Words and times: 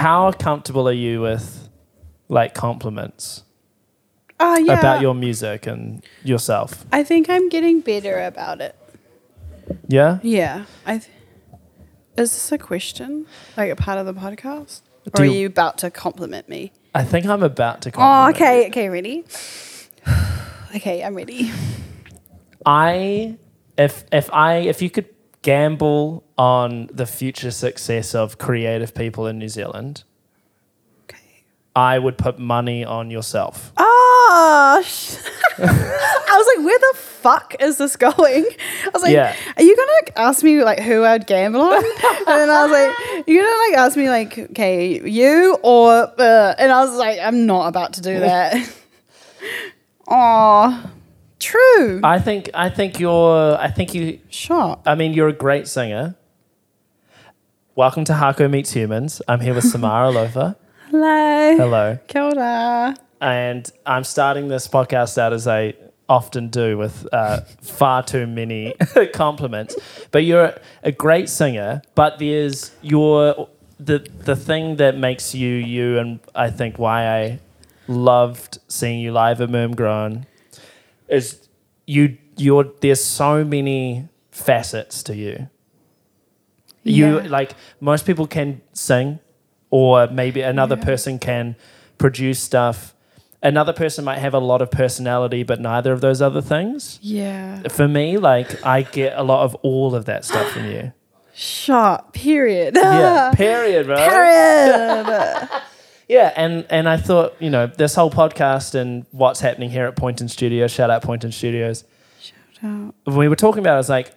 how 0.00 0.32
comfortable 0.32 0.88
are 0.88 0.92
you 1.06 1.20
with 1.20 1.68
like 2.28 2.54
compliments 2.54 3.42
Oh 4.38 4.56
yeah. 4.56 4.78
about 4.78 5.00
your 5.02 5.14
music 5.14 5.66
and 5.66 6.02
yourself? 6.24 6.86
I 6.92 7.04
think 7.04 7.28
I'm 7.28 7.48
getting 7.48 7.80
better 7.80 8.18
about 8.24 8.60
it. 8.60 8.74
Yeah. 9.88 10.18
Yeah. 10.22 10.64
I. 10.86 10.98
Th- 10.98 11.10
is 12.16 12.32
this 12.32 12.52
a 12.52 12.58
question? 12.58 13.26
Like 13.56 13.70
a 13.70 13.76
part 13.76 13.98
of 13.98 14.06
the 14.06 14.14
podcast? 14.14 14.80
Do 15.04 15.22
Or 15.22 15.22
are 15.22 15.26
you- 15.26 15.40
you 15.40 15.46
about 15.46 15.78
to 15.78 15.90
compliment 15.90 16.48
me? 16.48 16.72
I 16.94 17.04
think 17.04 17.26
I'm 17.26 17.42
about 17.42 17.82
to 17.82 17.90
compliment. 17.90 18.36
Oh, 18.36 18.38
compliment. 18.38 18.66
okay. 18.66 18.68
Okay, 18.68 18.88
ready? 18.88 19.24
okay, 20.76 21.02
I'm 21.04 21.14
ready. 21.14 21.50
I 22.66 23.36
if 23.78 24.04
if 24.12 24.28
I 24.32 24.56
if 24.56 24.82
you 24.82 24.90
could 24.90 25.06
gamble 25.42 26.24
on 26.36 26.88
the 26.92 27.06
future 27.06 27.50
success 27.50 28.14
of 28.14 28.38
creative 28.38 28.94
people 28.94 29.26
in 29.26 29.38
New 29.38 29.48
Zealand, 29.48 30.04
Okay. 31.04 31.44
I 31.74 31.98
would 31.98 32.18
put 32.18 32.38
money 32.38 32.84
on 32.84 33.10
yourself. 33.10 33.72
Oh, 33.76 34.82
sh- 34.84 35.16
I 35.58 36.36
was 36.36 36.56
like, 36.56 36.64
where 36.64 36.78
the 36.78 36.98
fuck 36.98 37.54
is 37.60 37.76
this 37.78 37.96
going? 37.96 38.46
I 38.84 38.90
was 38.94 39.02
like, 39.02 39.12
Yeah. 39.12 39.34
are 39.56 39.62
you 39.62 39.76
gonna 39.76 40.26
ask 40.28 40.42
me 40.42 40.62
like 40.62 40.78
who 40.80 41.04
I'd 41.04 41.26
gamble 41.26 41.60
on? 41.62 41.74
and 41.84 42.26
then 42.26 42.50
I 42.50 42.62
was 42.62 42.70
like, 42.72 43.26
you're 43.26 43.44
gonna 43.44 43.62
like 43.70 43.78
ask 43.78 43.96
me 43.96 44.08
like, 44.08 44.38
okay, 44.38 45.00
you 45.08 45.58
or, 45.62 45.90
uh, 46.18 46.54
and 46.58 46.70
I 46.72 46.84
was 46.84 46.94
like, 46.96 47.18
I'm 47.20 47.46
not 47.46 47.66
about 47.68 47.94
to 47.94 48.00
do 48.02 48.20
that. 48.20 48.56
Oh, 50.12 50.90
true. 51.40 52.00
I 52.04 52.18
think 52.20 52.50
I 52.54 52.68
think 52.68 53.00
you're 53.00 53.56
I 53.58 53.68
think 53.68 53.94
you 53.94 54.20
Sure. 54.28 54.78
I 54.86 54.94
mean 54.94 55.12
you're 55.12 55.28
a 55.28 55.32
great 55.32 55.66
singer. 55.66 56.14
Welcome 57.74 58.04
to 58.04 58.14
Hako 58.14 58.46
Meets 58.48 58.72
Humans. 58.72 59.22
I'm 59.26 59.40
here 59.40 59.54
with 59.54 59.64
Samara 59.72 60.12
Alofa. 60.12 60.56
Hello. 60.90 61.56
Hello. 61.56 61.98
Kia 62.06 62.22
ora. 62.22 62.96
And 63.20 63.70
I'm 63.86 64.04
starting 64.04 64.48
this 64.48 64.68
podcast 64.68 65.18
out 65.18 65.32
as 65.32 65.46
I 65.46 65.74
often 66.08 66.48
do 66.48 66.76
with 66.76 67.06
uh, 67.12 67.40
far 67.62 68.02
too 68.02 68.26
many 68.26 68.74
compliments. 69.12 69.76
But 70.10 70.24
you're 70.24 70.54
a 70.82 70.92
great 70.92 71.28
singer, 71.28 71.82
but 71.94 72.18
there's 72.18 72.72
your 72.82 73.48
the 73.78 74.06
the 74.24 74.36
thing 74.36 74.76
that 74.76 74.96
makes 74.96 75.34
you 75.34 75.54
you 75.54 75.98
and 75.98 76.20
I 76.34 76.50
think 76.50 76.78
why 76.78 77.06
I 77.08 77.40
loved 77.88 78.58
seeing 78.68 79.00
you 79.00 79.12
live 79.12 79.40
at 79.40 79.48
Mermgrown 79.48 80.26
is 81.10 81.48
you 81.86 82.16
you're 82.36 82.66
there's 82.80 83.02
so 83.04 83.44
many 83.44 84.08
facets 84.30 85.02
to 85.04 85.14
you. 85.16 85.48
You 86.82 87.18
Yeah. 87.20 87.26
like 87.28 87.54
most 87.80 88.06
people 88.06 88.26
can 88.26 88.62
sing 88.72 89.18
or 89.70 90.06
maybe 90.08 90.40
another 90.40 90.76
Yeah. 90.76 90.84
person 90.84 91.18
can 91.18 91.56
produce 91.98 92.40
stuff. 92.40 92.94
Another 93.42 93.72
person 93.72 94.04
might 94.04 94.18
have 94.18 94.34
a 94.34 94.38
lot 94.38 94.62
of 94.62 94.70
personality 94.70 95.42
but 95.42 95.60
neither 95.60 95.92
of 95.92 96.00
those 96.00 96.22
other 96.22 96.40
things. 96.40 96.98
Yeah. 97.02 97.60
For 97.68 97.86
me, 97.88 98.16
like 98.18 98.64
I 98.64 98.82
get 98.82 99.12
a 99.16 99.22
lot 99.22 99.44
of 99.44 99.54
all 99.56 99.94
of 99.94 100.04
that 100.06 100.24
stuff 100.24 100.50
from 100.52 100.66
you. 100.70 100.92
Shot. 101.34 102.12
Period. 102.12 102.74
Yeah. 102.76 103.32
Period, 103.34 103.86
bro. 103.86 103.96
Period. 103.96 105.48
Yeah, 106.10 106.32
and 106.34 106.66
and 106.70 106.88
I 106.88 106.96
thought, 106.96 107.36
you 107.38 107.50
know, 107.50 107.68
this 107.68 107.94
whole 107.94 108.10
podcast 108.10 108.74
and 108.74 109.06
what's 109.12 109.38
happening 109.38 109.70
here 109.70 109.84
at 109.84 109.94
Poynton 109.94 110.26
Studios, 110.26 110.72
shout 110.72 110.90
out 110.90 111.02
Poynton 111.02 111.30
Studios. 111.30 111.84
Shout 112.20 112.94
When 113.04 113.16
we 113.16 113.28
were 113.28 113.36
talking 113.36 113.60
about 113.60 113.74
it, 113.74 113.74
I 113.74 113.76
was 113.76 113.88
like, 113.88 114.12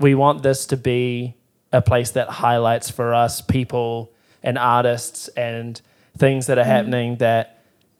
we 0.00 0.16
want 0.16 0.42
this 0.42 0.66
to 0.66 0.76
be 0.76 1.36
a 1.72 1.80
place 1.80 2.10
that 2.10 2.28
highlights 2.28 2.90
for 2.90 3.14
us 3.14 3.40
people 3.40 4.12
and 4.42 4.58
artists 4.58 5.28
and 5.28 5.80
things 6.18 6.48
that 6.48 6.58
are 6.58 6.64
mm. 6.64 6.66
happening 6.66 7.16
that 7.18 7.53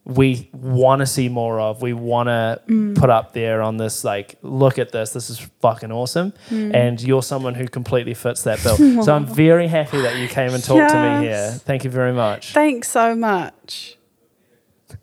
we 0.05 0.51
want 0.53 1.01
to 1.01 1.07
see 1.07 1.29
more 1.29 1.59
of. 1.59 1.81
We 1.81 1.95
want 1.95 2.29
to 2.29 2.61
mm. 2.69 2.95
put 2.95 3.09
up 3.09 3.33
there 3.33 3.63
on 3.63 3.79
this, 3.79 4.05
like, 4.05 4.37
look 4.43 4.79
at 4.79 4.93
this. 4.93 5.13
This 5.15 5.31
is 5.31 5.39
fucking 5.61 5.91
awesome. 5.91 6.35
Mm. 6.51 6.75
And 6.75 7.03
you're 7.03 7.23
someone 7.23 7.55
who 7.55 7.67
completely 7.67 8.13
fits 8.13 8.43
that 8.43 8.63
bill. 8.63 8.77
so 9.03 9.15
I'm 9.15 9.27
very 9.27 9.67
happy 9.67 10.01
that 10.03 10.17
you 10.19 10.29
came 10.29 10.53
and 10.53 10.63
talked 10.63 10.91
to 10.91 11.21
me 11.21 11.27
here. 11.27 11.53
Thank 11.53 11.85
you 11.85 11.91
very 11.91 12.13
much. 12.13 12.53
Thanks 12.53 12.91
so 12.91 13.15
much. 13.15 13.97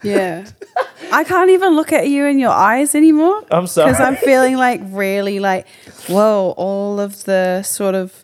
Yeah. 0.03 0.47
I 1.11 1.23
can't 1.23 1.50
even 1.50 1.75
look 1.75 1.91
at 1.91 2.07
you 2.07 2.25
in 2.25 2.38
your 2.38 2.51
eyes 2.51 2.94
anymore. 2.94 3.44
I'm 3.50 3.67
sorry. 3.67 3.91
Because 3.91 4.06
I'm 4.06 4.16
feeling 4.16 4.56
like 4.56 4.81
really 4.85 5.40
like, 5.40 5.67
whoa, 6.07 6.53
all 6.57 7.00
of 7.00 7.23
the 7.23 7.63
sort 7.63 7.95
of 7.95 8.23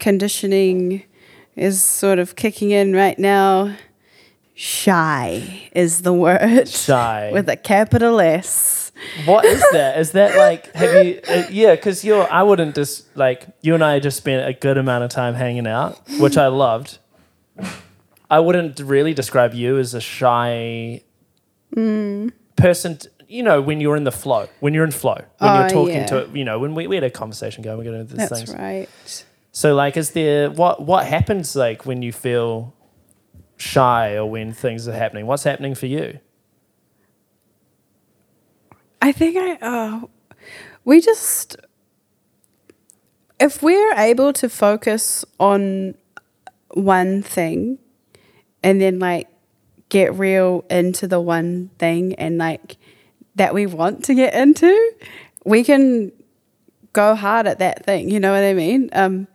conditioning 0.00 1.04
is 1.54 1.82
sort 1.82 2.18
of 2.18 2.34
kicking 2.34 2.70
in 2.72 2.92
right 2.92 3.18
now. 3.18 3.76
Shy 4.60 5.68
is 5.72 6.02
the 6.02 6.12
word. 6.12 6.68
Shy. 6.68 7.30
With 7.32 7.48
a 7.48 7.56
capital 7.56 8.20
S. 8.20 8.90
What 9.24 9.44
is 9.44 9.62
that? 9.70 10.00
Is 10.00 10.10
that 10.12 10.36
like 10.36 10.74
have 10.74 11.06
you? 11.06 11.20
Uh, 11.28 11.44
yeah, 11.48 11.76
because 11.76 12.04
you're. 12.04 12.28
I 12.28 12.42
wouldn't 12.42 12.74
just 12.74 13.16
like 13.16 13.46
you 13.62 13.74
and 13.74 13.84
I 13.84 14.00
just 14.00 14.16
spent 14.16 14.48
a 14.48 14.52
good 14.52 14.76
amount 14.76 15.04
of 15.04 15.10
time 15.10 15.34
hanging 15.34 15.68
out, 15.68 16.00
which 16.18 16.36
I 16.36 16.48
loved. 16.48 16.98
I 18.28 18.40
wouldn't 18.40 18.80
really 18.80 19.14
describe 19.14 19.54
you 19.54 19.78
as 19.78 19.94
a 19.94 20.00
shy 20.00 21.02
person. 22.56 22.96
t- 22.98 23.08
You 23.28 23.44
know, 23.44 23.60
when 23.60 23.80
you're 23.80 23.94
in 23.96 24.02
the 24.02 24.10
flow, 24.10 24.48
when 24.58 24.74
you're 24.74 24.84
in 24.84 24.90
flow, 24.90 25.20
when 25.38 25.50
Oh, 25.50 25.60
you're 25.60 25.68
talking 25.68 25.94
yeah. 25.94 26.06
to 26.06 26.28
you 26.34 26.44
know, 26.44 26.58
when 26.58 26.74
we, 26.74 26.88
we 26.88 26.96
had 26.96 27.04
a 27.04 27.10
conversation 27.10 27.62
going, 27.62 27.78
we're 27.78 27.84
going 27.84 28.06
to 28.08 28.14
That's 28.16 28.32
things. 28.36 28.52
right. 28.54 28.88
So, 29.52 29.74
like, 29.76 29.96
is 29.96 30.10
there 30.10 30.50
what 30.50 30.82
what 30.82 31.06
happens 31.06 31.54
like 31.54 31.86
when 31.86 32.02
you 32.02 32.12
feel 32.12 32.74
shy 33.58 34.16
or 34.16 34.24
when 34.24 34.52
things 34.54 34.88
are 34.88 34.92
happening? 34.92 35.26
What's 35.26 35.44
happening 35.44 35.74
for 35.74 35.86
you? 35.86 36.18
I 39.02 39.12
think 39.12 39.36
I 39.36 39.54
uh, 39.60 40.00
we 40.84 41.00
just 41.00 41.56
if 43.38 43.62
we're 43.62 43.92
able 43.94 44.32
to 44.32 44.48
focus 44.48 45.24
on 45.38 45.94
one 46.70 47.22
thing 47.22 47.78
and 48.62 48.80
then 48.80 48.98
like 48.98 49.28
get 49.88 50.14
real 50.14 50.64
into 50.68 51.06
the 51.06 51.20
one 51.20 51.70
thing 51.78 52.14
and 52.14 52.38
like 52.38 52.76
that 53.36 53.54
we 53.54 53.66
want 53.66 54.04
to 54.04 54.14
get 54.14 54.34
into, 54.34 54.92
we 55.44 55.62
can 55.62 56.10
go 56.92 57.14
hard 57.14 57.46
at 57.46 57.60
that 57.60 57.84
thing, 57.86 58.10
you 58.10 58.18
know 58.18 58.32
what 58.32 58.42
I 58.42 58.54
mean? 58.54 58.90
Um 58.92 59.28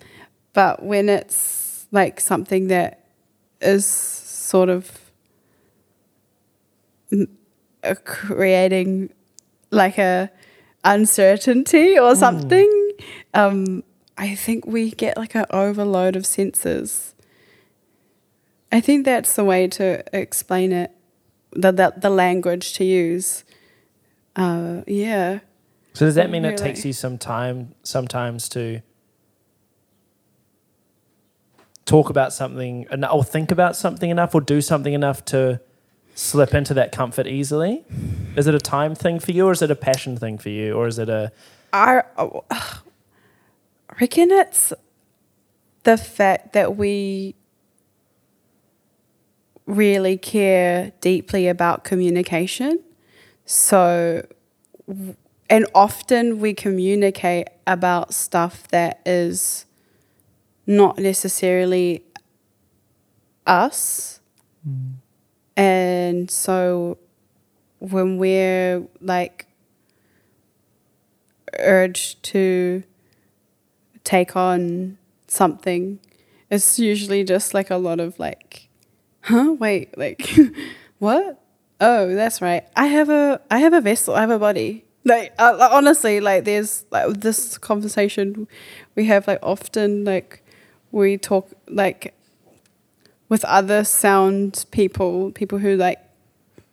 but 0.54 0.84
when 0.84 1.10
it's 1.10 1.88
like 1.92 2.20
something 2.20 2.68
that 2.68 3.03
is 3.64 3.86
sort 3.86 4.70
of 4.70 5.00
creating 8.06 9.12
like 9.72 9.98
a 9.98 10.32
uncertainty 10.84 11.98
or 11.98 12.16
something. 12.16 12.92
Um 13.34 13.84
i 14.18 14.36
think 14.36 14.66
we 14.68 14.92
get 14.92 15.18
like 15.18 15.36
an 15.36 15.46
overload 15.50 16.16
of 16.16 16.26
senses. 16.26 17.16
I 18.72 18.80
think 18.82 19.06
that's 19.06 19.36
the 19.36 19.44
way 19.44 19.68
to 19.68 20.04
explain 20.18 20.72
it 20.72 20.92
the 21.52 21.72
the, 21.72 21.94
the 21.98 22.10
language 22.10 22.74
to 22.74 22.84
use. 22.84 23.44
Uh 24.36 24.82
yeah. 24.88 25.40
So 25.94 26.06
does 26.06 26.16
that 26.16 26.32
mean 26.32 26.44
it 26.46 26.58
takes 26.58 26.84
you 26.86 26.94
some 26.94 27.18
time 27.18 27.76
sometimes 27.84 28.50
to 28.50 28.82
talk 31.86 32.10
about 32.10 32.34
something 32.34 32.88
or 33.12 33.24
think 33.24 33.52
about 33.52 33.76
something 33.76 34.10
enough 34.10 34.34
or 34.34 34.42
do 34.42 34.62
something 34.62 34.94
enough 34.94 35.24
to 35.26 35.60
slip 36.16 36.54
into 36.54 36.74
that 36.74 36.92
comfort 36.92 37.28
easily? 37.28 37.84
Is 38.36 38.48
it 38.48 38.56
a 38.56 38.60
time 38.60 38.96
thing 38.96 39.20
for 39.20 39.32
you 39.32 39.48
or 39.48 39.52
is 39.52 39.62
it 39.62 39.72
a 39.72 39.76
passion 39.76 40.18
thing 40.18 40.38
for 40.38 40.50
you 40.50 40.74
or 40.74 40.88
is 40.88 41.00
it 41.00 41.10
a 41.10 41.32
I 41.74 42.04
reckon 44.00 44.32
it's 44.32 44.74
the 45.84 45.98
fact 45.98 46.54
that 46.54 46.78
we 46.78 47.36
really 49.66 50.18
care 50.18 50.92
deeply 51.02 51.48
about 51.48 51.84
communication. 51.84 52.80
So, 53.46 54.26
and 55.50 55.66
often 55.74 56.40
we 56.40 56.54
communicate 56.54 57.48
about 57.68 58.14
stuff 58.14 58.68
that 58.70 59.02
is 59.06 59.66
not 60.66 60.98
necessarily 60.98 62.04
us. 63.46 64.20
And 65.56 66.30
so 66.32 66.98
when 67.80 68.18
we're 68.18 68.88
like 69.02 69.48
urged 71.60 72.24
to 72.24 72.84
take 74.04 74.36
on 74.36 74.98
something, 75.28 76.00
it's 76.50 76.80
usually 76.80 77.24
just 77.24 77.54
like 77.54 77.70
a 77.70 77.78
lot 77.78 78.00
of 78.00 78.18
like, 78.20 78.70
huh? 79.22 79.56
Wait, 79.60 79.98
like, 79.98 80.30
what? 81.00 81.40
Oh, 81.82 82.16
that's 82.16 82.42
right. 82.42 82.64
I 82.76 82.88
have 82.88 83.10
a 83.10 83.42
I 83.52 83.60
have 83.60 83.74
a 83.74 83.82
vessel. 83.82 84.16
I 84.16 84.22
have 84.22 84.30
a 84.30 84.40
body. 84.40 84.86
Like 85.04 85.34
uh, 85.38 85.70
honestly, 85.72 86.22
like 86.22 86.46
there's 86.46 86.86
like 86.92 87.20
this 87.20 87.58
conversation 87.58 88.48
we 88.96 89.06
have 89.06 89.28
like 89.28 89.40
often 89.44 90.06
like 90.06 90.43
we 90.94 91.18
talk 91.18 91.50
like 91.68 92.14
with 93.28 93.44
other 93.46 93.84
sound 93.84 94.66
people, 94.72 95.32
people 95.32 95.58
who 95.58 95.76
like 95.76 96.00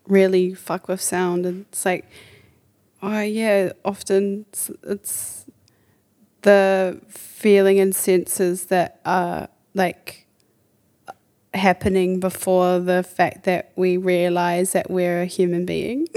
really 0.07 0.55
fuck 0.55 0.87
with 0.89 1.01
sound, 1.01 1.47
and 1.47 1.65
it's 1.73 1.85
like, 1.85 2.07
oh 3.03 3.23
yeah, 3.23 3.73
often 3.85 4.45
it's, 4.51 4.71
it's 4.83 5.47
the 6.43 7.01
feeling 7.09 7.81
and 7.81 7.95
senses 7.95 8.67
that 8.67 9.01
are 9.07 9.49
like 9.75 10.27
happening 11.55 12.21
before 12.21 12.79
the 12.79 13.03
fact 13.03 13.45
that 13.45 13.73
we 13.75 13.97
realize 13.97 14.73
that 14.73 14.91
we're 14.91 15.23
a 15.23 15.27
human 15.27 15.65
being. 15.65 16.07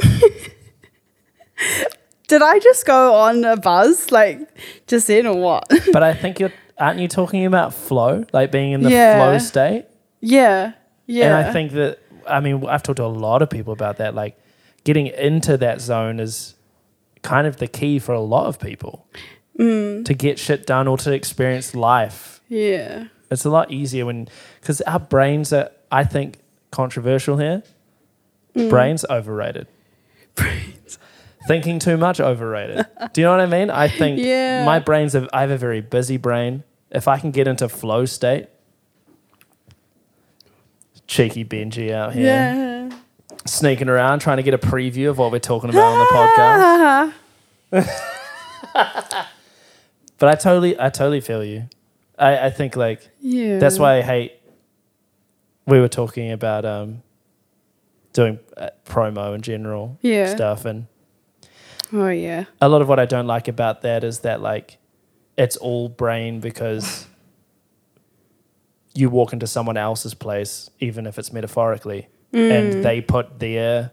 Did 2.28 2.42
I 2.42 2.60
just 2.60 2.86
go 2.86 3.14
on 3.16 3.46
a 3.46 3.56
buzz 3.56 4.12
like 4.12 4.40
just 4.88 5.08
then 5.08 5.26
or 5.26 5.36
what? 5.36 5.72
But 5.94 6.04
I 6.04 6.14
think 6.14 6.40
you're 6.40 6.52
aren't 6.78 7.00
you 7.00 7.08
talking 7.08 7.46
about 7.46 7.74
flow, 7.74 8.26
like 8.34 8.52
being 8.52 8.72
in 8.72 8.84
the 8.84 8.90
Yeah. 8.92 9.18
flow 9.18 9.38
state? 9.38 9.86
yeah. 10.22 10.74
Yeah. 11.06 11.26
And 11.38 11.48
I 11.48 11.52
think 11.52 11.74
that 11.74 12.00
I 12.28 12.40
mean 12.40 12.66
I've 12.66 12.82
talked 12.82 12.98
to 12.98 13.04
a 13.04 13.08
lot 13.08 13.42
of 13.42 13.50
people 13.50 13.74
about 13.74 13.98
that. 13.98 14.16
Like 14.16 14.38
getting 14.86 15.08
into 15.08 15.58
that 15.58 15.82
zone 15.82 16.20
is 16.22 16.56
kind 17.24 17.46
of 17.46 17.58
the 17.58 17.68
key 17.68 18.00
for 18.00 18.14
a 18.14 18.22
lot 18.22 18.46
of 18.48 18.58
people 18.60 19.06
Mm. 19.60 20.04
to 20.06 20.14
get 20.14 20.40
shit 20.40 20.66
done 20.66 20.88
or 20.88 20.98
to 21.00 21.12
experience 21.12 21.76
life. 21.76 22.42
Yeah. 22.50 23.06
It's 23.30 23.46
a 23.46 23.50
lot 23.50 23.70
easier 23.72 24.06
when 24.06 24.28
because 24.62 24.80
our 24.82 25.00
brains 25.00 25.52
are 25.54 25.70
I 25.92 26.06
think 26.06 26.38
controversial 26.72 27.38
here. 27.38 27.64
Mm. 28.56 28.70
Brains 28.70 29.06
overrated. 29.10 29.68
Brains. 30.36 30.83
Thinking 31.48 31.80
too 31.80 31.98
much 31.98 32.20
overrated. 32.22 32.86
Do 33.14 33.22
you 33.22 33.26
know 33.28 33.32
what 33.32 33.42
I 33.42 33.46
mean? 33.48 33.70
I 33.70 33.88
think 33.88 34.20
Yeah. 34.24 34.64
my 34.66 34.80
brain's 34.80 35.14
a, 35.16 35.28
I 35.34 35.42
have 35.42 35.52
a 35.52 35.58
very 35.58 35.82
busy 35.82 36.18
brain. 36.18 36.64
If 36.90 37.08
I 37.08 37.20
can 37.20 37.32
get 37.32 37.48
into 37.48 37.68
flow 37.68 38.06
state, 38.06 38.48
cheeky 41.08 41.44
Benji 41.44 41.92
out 41.92 42.14
here 42.14 42.24
Yeah. 42.26 42.90
sneaking 43.46 43.90
around 43.90 44.20
trying 44.20 44.38
to 44.38 44.44
get 44.44 44.54
a 44.54 44.58
preview 44.58 45.10
of 45.10 45.18
what 45.18 45.32
we're 45.32 45.40
talking 45.40 45.70
about 45.70 45.84
on 45.84 46.00
the 46.00 47.82
podcast. 47.82 48.00
But 50.20 50.30
I 50.30 50.36
totally, 50.36 50.80
I 50.80 50.90
totally 50.90 51.20
feel 51.20 51.44
you. 51.44 51.68
I, 52.18 52.46
I 52.46 52.50
think 52.50 52.78
like 52.78 53.10
Yeah. 53.20 53.60
that's 53.60 53.78
why 53.78 53.98
I 53.98 54.02
hate. 54.02 54.34
We 55.66 55.80
were 55.82 55.90
talking 55.90 56.32
about 56.32 56.64
um, 56.64 57.04
doing 58.14 58.40
uh, 58.56 58.70
promo 58.86 59.36
in 59.36 59.42
general 59.42 59.98
Yeah. 60.02 60.34
stuff, 60.34 60.64
and 60.64 60.86
Oh 61.94 62.10
yeah. 62.10 62.46
a 62.60 62.68
lot 62.70 62.82
of 62.82 62.88
what 62.90 63.00
I 63.00 63.06
don't 63.06 63.28
like 63.28 63.48
about 63.48 63.82
that 63.84 64.04
is 64.04 64.20
that 64.22 64.42
like 64.42 64.78
it's 65.38 65.58
all 65.58 65.90
brain 65.90 66.40
because 66.40 67.08
you 68.96 69.10
walk 69.10 69.34
into 69.34 69.48
someone 69.48 69.78
else's 69.78 70.14
place, 70.14 70.70
even 70.80 71.06
if 71.08 71.18
it's 71.18 71.32
metaphorically, 71.34 72.08
Mm. 72.32 72.52
and 72.52 72.84
they 72.84 73.00
put 73.02 73.40
their 73.40 73.92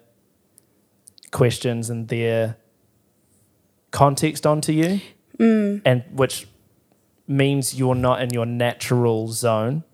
questions 1.30 1.90
and 1.90 2.08
their 2.08 2.56
context 3.90 4.46
onto 4.46 4.72
you, 4.72 5.00
Mm. 5.38 5.82
and 5.84 6.04
which 6.12 6.46
means 7.28 7.78
you're 7.78 7.94
not 7.94 8.22
in 8.22 8.30
your 8.30 8.46
natural 8.46 9.28
zone, 9.28 9.84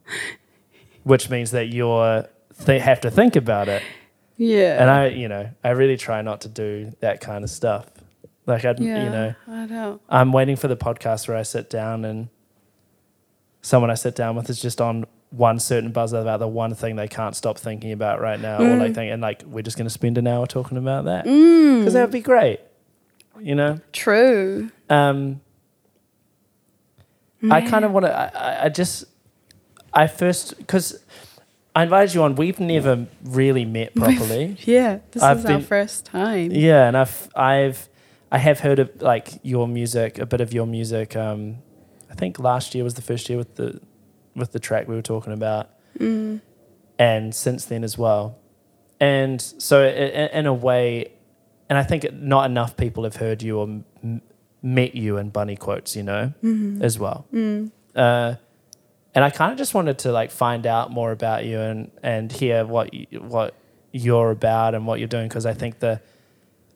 which 1.05 1.29
means 1.31 1.51
that 1.51 1.69
you're 1.73 2.29
they 2.65 2.79
have 2.79 3.01
to 3.03 3.11
think 3.11 3.37
about 3.37 3.69
it. 3.69 3.83
Yeah. 4.39 4.81
And 4.81 4.89
I, 4.91 5.07
you 5.09 5.29
know, 5.29 5.51
I 5.63 5.71
really 5.71 5.97
try 5.97 6.23
not 6.23 6.41
to 6.43 6.49
do 6.49 6.93
that 7.01 7.21
kind 7.21 7.45
of 7.45 7.51
stuff. 7.51 7.87
Like 8.47 8.65
I, 8.65 8.75
yeah. 8.79 9.05
you 9.05 9.11
know, 9.11 9.35
I 9.49 9.67
know. 9.67 10.01
I'm 10.09 10.33
waiting 10.33 10.57
for 10.57 10.69
the 10.69 10.77
podcast 10.77 11.27
where 11.29 11.37
I 11.37 11.43
sit 11.43 11.69
down 11.69 12.05
and 12.05 12.29
someone 13.61 13.91
I 13.91 13.95
sit 13.95 14.15
down 14.15 14.37
with 14.37 14.49
is 14.49 14.63
just 14.63 14.81
on 14.81 15.05
one 15.31 15.59
certain 15.59 15.91
buzzer 15.91 16.19
about 16.21 16.39
the 16.39 16.47
one 16.47 16.73
thing 16.75 16.95
they 16.95 17.09
can't 17.09 17.35
stop 17.35 17.59
thinking 17.59 17.91
about 17.91 18.21
right 18.21 18.39
now, 18.41 18.59
or 18.59 18.77
like 18.77 18.95
think, 18.95 19.13
and 19.13 19.21
like 19.21 19.43
we're 19.45 19.63
just 19.63 19.77
going 19.77 19.87
to 19.87 19.91
spend 19.91 20.17
an 20.19 20.27
hour 20.29 20.47
talking 20.47 20.79
about 20.79 21.07
that 21.07 21.25
because 21.25 21.93
that 21.95 22.03
would 22.03 22.13
be 22.13 22.21
great, 22.21 22.61
you 23.41 23.55
know. 23.57 23.81
True. 23.93 24.71
Um, 24.89 25.41
I 27.51 27.61
kind 27.63 27.85
of 27.85 27.91
want 27.93 28.07
to. 28.07 28.13
I, 28.17 28.67
I- 28.67 28.69
just, 28.69 29.05
I 29.93 30.07
first 30.07 30.57
because 30.59 31.03
I 31.75 31.83
invited 31.83 32.15
you 32.15 32.23
on. 32.23 32.37
We've 32.37 32.61
never 32.61 33.07
really 33.25 33.65
met 33.65 33.95
properly. 33.97 34.57
Yeah. 34.61 35.01
This 35.11 35.23
I've 35.23 35.39
is 35.39 35.47
our 35.47 35.61
first 35.61 36.07
time. 36.07 36.53
Yeah, 36.53 36.87
and 36.87 36.97
I've 36.97 37.29
I've 37.35 37.89
I 38.31 38.39
have 38.39 38.61
heard 38.61 38.79
of 38.79 38.91
like 39.03 39.39
your 39.43 39.69
music, 39.69 40.19
a 40.19 40.27
bit 40.27 40.41
of 40.41 40.53
your 40.53 40.67
music. 40.67 41.15
Um, 41.17 41.59
I 42.11 42.15
think 42.15 42.39
last 42.39 42.75
year 42.75 42.83
was 42.85 42.95
the 42.95 43.03
first 43.03 43.29
year 43.29 43.39
with 43.39 43.55
the 43.57 43.81
with 44.35 44.53
the 44.53 44.59
track 44.59 44.87
we 44.89 44.95
were 44.95 45.03
talking 45.03 45.33
about, 45.33 45.71
Mm. 45.99 46.41
and 46.99 47.35
since 47.35 47.65
then 47.65 47.83
as 47.85 47.97
well. 47.97 48.37
And 49.01 49.41
so, 49.41 49.83
i- 49.83 49.87
i- 49.87 50.31
in 50.39 50.45
a 50.47 50.53
way, 50.53 51.11
and 51.71 51.79
I 51.79 51.83
think 51.83 52.13
not 52.13 52.51
enough 52.51 52.77
people 52.77 53.05
have 53.05 53.17
heard 53.17 53.43
you 53.43 53.59
or 53.59 53.69
m- 54.03 54.21
met 54.63 54.95
you 54.95 55.17
in 55.17 55.31
bunny 55.31 55.57
quotes, 55.57 55.97
you 55.97 56.03
know, 56.03 56.33
Mm-hmm. 56.45 56.83
as 56.83 56.99
well. 56.99 57.27
Mm. 57.33 57.71
Uh, 57.95 58.35
and 59.15 59.25
I 59.25 59.31
kind 59.31 59.53
of 59.53 59.59
just 59.59 59.73
wanted 59.73 59.99
to 60.01 60.13
like 60.13 60.31
find 60.31 60.67
out 60.67 60.91
more 60.91 61.13
about 61.13 61.47
you 61.47 61.59
and 61.61 61.91
and 62.03 62.31
hear 62.31 62.67
what 62.67 62.93
you, 62.93 63.07
what 63.21 63.55
you're 63.93 64.31
about 64.31 64.75
and 64.75 64.87
what 64.87 64.99
you're 64.99 65.09
doing 65.09 65.29
because 65.29 65.47
I 65.47 65.55
think 65.55 65.79
the 65.79 66.01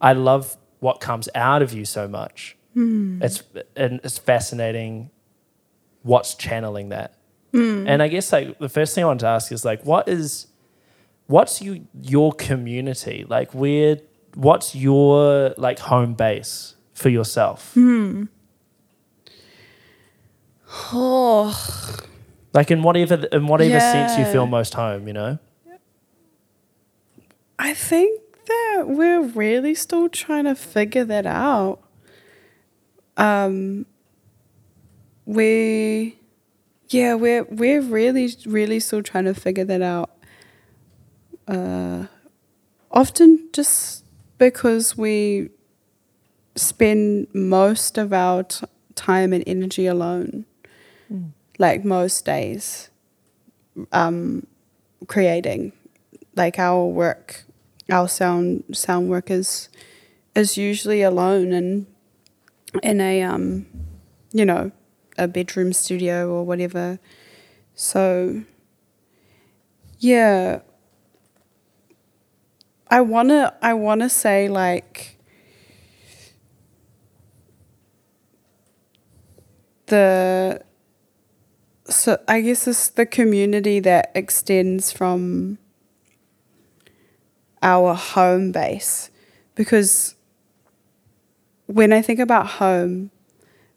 I 0.00 0.14
love 0.14 0.56
what 0.80 1.00
comes 1.00 1.28
out 1.34 1.62
of 1.62 1.72
you 1.72 1.84
so 1.84 2.08
much. 2.08 2.56
Mm. 2.76 3.22
It's 3.22 3.42
and 3.76 4.00
it's 4.02 4.18
fascinating 4.18 5.10
what's 6.02 6.34
channeling 6.34 6.88
that. 6.90 7.14
Mm. 7.52 7.88
And 7.88 8.02
I 8.02 8.08
guess 8.08 8.32
like 8.32 8.58
the 8.58 8.68
first 8.68 8.94
thing 8.94 9.04
I 9.04 9.06
want 9.06 9.20
to 9.20 9.26
ask 9.26 9.52
is 9.52 9.64
like 9.64 9.84
what 9.84 10.08
is 10.08 10.46
what's 11.26 11.62
you 11.62 11.86
your 12.00 12.32
community 12.32 13.24
like 13.28 13.52
where 13.54 13.98
what's 14.34 14.74
your 14.74 15.54
like 15.56 15.78
home 15.78 16.14
base 16.14 16.74
for 16.92 17.08
yourself 17.08 17.72
Hmm. 17.74 18.24
Oh. 20.92 21.96
like 22.52 22.70
in 22.72 22.82
whatever 22.82 23.26
in 23.32 23.46
whatever 23.46 23.78
sense 23.78 24.18
you 24.18 24.24
feel 24.24 24.46
most 24.46 24.74
home 24.74 25.06
you 25.06 25.12
know 25.12 25.38
I 27.60 27.74
think 27.74 28.19
that 28.50 28.85
we're 28.88 29.23
really 29.23 29.75
still 29.75 30.08
trying 30.08 30.44
to 30.44 30.55
figure 30.55 31.05
that 31.05 31.26
out. 31.26 31.81
Um, 33.17 33.87
we, 35.26 36.19
yeah, 36.88 37.14
we're 37.14 37.44
we're 37.44 37.82
really 37.82 38.35
really 38.47 38.81
still 38.81 39.02
trying 39.02 39.26
to 39.26 39.35
figure 39.35 39.64
that 39.64 39.82
out. 39.82 40.11
Uh, 41.47 42.07
often 42.90 43.49
just 43.52 44.04
because 44.38 44.97
we 44.97 45.50
spend 46.57 47.28
most 47.35 47.99
of 47.99 48.12
our 48.12 48.42
t- 48.45 48.66
time 48.95 49.33
and 49.33 49.45
energy 49.47 49.87
alone, 49.87 50.45
like 51.59 51.85
most 51.85 52.25
days, 52.25 52.90
um, 53.92 54.47
creating 55.07 55.73
like 56.37 56.59
our 56.59 56.87
work 56.87 57.45
our 57.92 58.09
sound 58.09 58.64
sound 58.73 59.09
work 59.09 59.30
is 59.30 59.68
is 60.35 60.56
usually 60.56 61.02
alone 61.02 61.52
and 61.52 61.87
in 62.82 63.00
a 63.00 63.23
um 63.23 63.66
you 64.32 64.44
know 64.44 64.73
a 65.18 65.28
bedroom 65.28 65.73
studio 65.73 66.30
or 66.30 66.44
whatever. 66.44 66.99
So 67.75 68.42
yeah. 69.99 70.61
I 72.90 73.00
want 73.00 73.28
to 73.28 73.54
i 73.62 73.73
want 73.73 74.00
to 74.00 74.09
say 74.09 74.49
like 74.49 75.16
the 79.87 80.62
so 81.88 82.18
i 82.28 82.40
guess 82.40 82.66
it's 82.68 82.88
the 82.90 83.06
community 83.06 83.80
that 83.80 84.11
extends 84.14 84.92
from 84.92 85.59
our 87.62 87.95
home 87.95 88.52
base 88.52 89.11
because 89.55 90.14
when 91.67 91.93
I 91.93 92.02
think 92.02 92.19
about 92.19 92.47
home, 92.47 93.11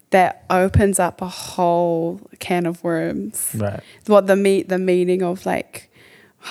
that 0.10 0.46
opens 0.50 1.00
up 1.00 1.22
a 1.22 1.28
whole 1.28 2.22
can 2.40 2.66
of 2.66 2.84
worms. 2.84 3.56
right 3.58 3.82
What 4.06 4.28
the 4.28 4.36
me- 4.36 4.64
the 4.64 4.78
meaning 4.78 5.24
of 5.24 5.46
like 5.46 5.90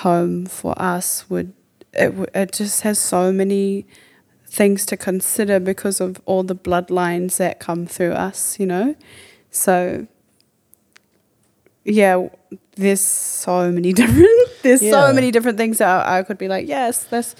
home 0.03 0.45
for 0.45 0.73
us 0.81 1.29
would 1.29 1.53
it 1.93 2.07
w- 2.07 2.25
it 2.33 2.51
just 2.51 2.81
has 2.81 2.99
so 2.99 3.31
many 3.31 3.85
things 4.47 4.85
to 4.87 4.97
consider 4.97 5.59
because 5.59 6.01
of 6.01 6.19
all 6.25 6.43
the 6.43 6.55
bloodlines 6.55 7.37
that 7.37 7.59
come 7.59 7.85
through 7.85 8.11
us, 8.13 8.59
you 8.59 8.65
know. 8.65 8.95
So 9.51 10.07
yeah, 11.85 12.27
there's 12.75 13.01
so 13.01 13.71
many 13.71 13.93
different 13.99 14.29
there's 14.63 14.81
Yeah. 14.81 14.91
so 14.91 15.13
many 15.13 15.29
different 15.31 15.57
things 15.57 15.77
that 15.79 15.89
I, 16.07 16.19
I 16.19 16.23
could 16.23 16.37
be 16.37 16.47
like, 16.47 16.67
yes, 16.67 17.03
this 17.05 17.35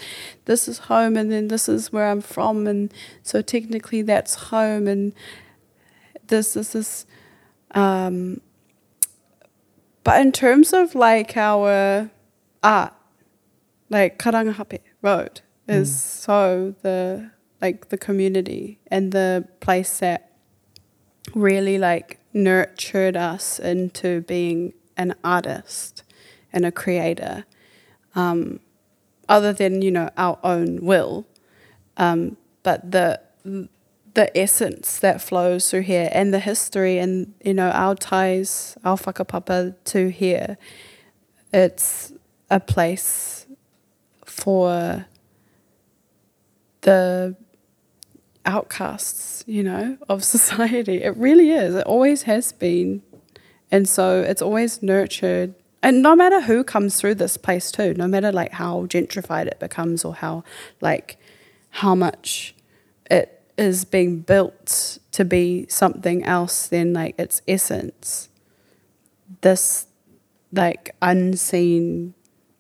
this 0.46 0.68
is 0.68 0.78
home 0.80 1.16
and 1.18 1.32
then 1.32 1.48
this 1.48 1.68
is 1.70 1.92
where 1.94 2.08
I'm 2.10 2.22
from 2.22 2.68
and 2.68 2.94
so 3.24 3.42
technically 3.42 4.02
that's 4.02 4.36
home 4.52 4.88
and 4.88 5.14
this 6.28 6.54
this 6.54 6.76
is 6.76 7.06
um 7.76 8.42
But 10.04 10.20
in 10.22 10.32
terms 10.32 10.74
of 10.74 10.96
like 10.96 11.38
our 11.38 12.10
art, 12.62 12.94
like 13.90 14.20
Karangahape 14.20 14.80
Road 15.02 15.42
is 15.68 15.90
Mm. 15.90 16.24
so 16.26 16.76
the 16.82 17.32
like 17.62 17.88
the 17.90 17.98
community 17.98 18.80
and 18.88 19.12
the 19.14 19.48
place 19.62 20.00
that 20.00 20.32
really 21.34 21.78
like 21.78 22.20
nurtured 22.34 23.16
us 23.16 23.60
into 23.60 24.22
being 24.28 24.74
an 24.98 25.16
artist 25.24 26.04
and 26.52 26.66
a 26.66 26.72
creator. 26.72 27.46
Um, 28.16 28.60
other 29.30 29.54
than 29.54 29.82
you 29.82 29.92
know 29.92 30.10
our 30.18 30.38
own 30.44 30.86
will, 30.86 31.26
um, 31.98 32.38
but 32.62 32.92
the 32.92 33.20
the 34.14 34.38
essence 34.38 35.00
that 35.00 35.22
flows 35.22 35.72
through 35.72 35.82
here 35.82 36.10
and 36.12 36.34
the 36.34 36.40
history 36.40 37.00
and 37.00 37.34
you 37.44 37.54
know 37.54 37.70
our 37.70 37.96
ties, 37.96 38.78
our 38.84 38.98
whakapapa 38.98 39.76
to 39.86 40.10
here, 40.10 40.58
it's 41.52 42.14
a 42.50 42.60
place 42.60 43.48
for 44.26 45.06
the 46.82 47.36
outcasts, 48.46 49.44
you 49.48 49.64
know, 49.64 49.98
of 50.10 50.24
society. 50.36 51.02
It 51.04 51.16
really 51.18 51.52
is. 51.52 51.76
It 51.76 51.86
always 51.86 52.24
has 52.24 52.52
been. 52.52 53.02
And 53.74 53.90
so 53.90 54.22
it's 54.22 54.42
always 54.44 54.84
nurtured. 54.84 55.56
And 55.82 56.04
no 56.04 56.16
matter 56.16 56.42
who 56.42 56.64
comes 56.64 57.02
through 57.02 57.16
this 57.16 57.38
place 57.38 57.72
too, 57.72 57.96
no 57.96 58.08
matter 58.08 58.32
like 58.32 58.52
how 58.52 58.86
gentrified 58.86 59.48
it 59.48 59.60
becomes 59.60 60.06
or 60.06 60.14
how 60.14 60.44
like 60.80 61.18
how 61.72 61.96
much 61.96 62.54
it 63.10 63.42
is 63.58 63.84
being 63.84 64.20
built 64.20 65.00
to 65.14 65.26
be 65.26 65.66
something 65.70 66.24
else 66.24 66.68
than 66.68 66.94
like 66.94 67.16
its 67.18 67.42
essence. 67.48 68.30
This 69.42 69.88
like 70.52 70.96
unseen 71.02 72.14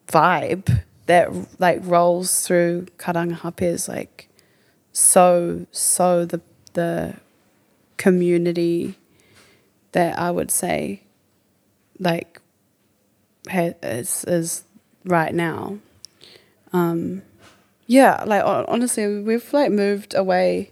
vibe 0.08 0.82
that 1.06 1.32
like 1.60 1.80
rolls 1.84 2.42
through 2.42 2.88
Karangahape 2.98 3.62
is 3.62 3.88
like 3.88 4.30
so 4.92 5.68
so 5.72 6.26
the 6.26 6.42
the 6.74 7.18
community 7.98 8.98
that 9.94 10.20
I 10.20 10.30
would 10.32 10.52
say 10.52 11.04
like 12.00 12.40
is 13.52 14.26
is 14.28 14.64
right 15.06 15.34
now. 15.34 15.80
Um, 16.72 17.22
yeah, 17.86 18.24
like 18.26 18.44
honestly, 18.46 19.22
we've 19.22 19.54
like 19.54 19.72
moved 19.72 20.16
away 20.16 20.72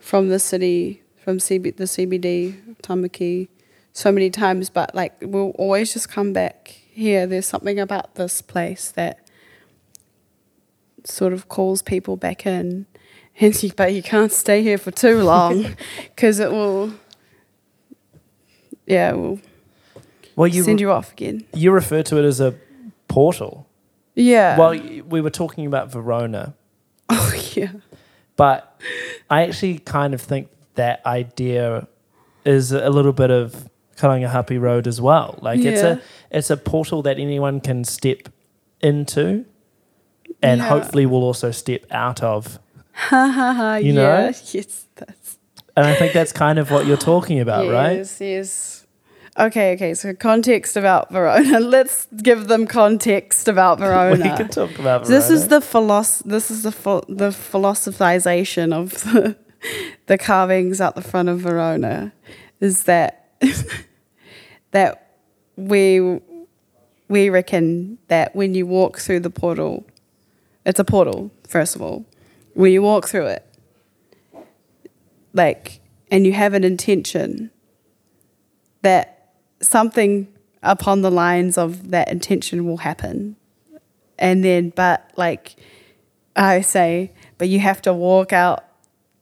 from 0.00 0.28
the 0.28 0.38
city, 0.38 1.02
from 1.16 1.38
CB, 1.38 1.76
the 1.76 1.84
CBD, 1.84 2.76
Tamaki, 2.82 3.48
so 3.92 4.12
many 4.12 4.30
times, 4.30 4.70
but 4.70 4.94
like 4.94 5.14
we'll 5.20 5.50
always 5.50 5.92
just 5.92 6.08
come 6.08 6.32
back 6.32 6.68
here. 6.68 7.26
There's 7.26 7.46
something 7.46 7.78
about 7.78 8.14
this 8.14 8.40
place 8.40 8.90
that 8.92 9.26
sort 11.04 11.32
of 11.32 11.48
calls 11.48 11.82
people 11.82 12.16
back 12.16 12.46
in. 12.46 12.86
And 13.38 13.62
you, 13.62 13.70
but 13.76 13.92
you 13.92 14.02
can't 14.02 14.32
stay 14.32 14.62
here 14.62 14.78
for 14.78 14.90
too 14.90 15.22
long 15.22 15.76
because 16.04 16.38
it 16.38 16.50
will, 16.50 16.94
yeah, 18.86 19.10
it 19.10 19.16
will 19.16 19.40
Well, 20.36 20.48
you 20.48 20.62
send 20.62 20.80
you 20.80 20.90
off 20.90 21.12
again. 21.12 21.44
you 21.54 21.70
refer 21.72 22.02
to 22.04 22.18
it 22.18 22.24
as 22.24 22.40
a 22.40 22.54
portal. 23.08 23.66
Yeah. 24.14 24.58
Well, 24.58 24.70
we 25.08 25.20
were 25.20 25.30
talking 25.30 25.66
about 25.66 25.90
Verona, 25.92 26.54
oh 27.10 27.32
yeah. 27.54 27.72
but 28.36 28.80
I 29.30 29.42
actually 29.42 29.78
kind 29.78 30.14
of 30.14 30.20
think 30.20 30.48
that 30.74 31.04
idea 31.04 31.86
is 32.44 32.72
a 32.72 32.90
little 32.90 33.12
bit 33.12 33.30
of 33.30 33.68
Karangahape 33.96 34.60
Road 34.60 34.86
as 34.86 35.00
well. 35.00 35.38
Like 35.42 35.60
it's 35.60 35.82
a 35.82 36.00
it's 36.30 36.50
a 36.50 36.56
portal 36.56 37.02
that 37.02 37.18
anyone 37.18 37.60
can 37.60 37.84
step 37.84 38.28
into, 38.80 39.44
and 40.42 40.60
Yeah. 40.60 40.68
hopefully 40.68 41.06
will 41.06 41.22
also 41.24 41.50
step 41.50 41.84
out 41.90 42.22
of. 42.22 42.58
Ha 42.92 43.28
ha 43.28 43.52
ha. 43.52 43.76
You 43.76 43.92
yeah. 43.92 44.02
know? 44.02 44.18
Yes. 44.52 44.86
That's 44.96 45.38
And 45.76 45.86
I 45.86 45.94
think 45.94 46.12
that's 46.14 46.32
kind 46.32 46.58
of 46.58 46.70
what 46.70 46.86
you're 46.86 46.96
talking 46.96 47.40
about, 47.40 47.68
right? 47.70 47.98
Yes, 47.98 48.20
yes. 48.20 48.75
Okay, 49.38 49.74
okay. 49.74 49.92
So 49.94 50.14
context 50.14 50.76
about 50.76 51.10
Verona. 51.12 51.60
Let's 51.76 52.06
give 52.22 52.48
them 52.48 52.66
context 52.66 53.48
about 53.48 53.78
Verona. 53.78 54.16
We 54.30 54.36
can 54.36 54.48
talk 54.48 54.70
about 54.78 55.06
Verona. 55.06 55.08
This 55.08 55.30
is 55.30 55.48
the 55.48 55.60
philos- 55.60 56.22
This 56.24 56.50
is 56.50 56.62
the 56.62 56.72
ph- 56.72 57.04
the 57.08 57.32
philosophization 57.32 58.72
of 58.72 58.92
the, 59.04 59.36
the 60.06 60.16
carvings 60.16 60.80
out 60.80 60.94
the 60.94 61.02
front 61.02 61.28
of 61.28 61.40
Verona. 61.40 62.12
Is 62.60 62.84
that 62.84 63.30
that 64.70 65.16
we 65.56 66.20
we 67.08 67.28
reckon 67.30 67.98
that 68.08 68.34
when 68.34 68.54
you 68.54 68.66
walk 68.66 68.98
through 68.98 69.20
the 69.20 69.30
portal, 69.30 69.84
it's 70.64 70.80
a 70.80 70.84
portal. 70.84 71.30
First 71.46 71.76
of 71.76 71.82
all, 71.82 72.06
when 72.54 72.72
you 72.72 72.80
walk 72.82 73.06
through 73.06 73.26
it, 73.26 73.44
like, 75.34 75.80
and 76.10 76.26
you 76.26 76.32
have 76.32 76.54
an 76.54 76.64
intention 76.64 77.50
that 78.82 79.15
something 79.60 80.28
upon 80.62 81.02
the 81.02 81.10
lines 81.10 81.56
of 81.58 81.90
that 81.90 82.10
intention 82.10 82.64
will 82.64 82.78
happen. 82.78 83.36
And 84.18 84.42
then 84.42 84.70
but 84.70 85.10
like 85.16 85.56
i 86.34 86.60
say 86.60 87.12
but 87.38 87.48
you 87.48 87.58
have 87.58 87.80
to 87.82 87.92
walk 87.92 88.32
out 88.32 88.64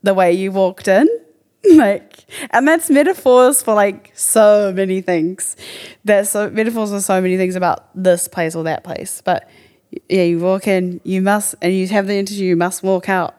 the 0.02 0.14
way 0.14 0.32
you 0.32 0.52
walked 0.52 0.88
in. 0.88 1.08
Like 1.66 2.26
and 2.50 2.68
that's 2.68 2.90
metaphors 2.90 3.62
for 3.62 3.72
like 3.72 4.12
so 4.14 4.70
many 4.76 5.00
things. 5.00 5.56
That's 6.04 6.28
so 6.28 6.50
metaphors 6.50 6.90
for 6.90 7.00
so 7.00 7.22
many 7.22 7.38
things 7.38 7.56
about 7.56 7.88
this 7.94 8.28
place 8.28 8.54
or 8.54 8.64
that 8.64 8.84
place. 8.84 9.22
But 9.24 9.48
yeah 10.08 10.22
you 10.22 10.38
walk 10.38 10.66
in 10.66 11.00
you 11.04 11.22
must 11.22 11.54
and 11.62 11.72
you 11.72 11.86
have 11.88 12.06
the 12.06 12.14
intention 12.14 12.44
you 12.44 12.56
must 12.56 12.82
walk 12.82 13.08
out 13.08 13.34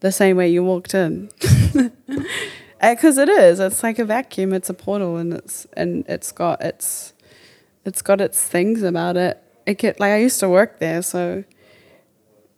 the 0.00 0.12
same 0.12 0.36
way 0.36 0.48
you 0.48 0.64
walked 0.64 0.94
in 0.94 1.30
Uh, 2.82 2.94
because 2.94 3.16
it 3.16 3.28
is. 3.28 3.60
It's 3.60 3.82
like 3.84 3.98
a 4.00 4.04
vacuum. 4.04 4.52
It's 4.52 4.68
a 4.68 4.74
portal 4.74 5.16
and 5.16 5.32
it's 5.32 5.66
and 5.74 6.04
it's 6.08 6.32
got 6.32 6.60
its 6.60 7.12
it's 7.84 8.02
got 8.02 8.20
its 8.20 8.42
things 8.42 8.82
about 8.82 9.16
it. 9.16 9.40
It 9.66 9.78
get 9.78 10.00
like 10.00 10.10
i 10.10 10.16
used 10.18 10.40
to 10.40 10.48
work 10.48 10.80
there 10.80 11.02
so 11.02 11.44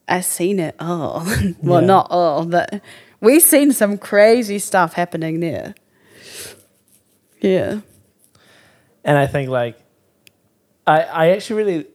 i 0.08 0.20
seen 0.22 0.58
it 0.58 0.74
all. 0.80 1.22
Well 1.62 1.82
Yeah. 1.82 1.86
not 1.86 2.06
all 2.10 2.46
but 2.46 2.80
we 3.20 3.40
seen 3.40 3.72
some 3.72 3.98
crazy 3.98 4.58
stuff 4.58 4.94
happening 4.94 5.40
there. 5.40 5.74
Yeah. 7.40 7.80
And 9.04 9.18
I 9.18 9.26
think 9.26 9.50
like 9.50 9.76
I 10.86 11.02
I 11.02 11.28
actually 11.30 11.62
really 11.62 11.86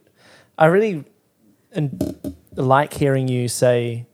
I 0.57 0.65
really 0.67 1.03
and 1.71 2.35
like 2.55 2.93
hearing 2.93 3.27
you 3.27 3.47
say 3.47 4.05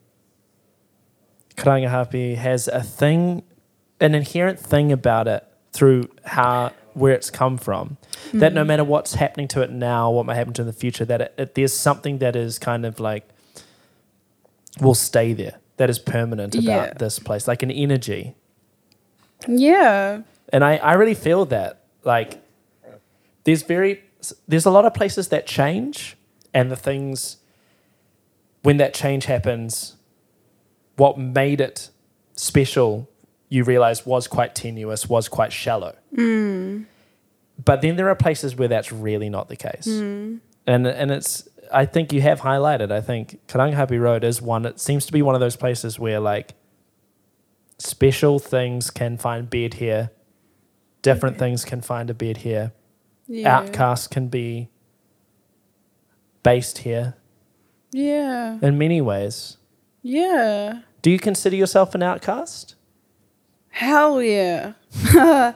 Karangahape 1.57 2.36
has 2.36 2.67
a 2.67 2.81
thing 2.84 3.43
an 4.00 4.16
inherent 4.16 4.60
thing 4.60 4.92
about 4.92 5.28
it 5.28 5.48
through 5.72 6.10
how 6.25 6.72
where 6.94 7.14
it's 7.14 7.30
come 7.30 7.58
from 7.58 7.98
that 8.34 8.54
no 8.54 8.62
mm-hmm. 8.62 8.68
matter 8.68 8.84
what's 8.84 9.16
happening 9.16 9.48
to 9.48 9.62
it 9.62 9.70
now 9.70 10.10
what 10.10 10.25
might 10.25 10.36
happen 10.36 10.54
to 10.54 10.62
it 10.62 10.64
in 10.64 10.68
the 10.68 10.74
future 10.74 11.04
that 11.04 11.22
it, 11.22 11.34
it, 11.38 11.56
there's 11.56 11.74
something 11.74 12.20
that 12.20 12.36
is 12.36 12.58
kind 12.58 12.86
of 12.86 13.00
like 13.00 13.28
will 14.80 14.96
stay 14.96 15.34
there 15.34 15.60
that 15.78 15.90
is 15.90 16.00
permanent 16.00 16.56
about 16.56 16.64
Yeah. 16.64 16.94
this 16.94 17.20
place 17.20 17.48
like 17.48 17.64
an 17.64 17.72
energy. 17.72 18.36
Yeah. 19.48 20.22
And 20.50 20.64
I, 20.64 20.78
I 20.78 20.94
really 20.94 21.14
feel 21.14 21.46
that 21.46 21.84
like 22.04 22.42
there's 23.44 23.64
very 23.64 24.04
there's 24.48 24.66
a 24.66 24.72
lot 24.72 24.86
of 24.86 24.94
places 24.94 25.28
that 25.30 25.46
change 25.46 26.18
and 26.54 26.72
the 26.72 26.75
things 26.75 27.38
when 28.64 28.78
that 28.78 28.94
change 28.94 29.25
happens 29.25 29.98
what 30.96 31.18
made 31.18 31.62
it 31.62 31.90
special 32.34 33.08
you 33.50 33.64
realize 33.64 34.06
was 34.06 34.28
quite 34.28 34.56
tenuous 34.56 35.08
was 35.08 35.28
quite 35.28 35.54
shallow. 35.54 35.96
Mm. 36.16 36.86
But 37.64 37.82
then 37.82 37.96
there 37.96 38.10
are 38.10 38.16
places 38.16 38.56
where 38.56 38.68
that's 38.68 38.92
really 38.92 39.30
not 39.30 39.48
the 39.48 39.56
case. 39.56 39.88
Mm. 39.88 40.40
And 40.68 40.88
and 40.88 41.12
it's 41.12 41.48
i 41.72 41.84
think 41.84 42.14
you 42.14 42.22
have 42.22 42.42
highlighted 42.42 42.92
i 42.92 43.02
think 43.02 43.40
karangahape 43.48 44.00
road 44.00 44.24
is 44.24 44.40
one 44.40 44.68
it 44.68 44.80
seems 44.80 45.04
to 45.08 45.12
be 45.12 45.24
one 45.24 45.34
of 45.34 45.42
those 45.42 45.56
places 45.56 45.98
where 45.98 46.20
like 46.20 46.54
special 47.80 48.38
things 48.38 48.92
can 48.92 49.18
find 49.18 49.50
bed 49.50 49.74
here 49.74 50.12
different 51.02 51.40
things 51.40 51.66
can 51.66 51.82
find 51.82 52.12
a 52.12 52.14
bed 52.14 52.38
here 52.38 52.72
yeah. 53.28 53.58
outcasts 53.58 54.06
can 54.06 54.28
be 54.28 54.70
based 56.46 56.80
here. 56.80 57.16
Yeah. 57.92 58.60
In 58.62 58.78
many 58.78 59.02
ways. 59.02 59.58
Yeah. 60.02 60.82
Do 61.02 61.10
you 61.10 61.20
consider 61.20 61.56
yourself 61.56 61.96
an 61.96 62.04
outcast 62.04 62.75
Hell 63.75 64.24
yeah. 64.24 64.72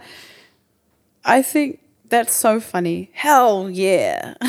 I 1.24 1.42
think 1.42 1.80
that's 2.10 2.34
so 2.34 2.60
funny. 2.60 3.12
Hell 3.14 3.70
yeah. 3.70 4.34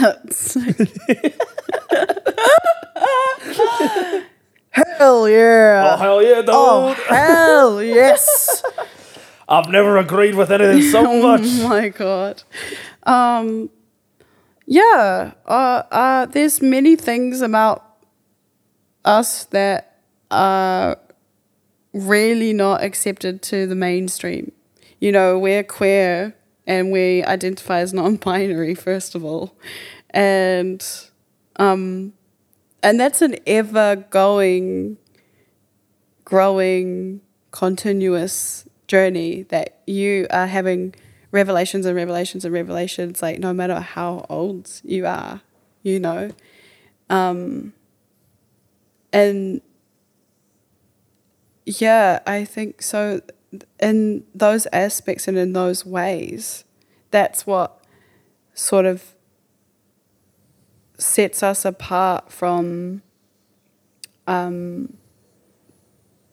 Hell 4.72 5.28
yeah. 5.28 5.94
Oh, 5.94 5.96
hell 5.98 6.22
yeah 6.22 6.34
dude 6.36 6.48
Oh, 6.50 6.94
hell 7.08 7.82
yes. 7.82 8.62
i've 9.48 9.68
never 9.68 9.98
agreed 9.98 10.34
with 10.34 10.50
anything 10.50 10.82
so 10.90 11.02
much. 11.22 11.42
oh 11.44 11.68
my 11.68 11.88
god. 11.90 12.42
Um 13.04 13.70
yeah, 14.66 15.32
uh, 15.46 15.82
uh, 15.90 16.26
there's 16.26 16.60
many 16.62 16.94
things 16.96 17.40
about 17.40 17.84
us 19.04 19.44
that 19.46 19.98
are 20.30 20.96
really 21.92 22.52
not 22.52 22.82
accepted 22.82 23.42
to 23.42 23.66
the 23.66 23.74
mainstream. 23.74 24.52
You 25.00 25.12
know, 25.12 25.38
we're 25.38 25.64
queer 25.64 26.34
and 26.66 26.92
we 26.92 27.24
identify 27.24 27.80
as 27.80 27.92
non-binary 27.92 28.74
first 28.74 29.14
of 29.14 29.24
all, 29.24 29.56
and 30.10 30.84
um, 31.56 32.12
and 32.82 32.98
that's 32.98 33.22
an 33.22 33.36
ever-going, 33.46 34.96
growing, 36.24 37.20
continuous 37.50 38.66
journey 38.88 39.42
that 39.44 39.80
you 39.86 40.26
are 40.30 40.46
having 40.46 40.94
revelations 41.32 41.86
and 41.86 41.96
revelations 41.96 42.44
and 42.44 42.54
revelations, 42.54 43.22
like 43.22 43.38
no 43.38 43.52
matter 43.52 43.80
how 43.80 44.26
old 44.28 44.70
you 44.82 45.06
are, 45.06 45.40
you 45.82 46.00
know. 46.00 46.30
Um, 47.08 47.72
and 49.12 49.60
yeah, 51.78 52.20
I 52.26 52.44
think 52.44 52.82
so. 52.82 53.20
In 53.80 54.24
those 54.34 54.66
aspects 54.72 55.28
and 55.28 55.36
in 55.38 55.52
those 55.52 55.84
ways, 55.86 56.64
that's 57.10 57.46
what 57.46 57.84
sort 58.54 58.86
of 58.86 59.14
sets 60.98 61.42
us 61.42 61.64
apart 61.64 62.32
from 62.32 63.02
um, 64.26 64.96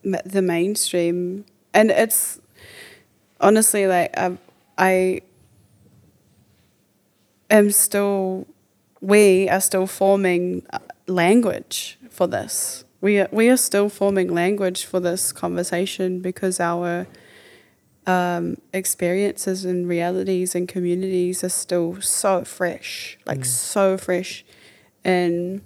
the 0.04 0.42
mainstream. 0.42 1.46
And 1.74 1.92
it's 1.92 2.40
honestly 3.40 3.88
like 3.88 4.18
I, 4.18 4.38
I 4.78 5.22
am 7.50 7.72
still, 7.72 8.48
we 9.02 9.50
are 9.50 9.62
still 9.62 9.88
forming 9.88 10.66
uh, 10.72 10.80
language 11.08 11.98
for 12.10 12.28
this 12.28 12.84
we 13.02 13.20
are, 13.20 13.30
we 13.32 13.50
are 13.50 13.58
still 13.58 13.90
forming 13.90 14.34
language 14.34 14.86
for 14.86 15.00
this 15.00 15.32
conversation 15.32 16.20
because 16.20 16.60
our 16.60 17.08
um, 18.06 18.58
experiences 18.74 19.66
and 19.66 19.88
realities 19.88 20.56
and 20.56 20.68
communities 20.68 21.44
are 21.44 21.50
still 21.50 22.02
so 22.02 22.44
fresh, 22.44 23.18
like 23.26 23.40
mm. 23.40 23.46
so 23.46 23.98
fresh, 23.98 24.46
and 25.04 25.62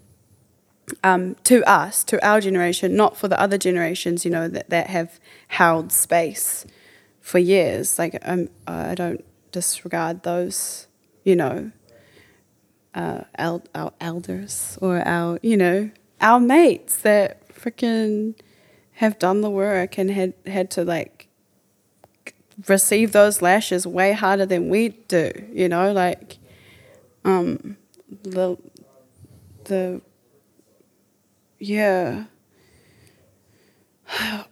um, 1.03 1.35
to 1.43 1.63
us, 1.69 2.03
to 2.05 2.25
our 2.25 2.41
generation, 2.41 2.95
not 2.95 3.15
for 3.15 3.27
the 3.27 3.39
other 3.39 3.57
generations, 3.57 4.25
you 4.25 4.31
know, 4.31 4.47
that, 4.47 4.69
that 4.69 4.87
have 4.87 5.19
held 5.49 5.91
space 5.91 6.65
for 7.21 7.39
years. 7.39 7.97
Like 7.97 8.17
um, 8.23 8.49
I 8.67 8.95
don't 8.95 9.23
disregard 9.51 10.23
those, 10.23 10.87
you 11.23 11.35
know, 11.35 11.71
uh, 12.93 13.21
el- 13.35 13.63
our 13.73 13.93
elders 14.01 14.77
or 14.81 15.05
our, 15.07 15.39
you 15.41 15.55
know, 15.55 15.91
our 16.21 16.39
mates 16.39 16.97
that 16.97 17.47
freaking 17.49 18.35
have 18.93 19.19
done 19.19 19.41
the 19.41 19.49
work 19.49 19.97
and 19.97 20.11
had 20.11 20.33
had 20.45 20.69
to 20.71 20.83
like 20.83 21.27
receive 22.67 23.11
those 23.11 23.41
lashes 23.41 23.87
way 23.87 24.13
harder 24.13 24.45
than 24.45 24.69
we 24.69 24.89
do, 24.89 25.31
you 25.51 25.67
know, 25.67 25.91
like 25.91 26.37
um 27.25 27.77
the 28.23 28.57
the 29.65 30.01
yeah. 31.59 32.25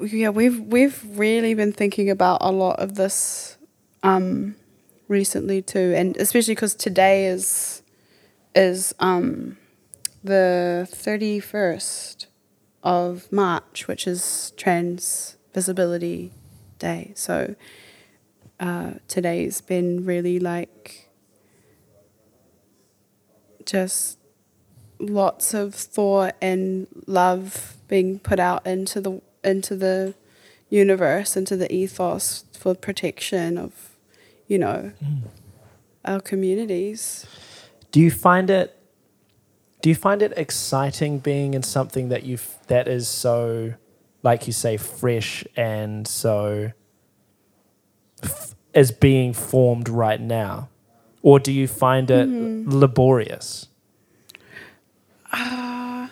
Yeah 0.00 0.30
we've 0.30 0.58
we've 0.60 1.02
really 1.16 1.54
been 1.54 1.72
thinking 1.72 2.10
about 2.10 2.38
a 2.40 2.50
lot 2.50 2.80
of 2.80 2.96
this 2.96 3.56
um 4.02 4.56
recently 5.08 5.62
too 5.62 5.92
and 5.96 6.16
especially 6.16 6.54
because 6.54 6.74
today 6.74 7.26
is 7.26 7.82
is 8.54 8.94
um 8.98 9.56
the 10.24 10.88
31st 10.90 12.26
of 12.82 13.30
March, 13.30 13.86
which 13.86 14.06
is 14.06 14.52
Trans 14.56 15.36
Visibility 15.52 16.32
Day. 16.78 17.12
So 17.14 17.54
uh, 18.58 18.94
today's 19.06 19.60
been 19.60 20.06
really 20.06 20.40
like 20.40 21.10
just 23.66 24.18
lots 24.98 25.52
of 25.52 25.74
thought 25.74 26.34
and 26.40 26.86
love 27.06 27.76
being 27.88 28.18
put 28.18 28.40
out 28.40 28.66
into 28.66 29.00
the 29.00 29.20
into 29.42 29.76
the 29.76 30.14
universe, 30.70 31.36
into 31.36 31.54
the 31.56 31.70
ethos 31.72 32.44
for 32.58 32.74
protection 32.74 33.58
of, 33.58 33.90
you 34.46 34.58
know, 34.58 34.92
mm. 35.04 35.18
our 36.04 36.20
communities. 36.20 37.26
Do 37.90 38.00
you 38.00 38.10
find 38.10 38.48
it 38.48 38.74
do 39.84 39.90
you 39.90 39.94
find 39.94 40.22
it 40.22 40.32
exciting 40.38 41.18
being 41.18 41.52
in 41.52 41.62
something 41.62 42.08
that 42.08 42.22
you 42.22 42.38
that 42.68 42.88
is 42.88 43.06
so 43.06 43.74
like 44.22 44.46
you 44.46 44.52
say 44.54 44.78
fresh 44.78 45.44
and 45.58 46.08
so 46.08 46.72
f- 48.22 48.54
is 48.72 48.90
being 48.90 49.34
formed 49.34 49.90
right 49.90 50.22
now? 50.22 50.70
Or 51.20 51.38
do 51.38 51.52
you 51.52 51.68
find 51.68 52.10
it 52.10 52.26
mm. 52.26 52.64
laborious? 52.66 53.68
Uh, 55.30 56.08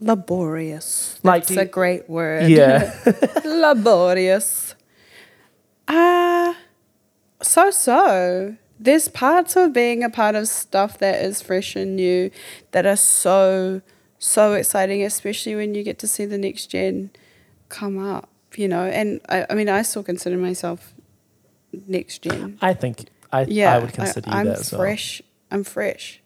laborious. 0.00 1.18
Like 1.22 1.44
that's 1.44 1.56
you, 1.56 1.62
a 1.62 1.64
great 1.64 2.10
word. 2.10 2.50
Yeah. 2.50 2.94
Laborious. 3.46 4.74
Uh 5.88 6.52
so 7.40 7.70
so 7.70 8.54
there's 8.78 9.08
parts 9.08 9.56
of 9.56 9.72
being 9.72 10.04
a 10.04 10.10
part 10.10 10.34
of 10.34 10.48
stuff 10.48 10.98
that 10.98 11.22
is 11.22 11.42
fresh 11.42 11.74
and 11.76 11.96
new 11.96 12.30
that 12.70 12.86
are 12.86 12.96
so 12.96 13.82
so 14.18 14.54
exciting, 14.54 15.02
especially 15.02 15.54
when 15.54 15.74
you 15.74 15.82
get 15.82 15.98
to 16.00 16.08
see 16.08 16.24
the 16.24 16.38
next 16.38 16.66
gen 16.66 17.10
come 17.68 17.98
up, 17.98 18.28
you 18.56 18.66
know. 18.68 18.84
And 18.84 19.20
I, 19.28 19.46
I 19.50 19.54
mean, 19.54 19.68
I 19.68 19.82
still 19.82 20.02
consider 20.02 20.36
myself 20.36 20.92
next 21.86 22.22
gen. 22.22 22.58
I 22.60 22.74
think 22.74 23.06
I 23.32 23.42
yeah, 23.44 23.74
I 23.74 23.78
would 23.78 23.92
consider 23.92 24.28
I, 24.30 24.42
you 24.42 24.48
that 24.48 24.58
as 24.60 24.72
well. 24.72 24.80
fresh. 24.80 25.22
I'm 25.50 25.64
fresh. 25.64 26.20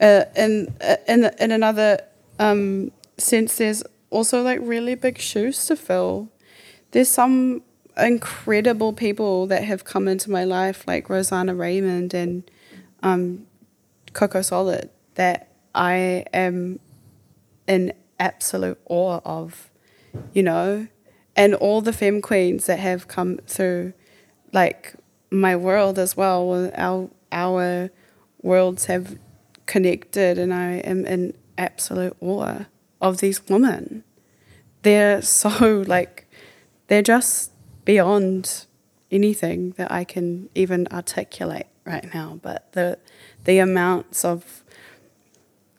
Uh, 0.00 0.24
and 0.36 0.72
uh, 0.80 0.96
in 1.06 1.30
in 1.38 1.50
another 1.50 2.00
um, 2.38 2.92
sense, 3.16 3.56
there's 3.56 3.82
also 4.10 4.42
like 4.42 4.58
really 4.62 4.94
big 4.94 5.18
shoes 5.18 5.66
to 5.66 5.76
fill. 5.76 6.28
There's 6.90 7.08
some 7.08 7.62
incredible 7.96 8.92
people 8.92 9.46
that 9.46 9.64
have 9.64 9.84
come 9.84 10.08
into 10.08 10.30
my 10.30 10.44
life, 10.44 10.84
like 10.86 11.08
Rosanna 11.08 11.54
Raymond 11.54 12.14
and 12.14 12.50
um, 13.02 13.46
Coco 14.12 14.42
Solid, 14.42 14.90
that 15.14 15.52
I 15.74 16.24
am 16.32 16.80
in 17.66 17.92
absolute 18.18 18.78
awe 18.86 19.20
of, 19.24 19.70
you 20.32 20.42
know, 20.42 20.88
and 21.36 21.54
all 21.54 21.80
the 21.80 21.92
femme 21.92 22.20
queens 22.20 22.66
that 22.66 22.78
have 22.78 23.08
come 23.08 23.38
through, 23.46 23.92
like 24.52 24.94
my 25.30 25.56
world 25.56 25.98
as 25.98 26.16
well. 26.16 26.70
Our 26.74 27.10
our 27.32 27.90
worlds 28.42 28.86
have 28.86 29.18
connected, 29.66 30.38
and 30.38 30.52
I 30.52 30.78
am 30.78 31.06
in 31.06 31.34
absolute 31.56 32.16
awe 32.20 32.66
of 33.00 33.18
these 33.18 33.46
women. 33.48 34.04
They're 34.82 35.22
so 35.22 35.84
like, 35.86 36.26
they're 36.88 37.02
just 37.02 37.49
beyond 37.90 38.66
anything 39.10 39.72
that 39.72 39.90
I 39.90 40.04
can 40.04 40.48
even 40.54 40.86
articulate 40.92 41.66
right 41.84 42.06
now. 42.14 42.38
But 42.40 42.70
the 42.70 42.98
the 43.42 43.58
amounts 43.58 44.24
of 44.24 44.62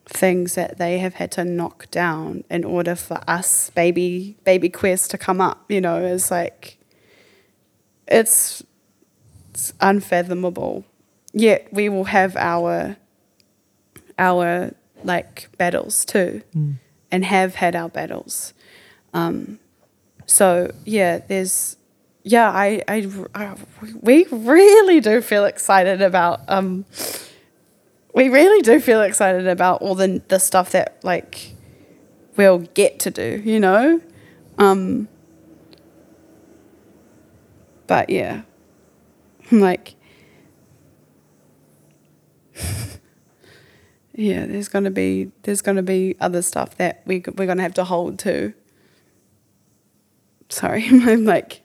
things 0.06 0.56
that 0.56 0.78
they 0.78 1.00
have 1.00 1.14
had 1.14 1.32
to 1.32 1.46
knock 1.46 1.90
down 1.90 2.44
in 2.50 2.66
order 2.66 2.96
for 2.96 3.20
us 3.30 3.70
baby 3.70 4.36
baby 4.44 4.68
queers 4.68 5.08
to 5.08 5.18
come 5.18 5.40
up, 5.40 5.60
you 5.72 5.80
know, 5.80 6.04
is 6.04 6.30
like 6.30 6.78
it's, 8.08 8.62
it's 9.52 9.72
unfathomable. 9.80 10.84
Yet 11.32 11.70
we 11.72 11.88
will 11.88 12.10
have 12.20 12.36
our 12.36 12.98
our 14.20 14.74
like 15.06 15.48
battles 15.58 16.04
too, 16.04 16.42
mm. 16.54 16.74
and 17.10 17.24
have 17.24 17.56
had 17.56 17.74
our 17.74 17.88
battles. 17.88 18.54
Um, 19.14 19.60
so 20.26 20.74
yeah, 20.84 21.20
there's 21.20 21.78
yeah, 22.24 22.50
I, 22.50 22.84
I, 22.88 23.10
I, 23.34 23.56
we 24.02 24.26
really 24.32 25.00
do 25.00 25.22
feel 25.22 25.46
excited 25.46 26.02
about, 26.02 26.42
um, 26.48 26.86
we 28.14 28.30
really 28.30 28.62
do 28.62 28.80
feel 28.80 29.02
excited 29.02 29.48
about 29.48 29.82
all 29.82 29.96
the, 29.96 30.22
the 30.28 30.40
stuff 30.40 30.72
that 30.72 31.00
like 31.04 31.54
we'll 32.38 32.60
get 32.60 33.00
to 33.00 33.12
do, 33.12 33.42
you 33.44 33.60
know? 33.60 34.02
Um, 34.58 35.08
but 37.88 38.10
yeah, 38.10 38.44
like, 39.52 39.96
yeah, 44.14 44.46
there's 44.46 44.68
gonna 44.68 44.92
be 44.92 45.32
there's 45.44 45.62
gonna 45.62 45.82
be 45.84 46.16
other 46.20 46.42
stuff 46.42 46.78
that 46.78 47.02
we 47.06 47.24
we're 47.36 47.48
gonna 47.48 47.64
have 47.64 47.74
to 47.76 47.84
hold 47.84 48.20
to. 48.20 48.54
Sorry, 50.50 50.86
I'm 50.90 51.26
like 51.26 51.61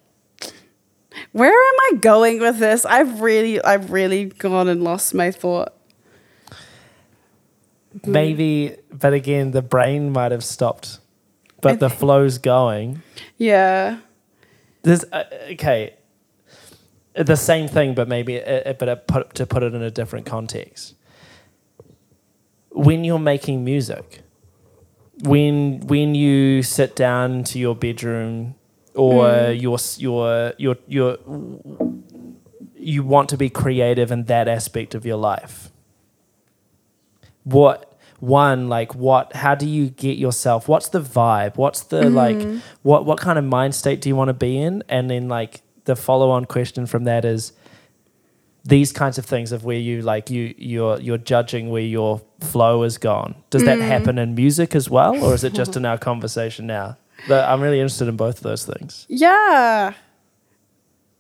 where 1.33 1.51
am 1.51 1.75
I 1.95 1.99
going 2.01 2.41
with 2.41 2.59
this? 2.59 2.85
I've 2.85 3.21
really, 3.21 3.63
I've 3.63 3.91
really 3.91 4.27
gone 4.27 4.69
and 4.69 4.83
lost 4.83 5.15
my 5.15 5.31
thought. 5.31 5.73
maybe, 8.05 8.77
but 8.91 9.13
again, 9.13 9.53
the 9.53 9.63
brain 9.63 10.13
might 10.13 10.33
have 10.33 10.45
stopped, 10.45 11.01
but 11.61 11.81
the 11.81 11.91
flow's 11.91 12.39
going. 12.39 13.03
Yeah. 13.37 13.99
There's 14.83 15.05
uh, 15.05 15.25
okay, 15.53 15.97
the 17.15 17.37
same 17.37 17.69
thing, 17.69 17.95
but 17.95 18.09
maybe, 18.09 18.43
uh, 18.43 18.75
but 18.75 18.89
it 18.89 19.07
put, 19.07 19.35
to 19.35 19.47
put 19.47 19.63
it 19.63 19.75
in 19.75 19.83
a 19.83 19.91
different 19.91 20.27
context. 20.27 20.95
When 22.71 23.05
you're 23.05 23.19
making 23.19 23.65
music, 23.65 24.21
when 25.23 25.81
when 25.81 26.15
you 26.15 26.63
sit 26.63 26.95
down 26.95 27.43
to 27.45 27.59
your 27.59 27.75
bedroom 27.75 28.55
or 28.97 29.25
mm. 29.25 29.61
your 29.61 29.75
s- 29.75 30.01
your 30.01 30.53
your 30.57 30.77
your 30.87 31.19
you 32.75 33.03
want 33.03 33.29
to 33.29 33.37
be 33.37 33.51
creative 33.51 34.11
in 34.11 34.25
that 34.25 34.49
aspect 34.49 34.95
of 34.95 35.05
your 35.05 35.17
life. 35.17 35.71
What 37.45 37.93
one 38.19 38.69
like 38.69 38.95
what 38.95 39.35
how 39.35 39.55
do 39.55 39.69
you 39.69 39.91
get 39.91 40.17
yourself 40.17 40.69
what's 40.69 40.89
the 40.89 41.01
vibe? 41.01 41.57
What's 41.57 41.83
the 41.83 42.03
mm. 42.03 42.15
like 42.15 42.63
what 42.83 43.05
what 43.05 43.19
kind 43.19 43.39
of 43.39 43.45
mind 43.45 43.75
state 43.75 44.01
do 44.01 44.09
you 44.09 44.17
want 44.17 44.29
to 44.29 44.35
be 44.35 44.59
in? 44.59 44.83
And 44.89 45.11
then 45.11 45.29
like 45.29 45.61
the 45.85 45.97
follow 45.97 46.31
on 46.31 46.47
question 46.47 46.87
from 46.87 47.05
that 47.05 47.25
is 47.25 47.53
these 48.65 48.93
kinds 48.93 49.17
of 49.19 49.25
things 49.25 49.53
of 49.53 49.65
where 49.65 49.79
you 49.79 50.03
like 50.03 50.31
you 50.31 50.55
you're 50.57 50.99
you're 51.01 51.19
judging 51.19 51.71
where 51.71 51.83
your 51.83 52.23
flow 52.41 52.83
is 52.83 52.99
gone. 52.99 53.37
Does 53.51 53.65
that 53.65 53.79
mm. 53.79 53.87
happen 53.87 54.19
in 54.19 54.35
music 54.35 54.75
as 54.75 54.89
well 54.89 55.23
or 55.23 55.35
is 55.35 55.45
it 55.45 55.53
just 55.53 55.77
in 55.79 55.85
our 55.85 55.99
conversation 55.99 56.67
now 56.67 56.97
But 57.29 57.49
i'm 57.49 57.61
really 57.61 57.81
interested 57.81 58.09
in 58.09 58.17
both 58.17 58.37
of 58.39 58.43
those 58.43 58.65
things 58.65 59.07
Yeah. 59.09 59.95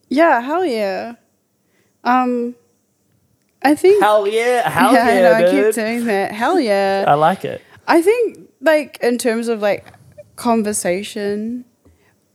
Yeah, 0.08 0.40
hell 0.40 0.64
yeah. 0.64 1.14
Um 2.04 2.54
I 3.62 3.74
think 3.74 4.02
hell 4.02 4.26
yeah 4.26 4.68
hell 4.68 4.92
yeah, 4.92 5.08
yeah, 5.08 5.12
I 5.18 5.22
know, 5.22 5.32
I 5.48 5.50
dude. 5.50 5.74
keep 5.74 5.74
doing 5.84 6.04
that. 6.06 6.32
Hell 6.32 6.60
yeah. 6.60 7.04
i 7.08 7.14
like 7.14 7.44
it 7.44 7.62
I 7.88 8.02
think 8.02 8.50
like 8.60 8.98
in 9.02 9.18
terms 9.18 9.48
of 9.48 9.60
like 9.62 9.86
conversation, 10.36 11.64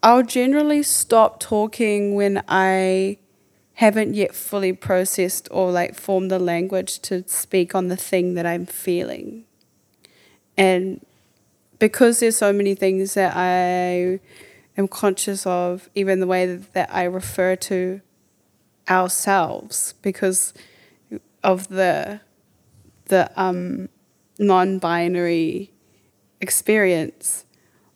I'll 0.04 0.24
generally 0.24 0.84
stop 0.84 1.40
talking 1.40 2.16
when 2.16 2.44
I 2.48 3.18
haven't 3.76 4.14
yet 4.14 4.36
fully 4.36 4.74
processed 4.74 5.48
or 5.52 5.72
like 5.72 5.96
formed 5.96 6.30
the 6.32 6.40
language 6.40 7.00
to 7.02 7.24
speak 7.28 7.74
on 7.74 7.88
the 7.88 7.98
thing 7.98 8.34
that 8.36 8.46
I'm 8.46 8.66
feeling. 8.66 9.46
And 10.58 11.06
because 11.82 12.20
there's 12.20 12.38
so 12.38 12.54
many 12.54 12.76
things 12.76 13.16
that 13.16 13.34
I 13.36 14.20
am 14.78 14.88
conscious 14.88 15.48
of, 15.48 15.90
even 15.96 16.20
the 16.20 16.28
way 16.28 16.46
that, 16.46 16.74
that 16.74 16.94
I 16.94 17.06
refer 17.06 17.56
to 17.56 18.02
ourselves 18.88 19.96
because 20.04 20.54
of 21.44 21.68
the 21.70 22.22
the 23.06 23.32
um 23.36 23.90
non-binary 24.38 25.72
experience. 26.40 27.46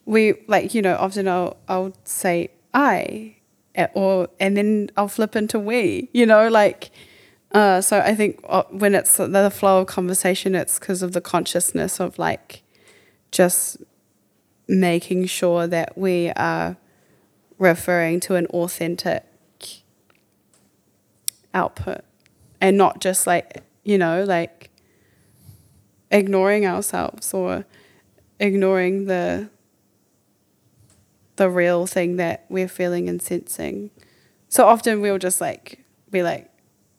We 0.05 0.33
like 0.47 0.73
you 0.73 0.81
know 0.81 0.95
often 0.95 1.27
I'll 1.27 1.57
I'll 1.67 1.93
say 2.05 2.49
I 2.73 3.35
eh, 3.75 3.87
or 3.93 4.29
and 4.39 4.57
then 4.57 4.89
I'll 4.97 5.07
flip 5.07 5.35
into 5.35 5.59
we 5.59 6.09
you 6.11 6.25
know 6.25 6.47
like 6.47 6.89
uh, 7.51 7.81
so 7.81 7.99
I 7.99 8.15
think 8.15 8.39
uh, 8.49 8.63
when 8.71 8.95
it's 8.95 9.15
the 9.17 9.51
flow 9.53 9.81
of 9.81 9.87
conversation 9.87 10.55
it's 10.55 10.79
because 10.79 11.03
of 11.03 11.11
the 11.11 11.21
consciousness 11.21 11.99
of 11.99 12.17
like 12.17 12.63
just 13.35 13.77
making 14.65 15.25
sure 15.25 15.67
that 15.67 15.97
we 15.97 16.31
are 16.31 16.77
referring 17.59 18.19
to 18.21 18.35
an 18.35 18.45
authentic 18.47 19.25
output 21.53 22.01
and 22.59 22.77
not 22.77 22.99
just 22.99 23.27
like 23.27 23.63
you 23.83 23.97
know 23.97 24.23
like 24.23 24.69
ignoring 26.11 26.65
ourselves 26.65 27.33
or 27.33 27.65
ignoring 28.39 29.05
the 29.05 29.49
the 31.35 31.49
real 31.49 31.85
thing 31.85 32.15
that 32.15 32.45
we're 32.47 32.67
feeling 32.67 33.09
and 33.09 33.21
sensing. 33.21 33.91
So 34.47 34.65
often 34.65 35.01
we'll 35.01 35.17
just 35.17 35.41
like 35.41 35.83
be 36.09 36.23
like, 36.23 36.49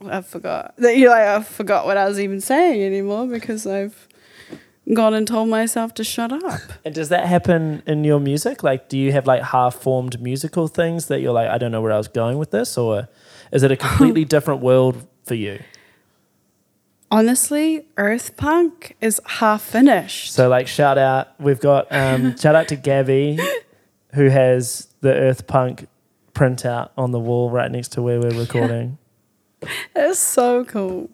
I 0.07 0.21
forgot 0.21 0.75
that 0.77 0.97
you 0.99 1.09
like 1.09 1.23
I 1.23 1.43
forgot 1.43 1.87
what 1.87 1.97
I 1.97 2.07
was 2.07 2.21
even 2.21 2.43
saying 2.43 2.83
anymore 2.83 3.27
because 3.27 3.67
I've 3.67 4.06
gone 4.95 5.15
and 5.15 5.27
told 5.27 5.49
myself 5.49 5.95
to 5.95 6.05
shut 6.05 6.33
up. 6.33 6.61
And 6.85 6.95
does 6.95 7.09
that 7.09 7.27
happen 7.27 7.83
in 7.87 8.05
your 8.05 8.21
music? 8.21 8.63
Like, 8.63 8.89
do 8.89 8.97
you 8.97 9.11
have 9.13 9.27
like 9.27 9.43
half 9.43 9.75
formed 9.75 10.21
musical 10.21 10.69
things 10.69 11.07
that 11.07 11.21
you're 11.21 11.33
like, 11.33 11.49
I 11.49 11.59
don't 11.59 11.73
know 11.73 11.81
where 11.83 11.93
I 11.93 11.97
was 11.97 12.09
going 12.09 12.39
with 12.39 12.53
this? 12.53 12.79
Or 12.79 13.09
is 13.53 13.63
it 13.63 13.73
a 13.73 13.77
completely 13.87 14.25
different 14.25 14.61
world 14.61 15.07
for 15.25 15.35
you? 15.35 15.61
Honestly, 17.11 17.87
Earth 17.97 18.37
Punk 18.37 18.97
is 19.01 19.21
half 19.27 19.63
finished. 19.63 20.33
So, 20.33 20.49
like, 20.49 20.67
shout 20.67 20.99
out, 20.99 21.29
we've 21.41 21.61
got, 21.61 21.87
um, 21.91 22.37
shout 22.39 22.55
out 22.55 22.69
to 22.69 22.77
Gabby, 22.77 23.39
who 24.15 24.29
has 24.29 24.89
the 25.01 25.13
Earth 25.13 25.47
Punk 25.47 25.89
printout 26.35 26.91
on 26.97 27.13
the 27.13 27.21
wall 27.21 27.51
right 27.51 27.71
next 27.71 27.93
to 27.93 28.03
where 28.03 28.21
we're 28.21 28.39
recording. 28.39 28.99
It's 29.95 30.19
so 30.19 30.65
cool. 30.65 31.11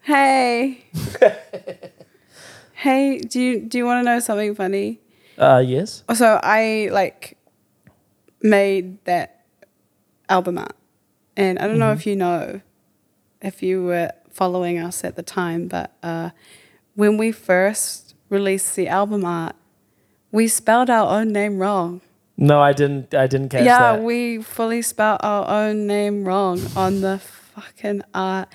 Hey. 0.00 0.84
Hey, 2.82 3.18
do 3.18 3.40
you 3.40 3.60
do 3.60 3.78
you 3.78 3.84
want 3.86 4.00
to 4.00 4.04
know 4.04 4.18
something 4.18 4.54
funny? 4.54 5.00
Uh, 5.38 5.62
yes. 5.64 6.02
So 6.14 6.40
I 6.42 6.88
like 6.92 7.38
made 8.42 9.04
that 9.04 9.46
album 10.28 10.58
art, 10.58 10.74
and 11.36 11.58
I 11.60 11.68
don't 11.68 11.78
know 11.78 11.92
if 11.92 12.06
you 12.06 12.16
know, 12.16 12.60
if 13.40 13.62
you 13.62 13.84
were 13.84 14.10
following 14.30 14.78
us 14.78 15.04
at 15.04 15.14
the 15.14 15.22
time, 15.22 15.68
but 15.68 15.92
uh, 16.02 16.30
when 16.94 17.16
we 17.18 17.30
first 17.30 18.14
released 18.28 18.74
the 18.74 18.88
album 18.88 19.24
art, 19.24 19.54
we 20.32 20.48
spelled 20.48 20.90
our 20.90 21.08
own 21.08 21.32
name 21.32 21.58
wrong. 21.58 22.00
No, 22.36 22.60
I 22.60 22.72
didn't, 22.72 23.14
I 23.14 23.28
didn't 23.28 23.50
catch 23.50 23.64
yeah, 23.64 23.78
that. 23.78 23.98
Yeah, 23.98 24.04
we 24.04 24.42
fully 24.42 24.82
spelled 24.82 25.20
our 25.22 25.48
own 25.48 25.86
name 25.86 26.24
wrong 26.24 26.60
on 26.74 27.00
the 27.00 27.20
fucking 27.20 28.02
art, 28.12 28.48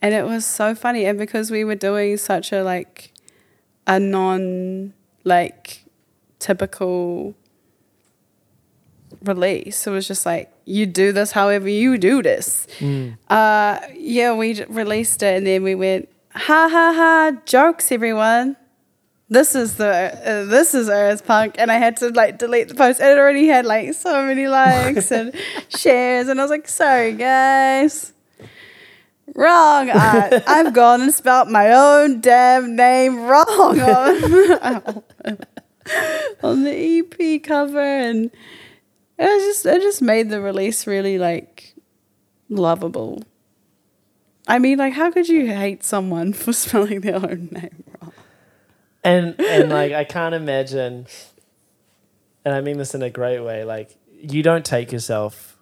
and 0.00 0.14
it 0.14 0.24
was 0.24 0.46
so 0.46 0.74
funny. 0.74 1.04
And 1.04 1.18
because 1.18 1.50
we 1.50 1.64
were 1.64 1.74
doing 1.74 2.16
such 2.16 2.50
a 2.50 2.62
like 2.62 3.13
a 3.86 4.00
non 4.00 4.92
like 5.24 5.84
typical 6.38 7.34
release, 9.22 9.86
it 9.86 9.90
was 9.90 10.06
just 10.06 10.26
like 10.26 10.50
you 10.64 10.86
do 10.86 11.12
this 11.12 11.32
however 11.32 11.68
you 11.68 11.98
do 11.98 12.22
this. 12.22 12.66
Mm. 12.78 13.16
Uh, 13.28 13.80
yeah, 13.94 14.34
we 14.34 14.64
released 14.64 15.22
it, 15.22 15.36
and 15.36 15.46
then 15.46 15.62
we 15.62 15.74
went 15.74 16.08
ha 16.32 16.68
ha 16.70 16.92
ha 16.94 17.32
jokes, 17.44 17.92
everyone. 17.92 18.56
This 19.28 19.54
is 19.54 19.76
the 19.76 19.86
uh, 19.86 20.44
this 20.44 20.74
is 20.74 20.88
Earth 20.88 21.26
Punk, 21.26 21.56
and 21.58 21.70
I 21.70 21.78
had 21.78 21.96
to 21.98 22.10
like 22.10 22.38
delete 22.38 22.68
the 22.68 22.74
post. 22.74 23.00
It 23.00 23.18
already 23.18 23.46
had 23.46 23.64
like 23.66 23.94
so 23.94 24.24
many 24.24 24.46
likes 24.48 25.10
and 25.18 25.34
shares, 25.68 26.28
and 26.28 26.40
I 26.40 26.44
was 26.44 26.50
like, 26.50 26.68
sorry 26.68 27.14
guys, 27.14 28.12
wrong. 29.34 29.90
art. 29.90 30.42
I've 30.46 30.72
gone 30.72 31.02
and 31.02 31.14
spelt 31.14 31.48
my 31.48 31.72
own 31.72 32.20
damn 32.20 32.76
name 32.76 33.20
wrong 33.20 33.80
on, 33.80 35.02
on 36.42 36.64
the 36.64 36.98
EP 36.98 37.42
cover, 37.42 37.80
and 37.80 38.30
it 39.18 39.38
just 39.46 39.66
it 39.66 39.82
just 39.82 40.02
made 40.02 40.30
the 40.30 40.40
release 40.40 40.86
really 40.86 41.18
like 41.18 41.74
lovable. 42.48 43.22
I 44.46 44.58
mean, 44.58 44.78
like, 44.78 44.92
how 44.92 45.10
could 45.10 45.28
you 45.28 45.46
hate 45.46 45.82
someone 45.82 46.32
for 46.32 46.52
spelling 46.54 47.00
their 47.00 47.16
own 47.16 47.48
name 47.50 47.84
wrong? 48.00 48.12
and 49.04 49.38
and 49.38 49.68
like 49.68 49.92
I 49.92 50.04
can't 50.04 50.34
imagine 50.34 51.06
and 52.44 52.54
I 52.54 52.60
mean 52.60 52.78
this 52.78 52.94
in 52.94 53.02
a 53.02 53.10
great 53.10 53.40
way, 53.40 53.64
like 53.64 53.96
you 54.10 54.42
don't 54.42 54.64
take 54.64 54.90
yourself 54.90 55.58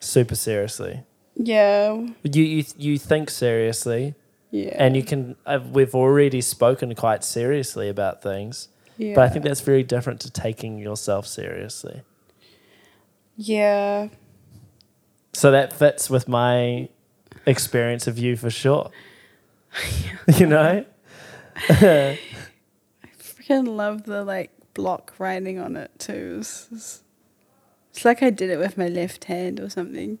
super 0.00 0.34
seriously. 0.34 1.04
Yeah, 1.40 1.92
You 2.24 2.42
you 2.42 2.64
you 2.76 2.98
think 2.98 3.30
seriously 3.30 4.14
yeah, 4.50 4.74
and 4.76 4.96
you 4.96 5.02
can 5.04 5.36
uh, 5.46 5.60
we've 5.72 5.94
already 5.94 6.40
spoken 6.40 6.94
quite 6.94 7.22
seriously 7.22 7.88
about 7.88 8.22
things. 8.22 8.68
yeah. 8.96 9.14
But 9.14 9.24
I 9.24 9.28
think 9.28 9.44
that's 9.44 9.60
very 9.60 9.82
different 9.84 10.20
to 10.22 10.30
taking 10.30 10.78
yourself 10.78 11.26
seriously. 11.26 12.02
yeah, 13.36 14.08
So 15.32 15.50
that 15.52 15.72
fits 15.72 16.10
with 16.10 16.26
my 16.28 16.88
experience 17.46 18.06
of 18.06 18.18
you 18.18 18.36
for 18.36 18.50
sure. 18.50 18.90
you 20.38 20.46
know? 20.46 20.84
I 21.68 22.18
freaking 23.18 23.76
love 23.76 24.04
the 24.04 24.24
like 24.24 24.50
block 24.74 25.14
writing 25.18 25.58
on 25.58 25.76
it 25.76 25.90
too. 25.98 26.38
It's, 26.40 26.68
it's, 26.72 27.02
it's 27.90 28.04
like 28.04 28.22
I 28.22 28.30
did 28.30 28.50
it 28.50 28.58
with 28.58 28.76
my 28.78 28.88
left 28.88 29.24
hand 29.24 29.60
or 29.60 29.68
something. 29.68 30.18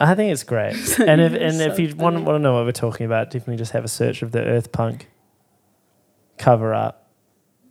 I 0.00 0.14
think 0.14 0.32
it's 0.32 0.42
great. 0.44 0.74
and 1.00 1.20
if 1.20 1.32
and 1.34 1.54
So 1.56 1.64
if 1.72 1.78
you 1.78 1.94
want, 1.96 2.24
want 2.24 2.36
to 2.36 2.38
know 2.38 2.54
what 2.54 2.64
we're 2.64 2.72
talking 2.72 3.06
about, 3.06 3.30
definitely 3.30 3.56
just 3.56 3.72
have 3.72 3.84
a 3.84 3.88
search 3.88 4.22
of 4.22 4.32
the 4.32 4.40
Earth 4.42 4.72
Punk 4.72 5.08
cover 6.38 6.72
up 6.74 7.10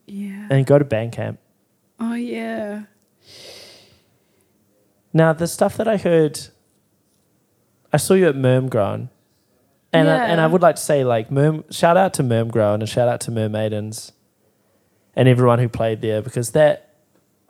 Yeah. 0.06 0.48
and 0.50 0.66
go 0.66 0.78
to 0.78 0.86
Bandcamp. 0.86 1.38
Oh 2.00 2.14
yeah. 2.14 2.84
Now, 5.14 5.34
the 5.34 5.48
stuff 5.48 5.78
that 5.78 5.88
I 5.88 5.98
heard, 5.98 6.40
I 7.92 7.98
saw 7.98 8.14
you 8.14 8.28
at 8.28 8.36
Mermgrown. 8.36 9.10
And 9.94 10.10
I, 10.10 10.28
and 10.30 10.40
I 10.40 10.48
would 10.48 10.62
like 10.62 10.76
to 10.78 10.82
say 10.82 11.04
like 11.04 11.30
Merm, 11.30 11.66
shout 11.74 11.98
out 11.98 12.14
to 12.14 12.24
Mermgrown 12.24 12.76
and 12.76 12.88
shout 12.88 13.10
out 13.10 13.20
to 13.22 13.32
Mermaidens 13.32 14.14
and 15.18 15.28
everyone 15.28 15.60
who 15.60 15.68
played 15.68 16.02
there 16.02 16.22
because 16.22 16.52
that 16.52 16.96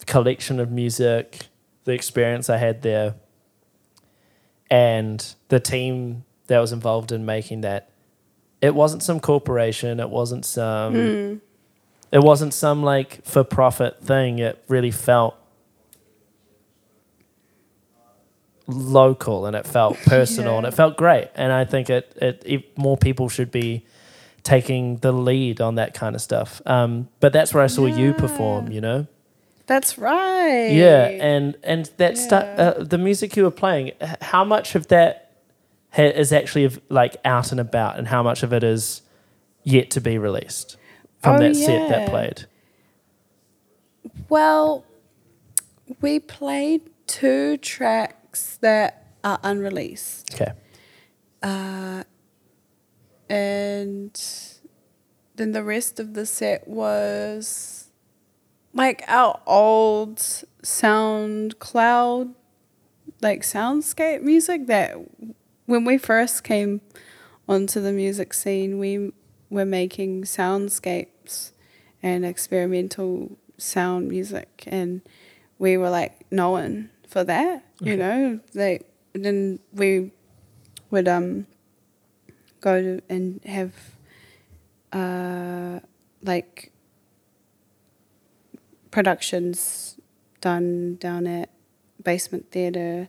collection 0.07 0.59
of 0.59 0.71
music, 0.71 1.45
the 1.83 1.91
experience 1.91 2.49
I 2.49 2.57
had 2.57 2.81
there, 2.81 3.13
and 4.71 5.35
the 5.49 5.59
team 5.59 6.23
that 6.47 6.59
was 6.59 6.71
involved 6.71 7.11
in 7.11 7.25
making 7.25 7.61
that, 7.61 7.89
it 8.61 8.73
wasn't 8.73 9.03
some 9.03 9.19
corporation, 9.19 9.99
it 9.99 10.09
wasn't 10.09 10.45
some, 10.45 10.93
Hmm. 10.93 11.35
it 12.11 12.23
wasn't 12.23 12.53
some 12.53 12.81
like 12.81 13.23
for 13.25 13.43
profit 13.43 14.01
thing. 14.01 14.39
It 14.39 14.63
really 14.67 14.91
felt 14.91 15.35
local 18.67 19.45
and 19.45 19.55
it 19.55 19.67
felt 19.67 19.97
personal 20.05 20.57
and 20.57 20.65
it 20.65 20.73
felt 20.73 20.95
great. 20.97 21.29
And 21.35 21.51
I 21.51 21.65
think 21.65 21.89
it, 21.89 22.13
it, 22.21 22.41
it 22.45 22.77
more 22.77 22.97
people 22.97 23.29
should 23.29 23.51
be 23.51 23.85
taking 24.43 24.97
the 24.97 25.11
lead 25.11 25.61
on 25.61 25.75
that 25.75 25.93
kind 25.93 26.15
of 26.15 26.21
stuff. 26.21 26.61
Um, 26.65 27.09
but 27.19 27.33
that's 27.33 27.53
where 27.53 27.63
I 27.63 27.67
saw 27.67 27.85
you 27.85 28.13
perform. 28.13 28.71
You 28.71 28.81
know. 28.81 29.07
That's 29.71 29.97
right. 29.97 30.67
Yeah, 30.67 31.05
and 31.07 31.55
and 31.63 31.89
that 31.95 32.17
Yeah. 32.17 32.37
uh, 32.77 32.83
the 32.83 32.97
music 32.97 33.37
you 33.37 33.43
were 33.43 33.51
playing, 33.51 33.91
how 34.21 34.43
much 34.43 34.75
of 34.75 34.87
that 34.87 35.31
ha- 35.91 36.11
is 36.23 36.33
actually 36.33 36.65
of, 36.65 36.81
like 36.89 37.15
out 37.23 37.51
and 37.51 37.59
about, 37.61 37.97
and 37.97 38.09
how 38.09 38.21
much 38.21 38.43
of 38.43 38.51
it 38.51 38.65
is 38.65 39.01
yet 39.63 39.89
to 39.91 40.01
be 40.01 40.17
released 40.17 40.75
from 41.19 41.35
Oh, 41.35 41.39
that 41.39 41.55
set 41.55 41.87
that 41.87 42.09
played? 42.09 42.47
Well, 44.27 44.83
we 46.01 46.19
played 46.19 46.89
two 47.07 47.55
tracks 47.55 48.57
that 48.59 49.05
are 49.23 49.39
unreleased. 49.41 50.33
Okay, 50.33 50.51
Uh, 51.41 52.03
and 53.29 54.21
then 55.37 55.53
the 55.53 55.63
rest 55.63 55.97
of 55.97 56.13
the 56.13 56.25
set 56.25 56.67
was 56.67 57.80
like 58.73 59.03
our 59.07 59.39
old 59.45 60.17
SoundCloud, 60.17 62.33
like 63.21 63.41
soundscape 63.41 64.21
music 64.21 64.67
that 64.67 64.95
when 65.65 65.85
we 65.85 65.97
first 65.97 66.43
came 66.43 66.81
onto 67.47 67.81
the 67.81 67.91
music 67.91 68.33
scene, 68.33 68.79
we 68.79 69.11
were 69.49 69.65
making 69.65 70.23
soundscapes 70.23 71.51
and 72.01 72.25
experimental 72.25 73.37
sound 73.57 74.07
music, 74.07 74.63
and 74.67 75.01
we 75.59 75.77
were 75.77 75.89
like 75.89 76.25
known 76.31 76.89
for 77.07 77.23
that, 77.23 77.63
you 77.79 77.97
know. 77.97 78.39
Like 78.53 78.89
then 79.13 79.59
we 79.73 80.11
would 80.89 81.07
um 81.07 81.45
go 82.61 82.81
to 82.81 83.01
and 83.09 83.41
have 83.45 83.73
uh 84.93 85.79
like 86.23 86.70
productions 88.91 89.99
done 90.41 90.95
down 90.95 91.25
at 91.27 91.49
basement 92.03 92.51
theatre 92.51 93.07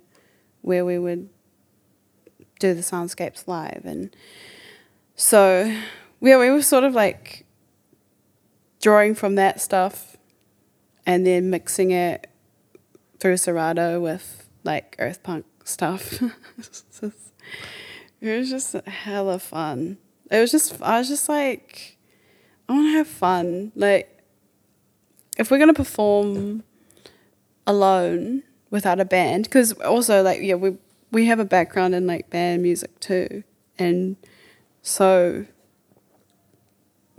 where 0.60 0.84
we 0.84 0.98
would 0.98 1.28
do 2.58 2.74
the 2.74 2.80
soundscapes 2.80 3.48
live. 3.48 3.82
And 3.84 4.14
so 5.16 5.76
yeah 6.20 6.38
we 6.38 6.50
were 6.50 6.62
sort 6.62 6.84
of 6.84 6.94
like 6.94 7.44
drawing 8.80 9.14
from 9.14 9.34
that 9.34 9.60
stuff 9.60 10.16
and 11.04 11.26
then 11.26 11.50
mixing 11.50 11.90
it 11.90 12.28
through 13.18 13.36
Serato 13.36 14.00
with 14.00 14.48
like 14.64 14.96
earth 14.98 15.22
punk 15.22 15.44
stuff. 15.64 16.22
It 18.22 18.38
was 18.38 18.50
just 18.50 18.74
hella 18.86 19.40
fun. 19.40 19.98
It 20.30 20.38
was 20.38 20.52
just 20.52 20.80
i 20.80 21.00
was 21.00 21.08
just 21.08 21.28
like 21.28 21.98
i 22.68 22.72
want 22.72 22.86
to 22.86 22.98
have 22.98 23.08
fun. 23.08 23.72
Like 23.74 24.11
if 25.38 25.50
we're 25.50 25.58
gonna 25.58 25.74
perform 25.74 26.62
alone 27.66 28.42
without 28.70 29.00
a 29.00 29.04
band, 29.04 29.44
because 29.44 29.72
also 29.72 30.22
like 30.22 30.40
yeah 30.42 30.54
we 30.54 30.76
we 31.10 31.26
have 31.26 31.38
a 31.38 31.44
background 31.44 31.94
in 31.94 32.06
like 32.06 32.30
band 32.30 32.62
music 32.62 32.98
too, 33.00 33.44
and 33.78 34.16
so 34.82 35.46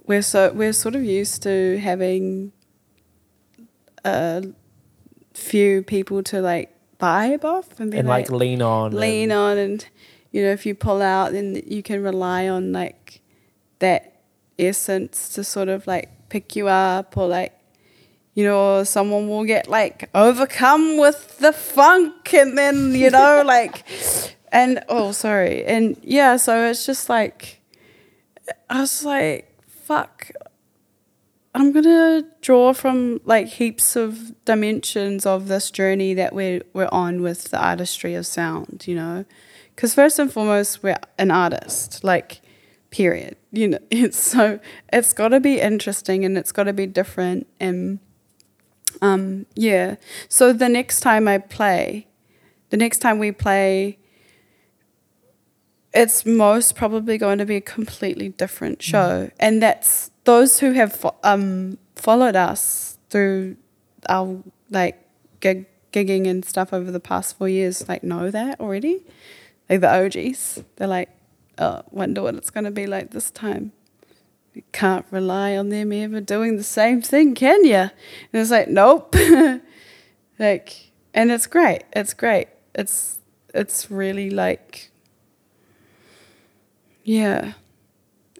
we're 0.05 0.21
so 0.21 0.51
we're 0.53 0.73
sort 0.73 0.95
of 0.95 1.03
used 1.03 1.43
to 1.43 1.79
having 1.79 2.51
a 4.03 4.43
few 5.33 5.81
people 5.81 6.21
to 6.23 6.41
like 6.41 6.69
vibe 6.99 7.43
off 7.43 7.79
and 7.79 7.91
be 7.91 7.97
and 7.97 8.07
like, 8.07 8.29
lean 8.29 8.61
on, 8.61 8.91
lean 8.91 9.31
and, 9.31 9.39
on 9.39 9.57
and 9.57 9.87
you 10.31 10.41
know 10.41 10.51
if 10.51 10.65
you 10.65 10.75
pull 10.75 11.01
out 11.01 11.31
then 11.31 11.61
you 11.65 11.81
can 11.81 12.01
rely 12.01 12.47
on 12.47 12.71
like 12.71 13.21
that 13.79 14.21
essence 14.59 15.29
to 15.29 15.43
sort 15.43 15.69
of 15.69 15.87
like 15.87 16.29
pick 16.29 16.55
you 16.55 16.67
up 16.67 17.17
or 17.17 17.27
like 17.27 17.53
you 18.33 18.43
know 18.43 18.83
someone 18.83 19.27
will 19.27 19.43
get 19.43 19.67
like 19.67 20.09
overcome 20.15 20.97
with 20.97 21.37
the 21.39 21.53
funk 21.53 22.33
and 22.33 22.57
then 22.57 22.93
you 22.93 23.09
know 23.09 23.43
like 23.45 23.83
and 24.51 24.83
oh 24.87 25.11
sorry. 25.11 25.65
And 25.65 25.97
yeah 26.01 26.37
so 26.37 26.69
it's 26.69 26.85
just 26.85 27.09
like 27.09 27.59
i 28.69 28.81
was 28.81 29.05
like 29.05 29.49
fuck 29.67 30.31
i'm 31.55 31.71
gonna 31.71 32.23
draw 32.41 32.73
from 32.73 33.21
like 33.23 33.47
heaps 33.47 33.95
of 33.95 34.33
dimensions 34.43 35.25
of 35.25 35.47
this 35.47 35.71
journey 35.71 36.13
that 36.13 36.35
we're, 36.35 36.61
we're 36.73 36.89
on 36.91 37.21
with 37.21 37.45
the 37.45 37.63
artistry 37.63 38.15
of 38.15 38.25
sound 38.25 38.83
you 38.85 38.95
know? 38.95 39.25
Because 39.75 39.93
first 39.93 40.19
and 40.19 40.31
foremost 40.31 40.83
we're 40.83 40.97
an 41.17 41.31
artist 41.31 42.03
like 42.03 42.41
period 42.89 43.37
you 43.51 43.69
know? 43.69 43.79
It's 43.89 44.19
so 44.31 44.59
it's 44.91 45.13
got 45.13 45.29
to 45.29 45.39
be 45.39 45.59
interesting 45.59 46.25
and 46.25 46.37
it's 46.37 46.51
got 46.51 46.63
to 46.63 46.73
be 46.73 46.85
different 46.85 47.47
and 47.59 47.99
um 49.01 49.45
yeah. 49.55 49.95
So 50.29 50.53
the 50.53 50.69
next 50.69 51.01
time 51.01 51.27
i 51.27 51.37
play 51.37 52.07
the 52.69 52.77
next 52.77 52.99
time 52.99 53.19
we 53.19 53.31
play 53.31 53.97
it's 55.93 56.25
most 56.25 56.75
probably 56.75 57.17
going 57.17 57.37
to 57.37 57.45
be 57.45 57.55
a 57.55 57.61
completely 57.61 58.29
different 58.29 58.81
show. 58.81 59.29
And 59.39 59.61
that's 59.61 60.09
those 60.23 60.59
who 60.59 60.71
have 60.73 60.93
fo- 60.93 61.15
um 61.23 61.77
followed 61.95 62.35
us 62.35 62.97
through 63.09 63.57
our 64.09 64.41
like 64.71 65.07
gig, 65.39 65.67
gigging 65.91 66.27
and 66.27 66.43
stuff 66.43 66.73
over 66.73 66.91
the 66.91 66.99
past 66.99 67.37
four 67.37 67.47
years 67.47 67.87
like 67.87 68.03
know 68.03 68.31
that 68.31 68.59
already. 68.59 69.05
Like 69.69 69.81
the 69.81 69.93
og's 69.93 70.63
they're 70.75 70.87
like 70.87 71.09
oh 71.59 71.83
wonder 71.91 72.23
what 72.23 72.35
it's 72.35 72.49
going 72.49 72.63
to 72.63 72.71
be 72.71 72.87
like 72.87 73.11
this 73.11 73.29
time 73.29 73.71
you 74.53 74.63
can't 74.71 75.05
rely 75.11 75.57
on 75.57 75.69
them 75.69 75.91
ever 75.91 76.21
doing 76.21 76.57
the 76.57 76.63
same 76.63 77.01
thing, 77.01 77.33
can 77.33 77.65
you? 77.65 77.75
And 77.75 77.91
it's 78.33 78.51
like, 78.51 78.67
nope. 78.67 79.15
like, 80.39 80.91
and 81.13 81.31
it's 81.31 81.47
great. 81.47 81.83
It's 81.93 82.13
great. 82.13 82.47
It's 82.75 83.19
it's 83.53 83.91
really 83.91 84.29
like, 84.29 84.91
yeah, 87.03 87.53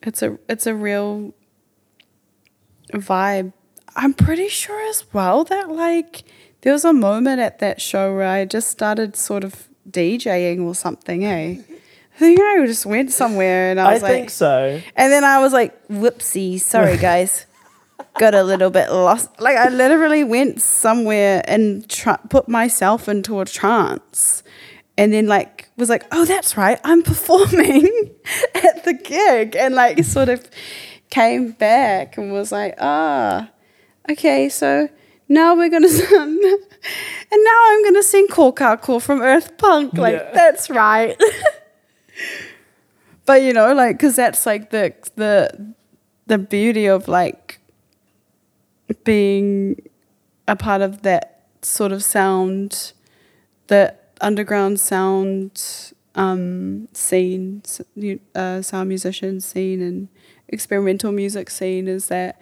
it's 0.02 0.21
a 0.21 0.38
it's 0.49 0.67
a 0.67 0.76
real 0.76 1.34
vibe. 2.93 3.54
I'm 3.95 4.13
pretty 4.13 4.49
sure 4.49 4.89
as 4.89 5.06
well 5.13 5.43
that 5.45 5.69
like 5.69 6.23
there 6.62 6.73
was 6.73 6.86
a 6.86 6.93
moment 6.93 7.39
at 7.39 7.60
that 7.60 7.82
show 7.82 8.15
where 8.15 8.28
I 8.28 8.45
just 8.45 8.69
started 8.69 9.15
sort 9.15 9.43
of 9.43 9.69
DJing 9.89 10.63
or 10.63 10.73
something, 10.73 11.26
eh? 11.26 11.58
I 12.15 12.19
think 12.19 12.39
I 12.39 12.65
just 12.65 12.86
went 12.86 13.12
somewhere 13.12 13.71
and 13.71 13.80
I 13.80 13.89
I 13.89 13.93
was 13.93 14.02
like, 14.04 14.12
think 14.12 14.30
so. 14.30 14.82
and 14.95 15.12
then 15.12 15.23
I 15.23 15.39
was 15.39 15.52
like, 15.54 15.88
whoopsie, 15.88 16.60
sorry 16.60 16.97
guys. 17.10 17.45
Got 18.19 18.36
a 18.36 18.43
little 18.43 18.69
bit 18.69 18.91
lost. 18.91 19.30
Like 19.39 19.58
I 19.58 19.69
literally 19.69 20.23
went 20.23 20.62
somewhere 20.62 21.43
and 21.47 21.88
tra- 21.89 22.19
put 22.30 22.47
myself 22.47 23.10
into 23.10 23.39
a 23.39 23.45
trance. 23.45 24.43
And 24.97 25.12
then 25.12 25.26
like 25.26 25.69
was 25.78 25.89
like, 25.89 26.06
oh, 26.12 26.23
that's 26.26 26.56
right, 26.56 26.80
I'm 26.84 27.02
performing 27.02 27.86
at 28.56 28.84
the 28.86 28.93
gig. 28.93 29.56
And 29.56 29.73
like 29.73 30.04
sort 30.04 30.30
of 30.30 30.47
came 31.10 31.52
back 31.52 32.17
and 32.17 32.32
was 32.32 32.52
like, 32.52 32.76
ah, 32.80 33.49
okay, 34.12 34.49
so 34.49 34.88
now 35.28 35.56
we're 35.56 35.69
gonna 35.69 35.89
sing 36.02 36.10
and 36.12 37.43
now 37.43 37.60
I'm 37.69 37.84
gonna 37.84 38.04
sing 38.04 38.28
Korkako 38.28 39.02
from 39.02 39.21
Earth 39.21 39.58
Punk. 39.58 39.93
Like, 39.95 40.15
Yeah. 40.15 40.32
that's 40.34 40.69
right. 40.69 41.19
But 43.26 43.41
you 43.41 43.54
know 43.54 43.73
like 43.73 43.97
because 43.97 44.15
that's 44.15 44.45
like 44.45 44.69
the 44.69 44.93
the 45.15 45.73
the 46.28 46.38
beauty 46.38 46.86
of 46.86 47.08
like 47.08 47.60
being 49.04 49.82
a 50.47 50.56
part 50.56 50.82
of 50.82 51.02
that 51.04 51.45
sort 51.62 51.91
of 51.91 52.04
sound 52.04 52.93
the 53.67 53.95
underground 54.21 54.80
sound 54.80 55.93
um 56.15 56.88
scene 56.93 57.62
uh, 58.36 58.62
sound 58.62 58.88
musician 58.88 59.39
scene 59.41 59.82
and 59.82 60.08
experimental 60.47 61.12
music 61.12 61.49
scene 61.49 61.88
is 61.88 62.08
that 62.08 62.39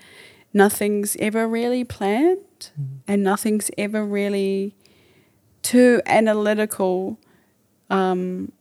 nothing's 0.53 1.15
ever 1.19 1.47
really 1.47 1.83
planned 1.83 2.71
and 3.07 3.23
nothing's 3.23 3.71
ever 3.77 4.05
really 4.05 4.75
too 5.61 6.01
analytical 6.05 7.17
um 7.89 8.51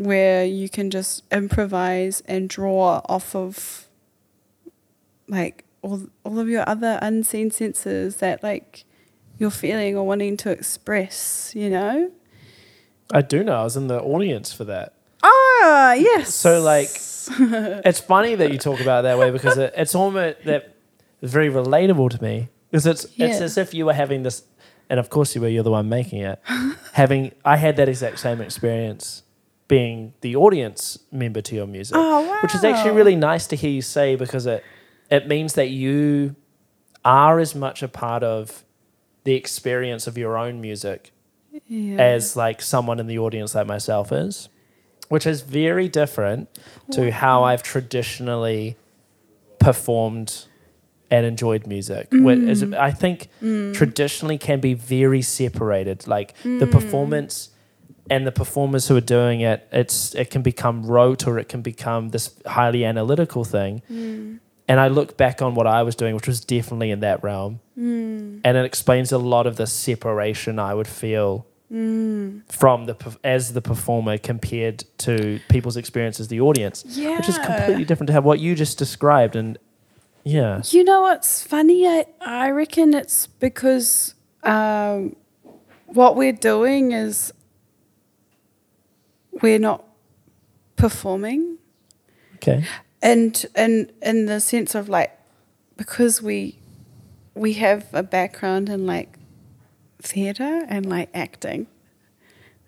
where 0.00 0.46
you 0.46 0.66
can 0.68 0.90
just 0.90 1.22
improvise 1.30 2.22
and 2.22 2.48
draw 2.48 3.02
off 3.06 3.36
of 3.36 3.86
like 5.28 5.64
all 5.82 6.06
all 6.24 6.38
of 6.38 6.48
your 6.48 6.66
other 6.66 6.98
unseen 7.02 7.50
senses 7.50 8.16
that 8.16 8.42
like 8.42 8.84
you're 9.38 9.50
feeling 9.50 9.96
or 9.96 10.06
wanting 10.06 10.38
to 10.38 10.50
express, 10.50 11.52
you 11.54 11.68
know? 11.68 12.10
I 13.12 13.20
do 13.20 13.44
know. 13.44 13.56
I 13.56 13.64
was 13.64 13.76
in 13.76 13.88
the 13.88 14.00
audience 14.00 14.52
for 14.52 14.64
that. 14.64 14.94
Ah, 15.22 15.92
yes. 15.94 16.34
So 16.34 16.62
like, 16.62 16.88
it's 16.88 18.00
funny 18.00 18.34
that 18.34 18.52
you 18.52 18.58
talk 18.58 18.80
about 18.80 19.00
it 19.00 19.08
that 19.08 19.18
way 19.18 19.30
because 19.30 19.58
it, 19.58 19.74
it's 19.76 19.94
almost 19.94 20.44
that 20.44 20.76
it's 21.20 21.32
very 21.32 21.50
relatable 21.50 22.10
to 22.10 22.22
me 22.22 22.48
because 22.70 22.86
it's 22.86 23.04
it's 23.16 23.40
as 23.40 23.58
if 23.58 23.74
you 23.74 23.84
were 23.84 23.92
having 23.92 24.22
this, 24.22 24.44
and 24.88 24.98
of 24.98 25.10
course 25.10 25.34
you 25.34 25.42
were. 25.42 25.48
You're 25.48 25.62
the 25.62 25.70
one 25.70 25.90
making 25.90 26.20
it. 26.20 26.40
having 26.92 27.32
I 27.44 27.56
had 27.56 27.76
that 27.76 27.88
exact 27.88 28.18
same 28.18 28.40
experience 28.40 29.24
being 29.70 30.12
the 30.20 30.34
audience 30.34 30.98
member 31.12 31.40
to 31.40 31.54
your 31.54 31.66
music, 31.66 31.96
Oh, 31.96 32.38
which 32.42 32.56
is 32.56 32.64
actually 32.64 32.90
really 32.90 33.14
nice 33.14 33.46
to 33.46 33.56
hear 33.56 33.70
you 33.70 33.82
say 33.82 34.16
because 34.16 34.44
it 34.44 34.64
it 35.08 35.28
means 35.28 35.54
that 35.54 35.68
you 35.70 36.34
are 37.04 37.38
as 37.38 37.54
much 37.54 37.80
a 37.80 37.88
part 37.88 38.24
of 38.24 38.64
the 39.22 39.34
experience 39.34 40.08
of 40.08 40.18
your 40.18 40.36
own 40.36 40.60
music 40.60 41.12
yeah. 41.68 41.98
as 42.00 42.34
like 42.34 42.60
someone 42.60 42.98
in 42.98 43.06
the 43.06 43.18
audience 43.20 43.54
like 43.54 43.68
myself 43.68 44.10
is, 44.10 44.48
which 45.08 45.24
is 45.24 45.42
very 45.42 45.88
different 45.88 46.48
to 46.90 47.12
how 47.12 47.44
I've 47.44 47.62
traditionally 47.62 48.76
performed 49.60 50.46
and 51.12 51.24
enjoyed 51.24 51.68
music. 51.68 52.08
Where- 52.10 52.48
as- 52.48 52.64
mm. 52.64 52.76
I 52.76 52.90
think 52.90 53.28
mm. 53.40 53.72
traditionally 53.72 54.38
can 54.38 54.58
be 54.58 54.74
very 54.74 55.22
separated. 55.22 56.08
Like 56.08 56.34
the 56.42 56.66
mm. 56.66 56.72
performance 56.72 57.50
and 58.10 58.26
the 58.26 58.32
performers 58.32 58.88
who 58.88 58.96
are 58.96 59.00
doing 59.00 59.40
it, 59.40 59.66
it's 59.72 60.14
it 60.16 60.30
can 60.30 60.42
become 60.42 60.84
rote 60.84 61.26
or 61.26 61.38
it 61.38 61.48
can 61.48 61.62
become 61.62 62.10
this 62.10 62.34
highly 62.44 62.84
analytical 62.84 63.44
thing. 63.44 63.82
Hmm. 63.86 64.36
And 64.68 64.78
I 64.78 64.88
look 64.88 65.16
back 65.16 65.42
on 65.42 65.54
what 65.54 65.66
I 65.66 65.82
was 65.82 65.96
doing, 65.96 66.14
which 66.14 66.28
was 66.28 66.40
definitely 66.40 66.90
in 66.90 67.00
that 67.00 67.22
realm, 67.24 67.60
hmm. 67.74 68.40
and 68.44 68.56
it 68.56 68.64
explains 68.64 69.12
a 69.12 69.18
lot 69.18 69.46
of 69.46 69.56
the 69.56 69.66
separation 69.66 70.58
I 70.58 70.74
would 70.74 70.88
feel 70.88 71.46
hmm. 71.68 72.40
from 72.48 72.86
the 72.86 72.96
as 73.22 73.52
the 73.52 73.62
performer 73.62 74.18
compared 74.18 74.84
to 74.98 75.40
people's 75.48 75.76
experience 75.76 76.20
as 76.20 76.28
the 76.28 76.40
audience, 76.40 76.84
yeah. 76.86 77.16
which 77.16 77.28
is 77.28 77.38
completely 77.38 77.84
different 77.84 78.08
to 78.08 78.12
have 78.12 78.24
what 78.24 78.40
you 78.40 78.54
just 78.56 78.76
described. 78.76 79.36
And 79.36 79.56
yeah, 80.24 80.62
You 80.68 80.84
know 80.84 81.02
what's 81.02 81.42
funny? 81.42 81.86
I, 81.86 82.06
I 82.20 82.50
reckon 82.50 82.92
it's 82.92 83.26
because 83.28 84.14
um, 84.42 85.16
what 85.86 86.16
we're 86.16 86.32
doing 86.32 86.92
is 86.92 87.32
we're 89.42 89.58
not 89.58 89.84
performing. 90.76 91.58
okay, 92.36 92.64
and 93.02 93.46
and 93.54 93.92
in 94.02 94.26
the 94.26 94.40
sense 94.40 94.74
of 94.74 94.88
like 94.88 95.16
because 95.76 96.22
we 96.22 96.58
we 97.34 97.54
have 97.54 97.86
a 97.92 98.02
background 98.02 98.68
in 98.68 98.86
like 98.86 99.18
theater 100.02 100.64
and 100.68 100.86
like 100.86 101.08
acting. 101.14 101.66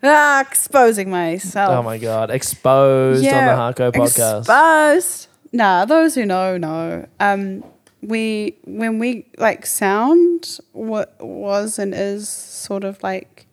Ah 0.03 0.41
exposing 0.41 1.11
myself. 1.11 1.71
Oh 1.71 1.83
my 1.83 1.99
god, 1.99 2.31
exposed 2.31 3.25
on 3.25 3.33
the 3.33 3.83
Haku 3.83 3.93
podcast. 3.93 4.41
exposed. 4.41 5.29
Nah 5.53 5.85
those 5.85 6.15
who 6.15 6.27
know 6.27 6.57
know. 6.57 7.07
Um 7.21 7.65
we 8.01 8.57
when 8.65 8.99
we 8.99 9.27
like 9.39 9.65
sound 9.65 10.59
what 10.73 11.15
was 11.21 11.79
and 11.79 11.95
is 11.95 12.29
sort 12.29 12.83
of 12.83 13.01
like 13.03 13.47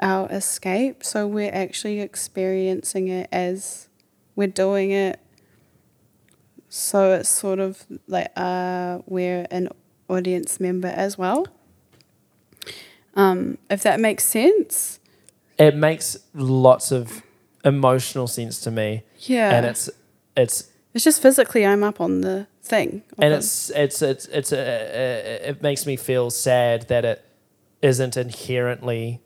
our 0.00 0.28
escape 0.30 1.04
so 1.04 1.26
we're 1.26 1.52
actually 1.54 2.00
experiencing 2.00 3.08
it 3.08 3.28
as 3.32 3.88
we're 4.36 4.48
doing 4.48 4.90
it 4.90 5.20
so 6.68 7.12
it's 7.12 7.28
sort 7.28 7.60
of 7.60 7.86
like 8.08 8.32
uh, 8.36 8.98
we're 9.06 9.46
an 9.52 9.68
audience 10.08 10.58
member 10.58 10.88
as 10.88 11.16
well. 11.16 11.46
Um, 13.14 13.58
if 13.70 13.82
that 13.84 14.00
makes 14.00 14.24
sense. 14.24 14.98
it 15.56 15.76
makes 15.76 16.16
lots 16.34 16.90
of 16.90 17.22
emotional 17.64 18.26
sense 18.26 18.58
to 18.62 18.72
me, 18.72 19.04
Yeah. 19.20 19.56
and 19.56 19.66
it's 19.66 19.88
it's 20.36 20.68
it's 20.92 21.04
just 21.04 21.22
physically 21.22 21.64
I'm 21.64 21.84
up 21.84 22.00
on 22.00 22.22
the 22.22 22.48
thing. 22.62 23.02
and 23.18 23.32
it's 23.32 23.70
it's 23.70 24.02
it's 24.02 24.26
it's 24.26 24.50
a, 24.52 24.58
a, 24.58 25.48
it 25.50 25.62
makes 25.62 25.86
me 25.86 25.94
feel 25.96 26.28
sad 26.30 26.88
that 26.88 27.04
it 27.04 27.24
isn't 27.82 28.16
inherently 28.16 29.20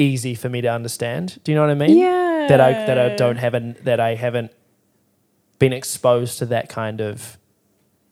easy 0.00 0.34
for 0.34 0.48
me 0.48 0.60
to 0.62 0.68
understand. 0.68 1.38
Do 1.44 1.52
you 1.52 1.56
know 1.56 1.62
what 1.62 1.70
I 1.70 1.74
mean? 1.74 1.96
Yeah. 1.98 2.46
That 2.48 2.60
I 2.60 2.72
that 2.72 2.98
I 2.98 3.14
don't 3.16 3.36
have 3.36 3.54
an 3.54 3.76
that 3.84 4.00
I 4.00 4.14
haven't 4.14 4.52
been 5.58 5.72
exposed 5.72 6.38
to 6.38 6.46
that 6.46 6.68
kind 6.68 7.00
of 7.00 7.38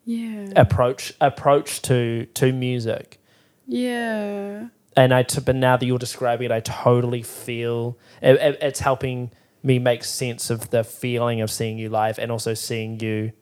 Yeah. 0.04 0.50
approach 0.56 1.12
approach 1.20 1.82
to 1.82 2.26
to 2.34 2.52
music. 2.52 3.18
yeah. 3.66 4.68
And 4.96 5.14
I 5.14 5.22
but 5.44 5.54
now 5.54 5.76
that 5.76 5.86
you're 5.86 5.98
describing 5.98 6.46
it, 6.46 6.52
I 6.52 6.60
totally 6.60 7.22
feel 7.22 7.96
it, 8.20 8.34
it, 8.36 8.58
it's 8.60 8.80
helping 8.80 9.30
me 9.62 9.78
make 9.78 10.02
sense 10.04 10.50
of 10.50 10.70
the 10.70 10.82
feeling 10.84 11.40
of 11.40 11.50
seeing 11.50 11.78
you 11.78 11.88
live 11.88 12.18
and 12.18 12.32
also 12.32 12.54
seeing 12.54 12.98
you 13.00 13.32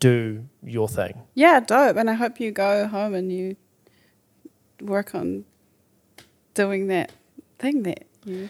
do 0.00 0.44
your 0.62 0.88
thing. 0.88 1.22
Yeah, 1.34 1.60
dope. 1.60 1.96
And 1.96 2.10
I 2.10 2.14
hope 2.14 2.40
you 2.40 2.50
go 2.50 2.86
home 2.88 3.14
and 3.14 3.32
you 3.32 3.56
work 4.80 5.14
on 5.14 5.44
doing 6.54 6.88
that 6.88 7.12
thing 7.62 7.82
that 7.84 8.04
you 8.24 8.48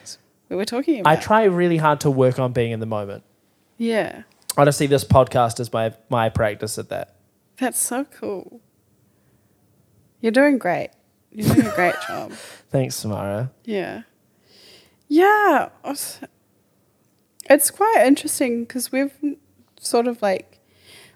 we 0.48 0.57
were 0.57 0.64
talking 0.64 1.01
about. 1.01 1.11
I 1.11 1.16
try 1.20 1.44
really 1.44 1.77
hard 1.77 2.01
to 2.01 2.11
work 2.11 2.38
on 2.38 2.53
being 2.53 2.72
in 2.72 2.81
the 2.81 2.87
moment. 2.87 3.22
Yeah. 3.79 4.22
Honestly, 4.57 4.87
this 4.87 5.05
podcast 5.05 5.61
is 5.61 5.72
my 5.72 5.94
my 6.11 6.29
practice 6.29 6.79
at 6.79 6.88
that. 6.88 7.14
That's 7.59 7.79
so 7.79 8.05
cool. 8.05 8.61
You're 10.20 10.33
doing 10.33 10.59
great. 10.59 10.90
You're 11.31 11.55
doing 11.55 11.66
a 11.68 11.75
great 11.75 11.94
job. 12.09 12.33
Thanks, 12.70 12.94
Samara. 12.96 13.51
Yeah. 13.64 14.03
Yeah. 15.09 15.68
it's- 15.85 16.20
It's 17.51 17.70
quite 17.70 18.05
interesting 18.07 18.64
because 18.64 18.92
we've 18.92 19.12
sort 19.81 20.07
of 20.07 20.22
like, 20.22 20.61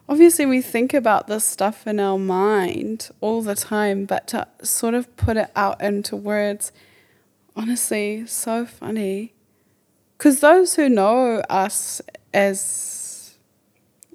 obviously, 0.08 0.44
we 0.44 0.60
think 0.60 0.92
about 0.92 1.28
this 1.28 1.44
stuff 1.44 1.86
in 1.86 2.00
our 2.00 2.18
mind 2.18 3.10
all 3.20 3.42
the 3.42 3.54
time, 3.54 4.06
but 4.06 4.26
to 4.28 4.48
sort 4.62 4.94
of 4.94 5.14
put 5.16 5.36
it 5.36 5.50
out 5.54 5.80
into 5.80 6.16
words, 6.16 6.72
honestly, 7.56 8.26
so 8.26 8.66
funny. 8.66 9.32
Because 10.16 10.40
those 10.40 10.74
who 10.74 10.88
know 10.88 11.42
us 11.50 12.00
as, 12.32 13.38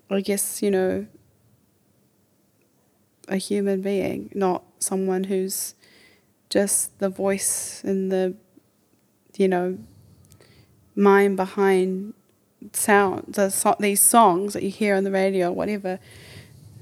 I 0.10 0.22
guess, 0.22 0.62
you 0.62 0.72
know, 0.72 1.08
a 3.28 3.38
human 3.38 3.82
being, 3.82 4.30
not 4.34 4.64
someone 4.80 5.26
who's 5.26 5.76
just 6.50 6.98
the 7.00 7.10
voice 7.10 7.82
and 7.84 8.12
the, 8.12 8.36
you 9.38 9.48
know, 9.48 9.78
mind 10.96 11.38
behind 11.38 12.14
sound, 12.74 13.34
the 13.34 13.50
so- 13.50 13.76
these 13.80 14.02
songs 14.02 14.54
that 14.54 14.64
you 14.64 14.70
hear 14.70 14.96
on 14.96 15.04
the 15.04 15.12
radio 15.12 15.50
or 15.50 15.54
whatever, 15.54 16.00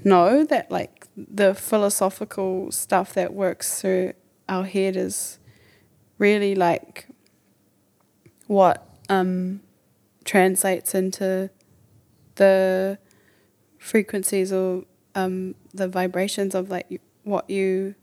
know 0.02 0.44
that 0.44 0.70
like 0.70 1.06
the 1.16 1.54
philosophical 1.54 2.72
stuff 2.72 3.12
that 3.14 3.34
works 3.34 3.80
through 3.80 4.12
our 4.48 4.64
head 4.64 4.96
is 4.96 5.38
really 6.20 6.54
like 6.54 7.08
what 8.46 8.86
um, 9.08 9.60
translates 10.24 10.94
into 10.94 11.50
the 12.36 12.98
frequencies 13.78 14.52
or 14.52 14.84
um, 15.16 15.56
the 15.74 15.88
vibrations 15.88 16.54
of 16.54 16.70
like 16.70 17.00
what 17.24 17.50
you 17.50 17.96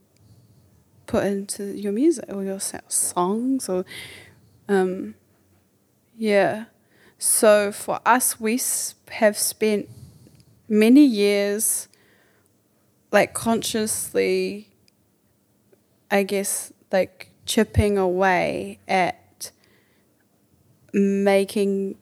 put 1.06 1.24
into 1.24 1.64
your 1.78 1.94
music 1.94 2.26
or 2.30 2.44
your 2.44 2.60
songs 2.60 3.70
or 3.70 3.86
um, 4.68 5.16
yeah. 6.18 6.66
So 7.18 7.72
for 7.72 8.00
us 8.06 8.40
we 8.40 8.60
have 9.12 9.38
spent 9.38 9.88
many 10.68 11.06
years 11.06 11.88
like 13.12 13.34
consciously 13.34 14.70
i 16.12 16.24
guess 16.24 16.74
like 16.92 17.32
chipping 17.48 17.98
away 17.98 18.80
at 18.88 19.52
making 20.94 21.98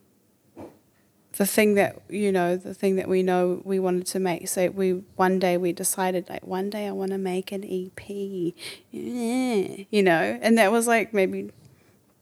the 1.38 1.46
thing 1.46 1.76
that 1.76 2.02
you 2.10 2.32
know 2.32 2.56
the 2.56 2.74
thing 2.74 2.96
that 2.96 3.08
we 3.10 3.22
know 3.22 3.62
we 3.64 3.78
wanted 3.80 4.08
to 4.08 4.20
make. 4.20 4.48
So 4.48 4.70
we 4.70 5.04
one 5.16 5.40
day 5.40 5.58
we 5.58 5.74
decided 5.74 6.30
like 6.30 6.46
one 6.46 6.70
day 6.70 6.88
i 6.88 6.92
want 6.92 7.12
to 7.12 7.18
make 7.18 7.52
an 7.52 7.64
ep 7.64 8.10
you 8.10 10.04
know? 10.04 10.40
And 10.42 10.58
that 10.58 10.72
was 10.72 10.88
like 10.88 11.14
maybe 11.14 11.52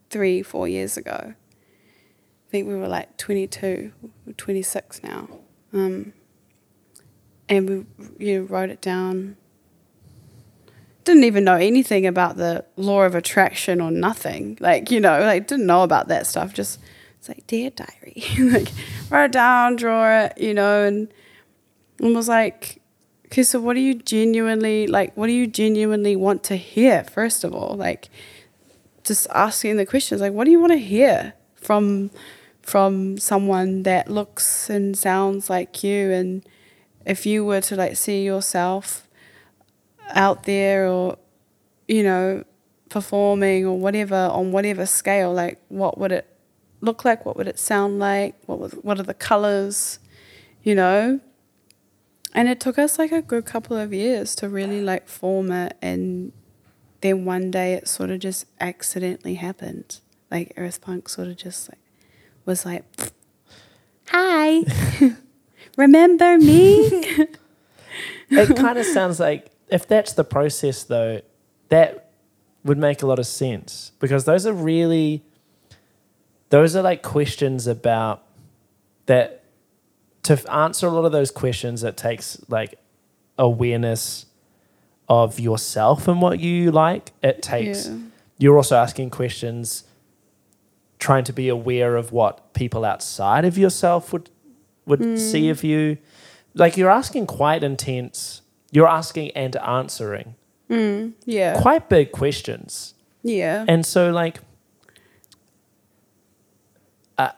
three 0.10 0.42
four 0.42 0.68
years 0.68 0.98
ago. 0.98 1.34
I 1.34 2.50
think 2.50 2.68
we 2.68 2.76
were 2.76 2.88
like 2.88 3.18
22 3.18 3.94
26 4.36 5.04
now. 5.04 5.28
Um, 5.74 6.14
and 7.50 7.70
we 8.20 8.26
you 8.26 8.40
know, 8.40 8.46
wrote 8.46 8.70
it 8.70 8.82
down 8.82 9.38
didn't 11.06 11.24
even 11.24 11.44
know 11.44 11.56
anything 11.56 12.06
about 12.06 12.38
the 12.38 12.64
law 12.78 13.04
of 13.04 13.16
attraction 13.16 13.82
or 13.82 13.92
nothing 13.92 14.58
like 14.62 14.90
you 14.90 15.00
know 15.00 15.20
like 15.20 15.48
didn't 15.48 15.66
know 15.66 15.84
about 15.84 16.08
that 16.08 16.26
stuff 16.26 16.54
just 16.54 16.80
it's 17.24 17.30
like 17.30 17.48
dear 17.48 17.70
diary, 17.70 18.22
like 18.52 18.68
write 19.10 19.26
it 19.28 19.32
down, 19.32 19.78
draw 19.78 20.26
it, 20.26 20.38
you 20.38 20.54
know, 20.54 20.84
and 20.84 21.08
and 22.00 22.14
was 22.14 22.28
like, 22.28 22.82
okay, 23.28 23.44
so 23.44 23.62
what 23.62 23.76
do 23.76 23.80
you 23.80 23.94
genuinely 23.94 24.88
like? 24.88 25.16
What 25.16 25.28
do 25.28 25.32
you 25.32 25.48
genuinely 25.48 26.18
want 26.18 26.44
to 26.46 26.58
hear? 26.58 27.06
First 27.06 27.46
of 27.46 27.54
all, 27.54 27.78
like 27.78 28.10
just 29.06 29.26
asking 29.30 29.78
the 29.78 29.86
questions, 29.86 30.20
like 30.20 30.34
what 30.34 30.44
do 30.44 30.52
you 30.52 30.60
want 30.60 30.74
to 30.74 30.80
hear 30.80 31.34
from 31.56 32.12
from 32.62 33.18
someone 33.18 33.84
that 33.84 34.12
looks 34.12 34.70
and 34.70 34.98
sounds 34.98 35.50
like 35.50 35.82
you, 35.82 36.12
and 36.12 36.46
if 37.06 37.26
you 37.26 37.46
were 37.46 37.62
to 37.62 37.78
like 37.78 37.96
see 37.96 38.26
yourself 38.26 39.03
out 40.10 40.44
there 40.44 40.88
or 40.88 41.18
you 41.88 42.04
know 42.04 42.44
performing 42.90 43.66
or 43.66 43.78
whatever 43.78 44.16
on 44.16 44.52
whatever 44.52 44.86
scale 44.86 45.34
like 45.34 45.60
what 45.70 45.98
would 45.98 46.12
it 46.12 46.28
look 46.82 47.06
like? 47.06 47.26
What 47.26 47.38
would 47.38 47.48
it 47.48 47.58
sound 47.58 47.98
like? 47.98 48.36
What 48.46 48.60
was, 48.60 48.74
what 48.74 49.00
are 49.00 49.04
the 49.04 49.14
colors 49.14 50.00
you 50.64 50.76
know? 50.76 51.20
And 52.34 52.48
it 52.50 52.60
took 52.60 52.80
us 52.80 52.98
like 52.98 53.12
a 53.12 53.22
good 53.22 53.46
couple 53.46 53.78
of 53.78 53.94
years 53.94 54.36
to 54.36 54.50
really 54.50 54.82
like 54.82 55.08
form 55.08 55.52
it 55.52 55.78
and 55.82 56.32
then 57.02 57.26
one 57.26 57.52
day 57.52 57.74
it 57.74 57.88
sort 57.88 58.10
of 58.10 58.20
just 58.20 58.46
accidentally 58.60 59.36
happened. 59.36 60.00
Like 60.32 60.54
earth 60.58 60.82
punk 60.82 61.10
sort 61.10 61.28
of 61.28 61.38
just 61.38 61.70
like 61.70 61.80
was 62.46 62.66
like 62.66 62.84
hi. 64.08 64.62
Remember 65.78 66.38
me? 66.38 67.06
It 68.30 68.56
kind 68.56 68.80
of 68.80 68.86
sounds 68.88 69.20
like 69.20 69.52
if 69.74 69.88
that's 69.88 70.14
the 70.14 70.24
process 70.24 70.84
though 70.84 71.22
that 71.70 72.12
would 72.64 72.78
make 72.78 73.02
a 73.02 73.06
lot 73.06 73.20
of 73.20 73.26
sense 73.26 73.92
because 74.00 74.26
those 74.26 74.46
are 74.46 74.54
really 74.54 75.24
those 76.50 76.76
are 76.76 76.82
like 76.82 77.02
questions 77.02 77.68
about 77.68 78.24
that 79.08 79.44
to 80.24 80.52
answer 80.52 80.88
a 80.88 80.90
lot 80.90 81.06
of 81.06 81.12
those 81.12 81.32
questions 81.32 81.84
it 81.84 81.98
takes 81.98 82.40
like 82.48 82.80
awareness 83.38 84.26
of 85.10 85.40
yourself 85.40 86.08
and 86.08 86.22
what 86.22 86.40
you 86.40 86.72
like. 86.72 87.12
It 87.22 87.42
takes 87.42 87.88
Yeah. 87.88 87.98
you're 88.38 88.58
also 88.58 88.76
asking 88.76 89.10
questions 89.10 89.84
trying 91.00 91.24
to 91.26 91.34
be 91.34 91.50
aware 91.50 91.96
of 91.98 92.12
what 92.12 92.54
people 92.54 92.86
outside 92.86 93.46
of 93.46 93.58
yourself 93.58 94.14
would 94.14 94.30
would 94.86 95.00
mm. 95.00 95.18
see 95.18 95.50
of 95.50 95.64
you. 95.64 95.98
Like 96.54 96.78
you're 96.78 96.92
asking 96.92 97.26
quite 97.28 97.64
intense 97.64 98.42
you're 98.74 98.88
asking 98.90 99.32
and 99.32 99.56
answering. 99.58 100.36
Mm, 100.70 101.14
yeah. 101.26 101.62
Quite 101.62 101.88
big 101.88 102.12
questions. 102.12 102.96
Yeah. 103.24 103.64
And 103.68 103.86
so 103.86 104.12
like 104.12 104.40
I, 107.18 107.32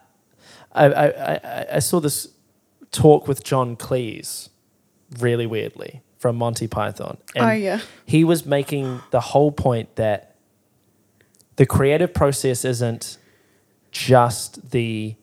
I, 0.73 0.85
I, 0.85 1.05
I- 1.07 1.65
I 1.75 1.79
saw 1.79 1.99
this 1.99 2.29
talk 2.91 3.27
with 3.27 3.43
John 3.43 3.75
Cleese 3.75 4.49
really 5.19 5.45
weirdly 5.45 6.01
from 6.17 6.37
Monty 6.37 6.67
Python. 6.67 7.17
And 7.35 7.45
oh 7.45 7.51
yeah. 7.51 7.81
he 8.05 8.23
was 8.23 8.45
making 8.45 9.01
the 9.11 9.19
whole 9.19 9.51
point 9.51 9.95
that 9.97 10.35
the 11.57 11.65
creative 11.65 12.13
process 12.13 12.65
isn't 12.65 13.17
just 13.91 14.71
the 14.71 15.15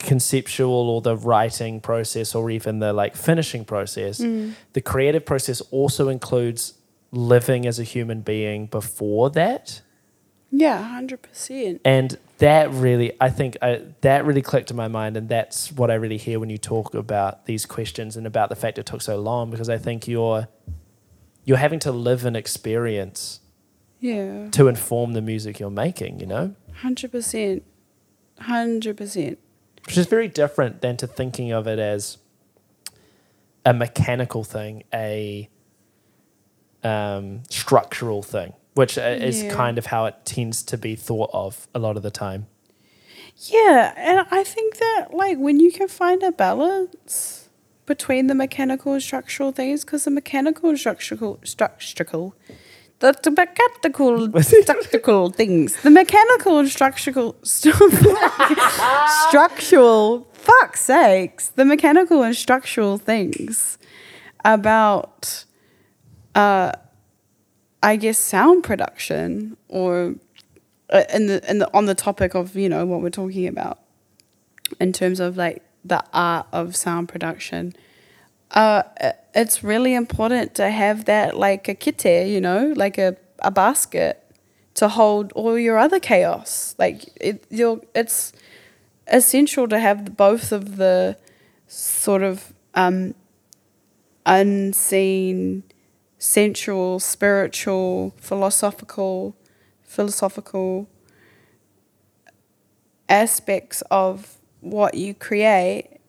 conceptual 0.00 0.90
or 0.90 1.00
the 1.00 1.16
writing 1.16 1.80
process 1.80 2.34
or 2.34 2.50
even 2.50 2.78
the 2.78 2.92
like 2.92 3.14
finishing 3.14 3.64
process 3.64 4.20
mm. 4.20 4.52
the 4.72 4.80
creative 4.80 5.24
process 5.24 5.60
also 5.70 6.08
includes 6.08 6.74
living 7.12 7.66
as 7.66 7.78
a 7.78 7.84
human 7.84 8.20
being 8.20 8.66
before 8.66 9.30
that. 9.30 9.82
Yeah 10.50 11.00
100% 11.00 11.80
and 11.84 12.18
that 12.38 12.70
really 12.72 13.12
i 13.20 13.30
think 13.30 13.56
I, 13.62 13.82
that 14.00 14.24
really 14.24 14.42
clicked 14.42 14.70
in 14.70 14.76
my 14.76 14.88
mind 14.88 15.16
and 15.16 15.28
that's 15.28 15.70
what 15.70 15.92
i 15.92 15.94
really 15.94 16.16
hear 16.16 16.40
when 16.40 16.50
you 16.50 16.58
talk 16.58 16.92
about 16.94 17.46
these 17.46 17.66
questions 17.66 18.16
and 18.16 18.26
about 18.26 18.48
the 18.48 18.56
fact 18.56 18.76
it 18.78 18.86
took 18.86 19.00
so 19.00 19.20
long 19.20 19.50
because 19.50 19.68
i 19.68 19.78
think 19.78 20.08
you're 20.08 20.48
you're 21.44 21.58
having 21.58 21.78
to 21.80 21.92
live 21.92 22.24
an 22.24 22.34
experience 22.34 23.40
yeah. 24.00 24.48
to 24.50 24.66
inform 24.66 25.12
the 25.12 25.22
music 25.22 25.60
you're 25.60 25.70
making 25.70 26.18
you 26.18 26.26
know? 26.26 26.54
Hundred 26.76 27.12
percent, 27.12 27.62
hundred 28.40 28.96
percent. 28.96 29.38
Which 29.86 29.96
is 29.98 30.06
very 30.06 30.28
different 30.28 30.80
than 30.80 30.96
to 30.96 31.06
thinking 31.06 31.52
of 31.52 31.66
it 31.66 31.78
as 31.78 32.18
a 33.64 33.72
mechanical 33.74 34.44
thing 34.44 34.82
a 34.94 35.48
um, 36.82 37.42
structural 37.50 38.22
thing 38.22 38.54
which 38.74 38.96
uh, 38.96 39.02
is 39.02 39.42
Yeah. 39.42 39.52
kind 39.54 39.78
of 39.78 39.86
how 39.86 40.06
it 40.06 40.14
tends 40.24 40.62
to 40.64 40.78
be 40.78 40.96
thought 40.96 41.30
of 41.32 41.68
a 41.74 41.78
lot 41.78 41.96
of 41.96 42.02
the 42.02 42.10
time 42.10 42.46
Yeah, 43.48 43.92
and 43.96 44.26
I 44.30 44.44
think 44.44 44.76
that 44.78 45.08
like 45.12 45.38
when 45.38 45.60
you 45.60 45.72
can 45.72 45.88
find 45.88 46.22
a 46.22 46.32
balance 46.32 47.48
between 47.86 48.28
the 48.28 48.34
mechanical 48.34 48.92
and 48.92 49.02
structural 49.02 49.50
things, 49.50 49.84
because 49.84 50.04
the 50.04 50.10
mechanical 50.10 50.68
and 50.68 50.78
structural 50.78 51.40
structural. 51.44 52.34
The, 53.00 53.18
the 53.22 53.30
mechanical, 53.30 54.42
structural 54.42 55.30
things. 55.40 55.82
The 55.82 55.90
mechanical 55.90 56.58
and 56.58 56.68
structural, 56.68 57.34
structural, 59.28 60.28
fuck's 60.32 60.80
sakes. 60.82 61.48
The 61.48 61.64
mechanical 61.64 62.22
and 62.22 62.36
structural 62.36 62.98
things 62.98 63.78
about 64.44 65.44
uh, 66.34 66.72
I 67.82 67.96
guess 67.96 68.18
sound 68.18 68.64
production 68.64 69.56
or 69.68 70.16
uh, 70.90 71.04
in 71.12 71.26
the 71.26 71.50
in 71.50 71.58
the 71.58 71.70
on 71.74 71.86
the 71.86 71.94
topic 71.94 72.34
of 72.34 72.56
you 72.56 72.68
know 72.68 72.84
what 72.84 73.00
we're 73.00 73.10
talking 73.10 73.46
about 73.46 73.78
in 74.78 74.92
terms 74.92 75.20
of 75.20 75.36
like 75.36 75.62
the 75.84 76.04
art 76.12 76.46
of 76.52 76.76
sound 76.76 77.08
production 77.08 77.74
uh 78.52 78.82
it's 79.34 79.62
really 79.62 79.94
important 79.94 80.54
to 80.56 80.70
have 80.70 81.04
that 81.04 81.36
like 81.36 81.68
a 81.68 81.74
kite 81.74 82.26
you 82.26 82.40
know 82.40 82.72
like 82.76 82.98
a, 82.98 83.16
a 83.40 83.50
basket 83.50 84.20
to 84.74 84.88
hold 84.88 85.30
all 85.32 85.58
your 85.58 85.78
other 85.78 86.00
chaos. 86.00 86.74
Like 86.78 87.04
it 87.20 87.44
you're 87.50 87.80
it's 87.94 88.32
essential 89.06 89.68
to 89.68 89.78
have 89.78 90.16
both 90.16 90.52
of 90.52 90.76
the 90.76 91.16
sort 91.66 92.22
of 92.22 92.54
um 92.74 93.14
unseen 94.24 95.64
sensual 96.18 96.98
spiritual 96.98 98.14
philosophical 98.16 99.36
philosophical 99.82 100.88
aspects 103.08 103.82
of 103.90 104.38
what 104.60 104.94
you 104.94 105.14
create 105.14 105.99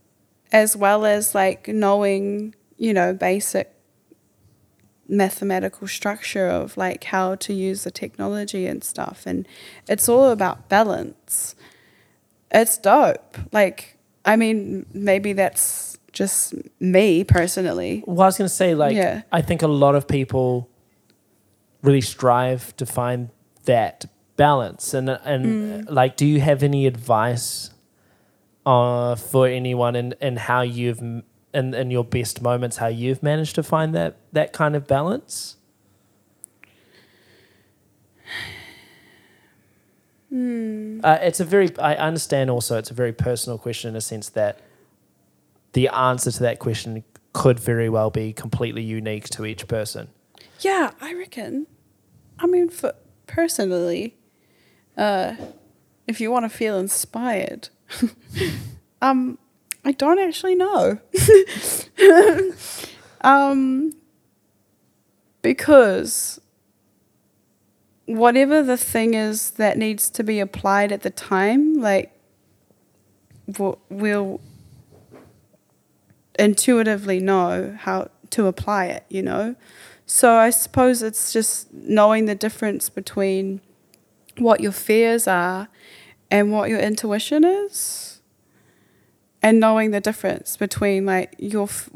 as 0.51 0.75
well 0.75 1.05
as 1.05 1.33
like 1.35 1.67
knowing 1.67 2.55
you 2.77 2.93
know 2.93 3.13
basic 3.13 3.73
mathematical 5.07 5.87
structure 5.87 6.47
of 6.47 6.77
like 6.77 7.03
how 7.05 7.35
to 7.35 7.53
use 7.53 7.83
the 7.83 7.91
technology 7.91 8.65
and 8.65 8.81
stuff. 8.81 9.23
And 9.25 9.45
it's 9.87 10.07
all 10.07 10.29
about 10.29 10.69
balance. 10.69 11.53
It's 12.49 12.77
dope. 12.77 13.37
Like 13.51 13.97
i 14.23 14.35
mean 14.35 14.85
maybe 14.93 15.33
that's 15.33 15.91
just 16.11 16.53
me 16.79 17.23
personally. 17.23 18.03
Well, 18.05 18.21
I 18.21 18.25
was 18.27 18.37
going 18.37 18.47
to 18.47 18.53
say, 18.53 18.75
like, 18.75 18.95
Yeah. 18.95 19.21
I 19.31 19.41
think 19.41 19.61
a 19.61 19.67
lot 19.67 19.95
of 19.95 20.07
people 20.07 20.69
really 21.81 22.01
strive 22.01 22.75
to 22.77 22.85
find 22.85 23.29
that 23.65 24.05
balance, 24.35 24.93
and 24.93 25.09
and 25.09 25.45
mm. 25.45 25.85
like, 25.89 26.17
do 26.17 26.25
you 26.25 26.41
have 26.41 26.63
any 26.63 26.85
advice 26.85 27.70
uh, 28.65 29.15
for 29.15 29.47
anyone 29.47 29.95
and, 29.95 30.15
in 30.21 30.37
how 30.37 30.61
you've 30.61 30.99
m- 30.99 31.23
in 31.53 31.73
in 31.73 31.91
your 31.91 32.03
best 32.05 32.41
moments 32.41 32.77
how 32.77 32.87
you've 32.87 33.21
managed 33.21 33.55
to 33.55 33.63
find 33.63 33.93
that 33.93 34.17
that 34.31 34.53
kind 34.53 34.75
of 34.75 34.87
balance? 34.87 35.57
Uh, 41.03 41.17
it's 41.21 41.39
a 41.39 41.45
very. 41.45 41.75
I 41.77 41.95
understand. 41.95 42.49
Also, 42.49 42.77
it's 42.77 42.89
a 42.91 42.93
very 42.93 43.11
personal 43.11 43.57
question 43.57 43.89
in 43.89 43.95
a 43.95 44.01
sense 44.01 44.29
that 44.29 44.59
the 45.73 45.89
answer 45.89 46.31
to 46.31 46.39
that 46.43 46.59
question 46.59 47.03
could 47.33 47.59
very 47.59 47.89
well 47.89 48.09
be 48.09 48.31
completely 48.31 48.83
unique 48.83 49.29
to 49.29 49.45
each 49.45 49.67
person. 49.67 50.09
Yeah, 50.61 50.91
I 51.01 51.13
reckon. 51.13 51.67
I 52.39 52.47
mean, 52.47 52.69
for 52.69 52.93
personally, 53.27 54.15
uh, 54.95 55.35
if 56.07 56.21
you 56.21 56.31
want 56.31 56.45
to 56.45 56.49
feel 56.49 56.77
inspired, 56.77 57.69
um, 59.01 59.37
I 59.83 59.91
don't 59.91 60.19
actually 60.19 60.55
know. 60.55 60.99
um, 63.21 63.91
because 65.41 66.39
whatever 68.05 68.61
the 68.61 68.77
thing 68.77 69.13
is 69.13 69.51
that 69.51 69.77
needs 69.77 70.09
to 70.11 70.23
be 70.23 70.39
applied 70.39 70.91
at 70.91 71.01
the 71.01 71.09
time, 71.09 71.75
like, 71.81 72.11
we'll, 73.57 73.79
we'll 73.89 74.41
intuitively 76.37 77.19
know 77.19 77.75
how 77.79 78.09
to 78.31 78.47
apply 78.47 78.85
it, 78.85 79.05
you 79.09 79.21
know? 79.21 79.55
So 80.05 80.35
I 80.35 80.49
suppose 80.49 81.01
it's 81.01 81.31
just 81.31 81.73
knowing 81.73 82.25
the 82.25 82.35
difference 82.35 82.89
between 82.89 83.61
what 84.37 84.59
your 84.59 84.71
fears 84.71 85.27
are 85.27 85.69
and 86.31 86.51
what 86.51 86.69
your 86.69 86.79
intuition 86.79 87.43
is 87.43 88.21
and 89.43 89.59
knowing 89.59 89.91
the 89.91 89.99
difference 89.99 90.55
between 90.55 91.05
like 91.05 91.35
your 91.37 91.63
f- 91.63 91.89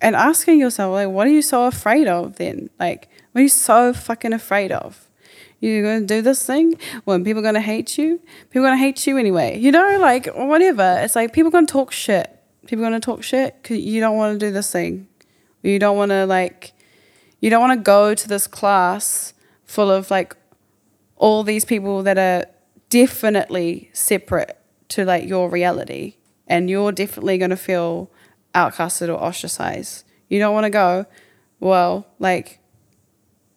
and 0.00 0.16
asking 0.16 0.58
yourself 0.58 0.92
like 0.92 1.08
what 1.08 1.26
are 1.26 1.30
you 1.30 1.42
so 1.42 1.66
afraid 1.66 2.08
of 2.08 2.36
then? 2.36 2.70
Like 2.80 3.08
what 3.32 3.40
are 3.40 3.42
you 3.42 3.48
so 3.48 3.92
fucking 3.92 4.32
afraid 4.32 4.72
of? 4.72 5.08
You're 5.60 5.82
gonna 5.82 6.06
do 6.06 6.22
this 6.22 6.44
thing 6.44 6.78
when 7.04 7.24
people 7.24 7.40
are 7.40 7.44
gonna 7.44 7.60
hate 7.60 7.98
you? 7.98 8.20
People 8.50 8.66
are 8.66 8.70
gonna 8.70 8.78
hate 8.78 9.06
you 9.06 9.18
anyway. 9.18 9.58
You 9.58 9.70
know 9.70 9.98
like 10.00 10.26
whatever. 10.34 10.98
It's 11.00 11.14
like 11.14 11.32
people 11.32 11.48
are 11.48 11.52
gonna 11.52 11.66
talk 11.66 11.92
shit. 11.92 12.30
People 12.66 12.84
are 12.84 12.88
gonna 12.88 13.00
talk 13.00 13.22
shit 13.22 13.56
because 13.62 13.78
you 13.78 14.00
don't 14.00 14.16
want 14.16 14.38
to 14.38 14.46
do 14.46 14.50
this 14.50 14.72
thing. 14.72 15.08
You 15.62 15.78
don't 15.78 15.96
want 15.96 16.10
to 16.10 16.26
like 16.26 16.72
you 17.40 17.50
don't 17.50 17.60
want 17.60 17.78
to 17.78 17.82
go 17.82 18.14
to 18.14 18.28
this 18.28 18.46
class 18.46 19.34
full 19.64 19.90
of 19.90 20.10
like 20.10 20.36
all 21.16 21.42
these 21.42 21.64
people 21.64 22.02
that 22.02 22.18
are 22.18 22.44
definitely 22.94 23.90
separate 23.92 24.56
to 24.88 25.04
like 25.04 25.28
your 25.28 25.50
reality. 25.50 26.14
And 26.46 26.70
you're 26.70 26.92
definitely 26.92 27.38
going 27.38 27.50
to 27.50 27.56
feel 27.56 28.08
outcasted 28.54 29.08
or 29.08 29.20
ostracized. 29.20 30.04
You 30.28 30.38
don't 30.38 30.54
want 30.54 30.62
to 30.62 30.70
go 30.70 31.06
well 31.58 32.06
like 32.20 32.60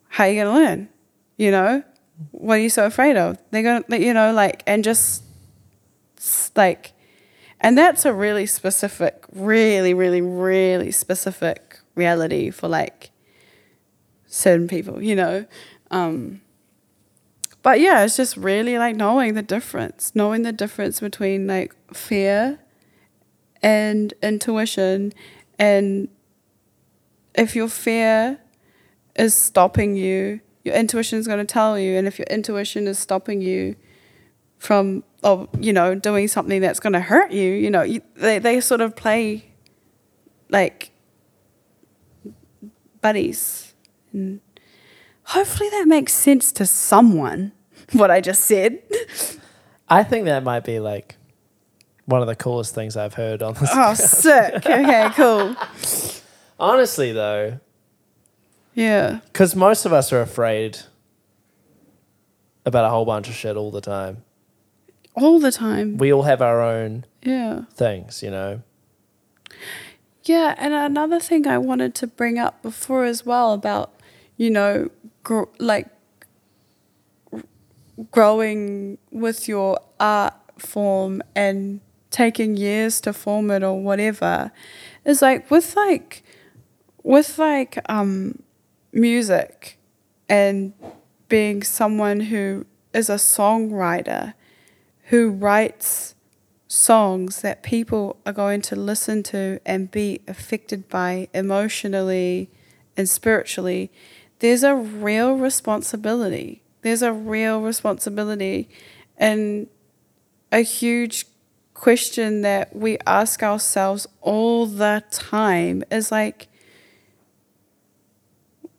how 0.09 0.23
are 0.23 0.29
you 0.29 0.41
going 0.41 0.47
to 0.47 0.59
learn? 0.59 0.89
You 1.37 1.51
know? 1.51 1.83
What 2.31 2.55
are 2.55 2.61
you 2.61 2.69
so 2.69 2.87
afraid 2.87 3.15
of? 3.15 3.37
They're 3.51 3.61
going 3.61 3.83
to 3.83 4.01
you 4.01 4.11
know 4.11 4.33
like 4.33 4.63
and 4.65 4.83
just 4.83 5.23
like 6.55 6.93
and 7.61 7.77
that's 7.77 8.05
a 8.05 8.13
really 8.13 8.47
specific 8.47 9.23
really 9.33 9.93
really 9.93 10.21
really 10.21 10.89
specific 10.89 11.77
reality 11.93 12.49
for 12.49 12.67
like 12.67 13.11
certain 14.25 14.67
people 14.67 15.03
you 15.03 15.15
know? 15.15 15.45
Um 15.91 16.41
but 17.63 17.79
yeah 17.79 18.03
it's 18.03 18.17
just 18.17 18.37
really 18.37 18.77
like 18.77 18.95
knowing 18.95 19.33
the 19.33 19.41
difference 19.41 20.11
knowing 20.15 20.43
the 20.43 20.51
difference 20.51 20.99
between 20.99 21.47
like 21.47 21.75
fear 21.93 22.59
and 23.61 24.13
intuition 24.21 25.13
and 25.59 26.07
if 27.35 27.55
your 27.55 27.67
fear 27.67 28.39
is 29.15 29.33
stopping 29.33 29.95
you 29.95 30.39
your 30.63 30.75
intuition 30.75 31.17
is 31.17 31.27
going 31.27 31.39
to 31.39 31.45
tell 31.45 31.79
you 31.79 31.97
and 31.97 32.07
if 32.07 32.19
your 32.19 32.27
intuition 32.29 32.87
is 32.87 32.99
stopping 32.99 33.41
you 33.41 33.75
from 34.57 35.03
or 35.23 35.47
you 35.59 35.71
know 35.71 35.95
doing 35.95 36.27
something 36.27 36.61
that's 36.61 36.79
going 36.79 36.93
to 36.93 36.99
hurt 36.99 37.31
you 37.31 37.51
you 37.51 37.69
know 37.69 37.81
you, 37.81 38.01
they, 38.15 38.39
they 38.39 38.59
sort 38.59 38.81
of 38.81 38.95
play 38.95 39.53
like 40.49 40.91
buddies 43.01 43.73
and 44.13 44.41
hopefully 45.27 45.69
that 45.69 45.87
makes 45.87 46.13
sense 46.13 46.51
to 46.51 46.65
someone 46.65 47.51
what 47.93 48.09
i 48.11 48.19
just 48.21 48.43
said 48.45 48.81
I 49.89 50.03
think 50.03 50.25
that 50.25 50.43
might 50.43 50.65
be 50.65 50.79
like 50.81 51.15
one 52.05 52.19
of 52.21 52.27
the 52.27 52.35
coolest 52.35 52.75
things 52.75 52.97
I've 52.97 53.13
heard 53.13 53.41
on 53.41 53.53
this. 53.53 53.69
oh 53.73 53.93
sick 53.93 54.55
okay 54.65 55.09
cool 55.15 55.55
Honestly, 56.59 57.11
though, 57.13 57.59
yeah 58.73 59.19
because 59.31 59.55
most 59.55 59.85
of 59.85 59.93
us 59.93 60.11
are 60.11 60.21
afraid 60.21 60.79
about 62.65 62.83
a 62.85 62.89
whole 62.89 63.05
bunch 63.05 63.29
of 63.29 63.35
shit 63.35 63.55
all 63.55 63.71
the 63.71 63.79
time. 63.81 64.23
all 65.15 65.39
the 65.39 65.51
time 65.51 65.97
We 65.97 66.11
all 66.11 66.23
have 66.23 66.41
our 66.41 66.61
own 66.61 67.05
yeah 67.23 67.63
things, 67.73 68.21
you 68.23 68.31
know. 68.31 68.61
Yeah, 70.23 70.55
and 70.57 70.73
another 70.73 71.19
thing 71.21 71.47
I 71.47 71.57
wanted 71.57 71.95
to 71.95 72.07
bring 72.07 72.37
up 72.37 72.61
before 72.61 73.05
as 73.05 73.25
well 73.25 73.53
about, 73.53 73.93
you 74.35 74.49
know, 74.49 74.89
gr- 75.27 75.51
like 75.59 75.89
growing 78.11 78.97
with 79.11 79.49
your 79.49 79.77
art 79.99 80.33
form 80.57 81.21
and 81.35 81.81
taking 82.11 82.55
years 82.55 83.01
to 83.01 83.11
form 83.11 83.51
it 83.51 83.61
or 83.61 83.77
whatever 83.83 84.53
is 85.03 85.21
like 85.21 85.51
with 85.51 85.75
like 85.75 86.23
with 87.03 87.37
like 87.37 87.77
um 87.89 88.41
music 88.93 89.77
and 90.29 90.71
being 91.27 91.61
someone 91.61 92.21
who 92.21 92.65
is 92.93 93.09
a 93.09 93.15
songwriter 93.15 94.33
who 95.09 95.29
writes 95.29 96.15
songs 96.69 97.41
that 97.41 97.63
people 97.63 98.15
are 98.25 98.31
going 98.31 98.61
to 98.61 98.77
listen 98.77 99.23
to 99.23 99.59
and 99.65 99.91
be 99.91 100.21
affected 100.25 100.87
by 100.87 101.27
emotionally 101.33 102.49
and 102.97 103.07
spiritually, 103.07 103.91
there's 104.39 104.63
a 104.63 104.75
real 104.75 105.35
responsibility. 105.35 106.63
There's 106.81 107.01
a 107.01 107.11
real 107.11 107.61
responsibility 107.61 108.69
and 109.17 109.67
a 110.51 110.61
huge 110.61 111.25
question 111.73 112.41
that 112.41 112.75
we 112.75 112.97
ask 113.05 113.43
ourselves 113.43 114.07
all 114.21 114.65
the 114.65 115.03
time 115.11 115.83
is 115.91 116.11
like, 116.11 116.47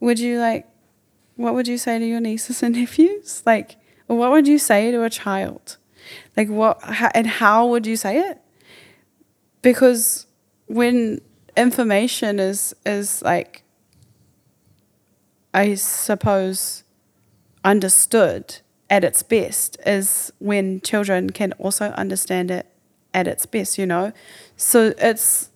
would 0.00 0.18
you 0.18 0.38
like, 0.38 0.66
what 1.36 1.54
would 1.54 1.68
you 1.68 1.78
say 1.78 1.98
to 1.98 2.04
your 2.04 2.20
nieces 2.20 2.62
and 2.62 2.74
nephews? 2.76 3.42
Like, 3.44 3.76
what 4.06 4.30
would 4.30 4.48
you 4.48 4.58
say 4.58 4.90
to 4.90 5.02
a 5.02 5.10
child? 5.10 5.76
Like 6.36 6.48
what 6.48 6.82
how, 6.82 7.10
and 7.14 7.26
how 7.26 7.66
would 7.66 7.86
you 7.86 7.96
say 7.96 8.18
it? 8.18 8.40
Because 9.62 10.26
when 10.66 11.20
information 11.56 12.38
is 12.38 12.74
is 12.86 13.22
like 13.22 13.62
I 15.58 15.74
suppose 15.74 16.84
understood 17.64 18.60
at 18.88 19.02
its 19.02 19.24
best 19.24 19.76
is 19.84 20.32
when 20.38 20.80
children 20.82 21.30
can 21.30 21.52
also 21.54 21.86
understand 22.02 22.52
it 22.52 22.66
at 23.12 23.26
its 23.26 23.44
best, 23.44 23.76
you 23.76 23.84
know. 23.84 24.12
So 24.56 24.94
it's 24.98 25.50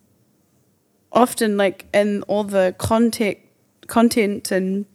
often 1.13 1.55
like 1.55 1.85
in 1.93 2.21
all 2.23 2.43
the 2.43 2.75
content 2.77 3.37
content 3.87 4.51
and 4.51 4.85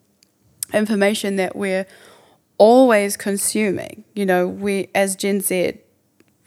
information 0.74 1.36
that 1.36 1.56
we're 1.56 1.86
always 2.58 3.16
consuming. 3.16 4.04
You 4.14 4.26
know, 4.26 4.46
we 4.46 4.90
as 4.94 5.16
Gen 5.16 5.40
Z, 5.40 5.78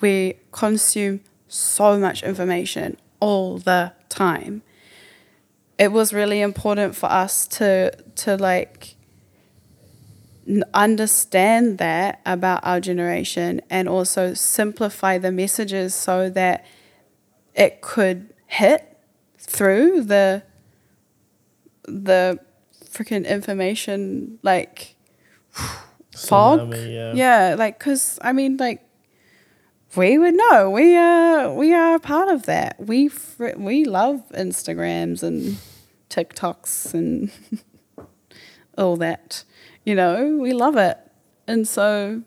we 0.02 0.36
consume 0.52 1.22
so 1.48 1.98
much 1.98 2.22
information 2.22 2.98
all 3.20 3.58
the 3.58 3.94
time. 4.08 4.62
It 5.78 5.92
was 5.92 6.14
really 6.14 6.42
important 6.42 6.96
for 6.96 7.08
us 7.08 7.48
to 7.48 7.92
to 8.16 8.38
like 8.38 8.96
understand 10.74 11.78
that 11.78 12.20
about 12.26 12.62
our 12.64 12.80
generation 12.80 13.62
and 13.70 13.88
also 13.88 14.34
simplify 14.34 15.18
the 15.18 15.32
messages 15.32 15.94
so 15.96 16.30
that 16.30 16.66
it 17.56 17.82
could 17.82 18.34
hit 18.48 18.98
through 19.38 20.02
the 20.02 20.44
the 21.84 22.40
freaking 22.86 23.28
information 23.28 24.40
like 24.44 24.96
fog. 26.16 26.74
Tsunami, 26.74 26.94
yeah. 26.94 27.14
yeah, 27.14 27.56
like 27.58 27.80
because 27.80 28.20
I 28.22 28.34
mean, 28.34 28.58
like 28.58 28.84
we 29.96 30.18
would 30.18 30.36
know. 30.36 30.70
We 30.70 30.96
are 30.96 31.54
we 31.54 31.74
are 31.74 32.00
part 32.00 32.30
of 32.30 32.46
that. 32.46 32.80
We 32.80 33.08
fr- 33.08 33.58
we 33.58 33.86
love 33.86 34.24
Instagrams 34.34 35.24
and 35.24 35.58
TikToks 36.10 36.94
and 36.94 37.32
all 38.78 38.96
that. 38.98 39.44
You 39.86 39.96
know, 39.96 40.38
we 40.38 40.54
love 40.54 40.78
it, 40.78 40.98
and 41.48 41.68
so 41.68 42.24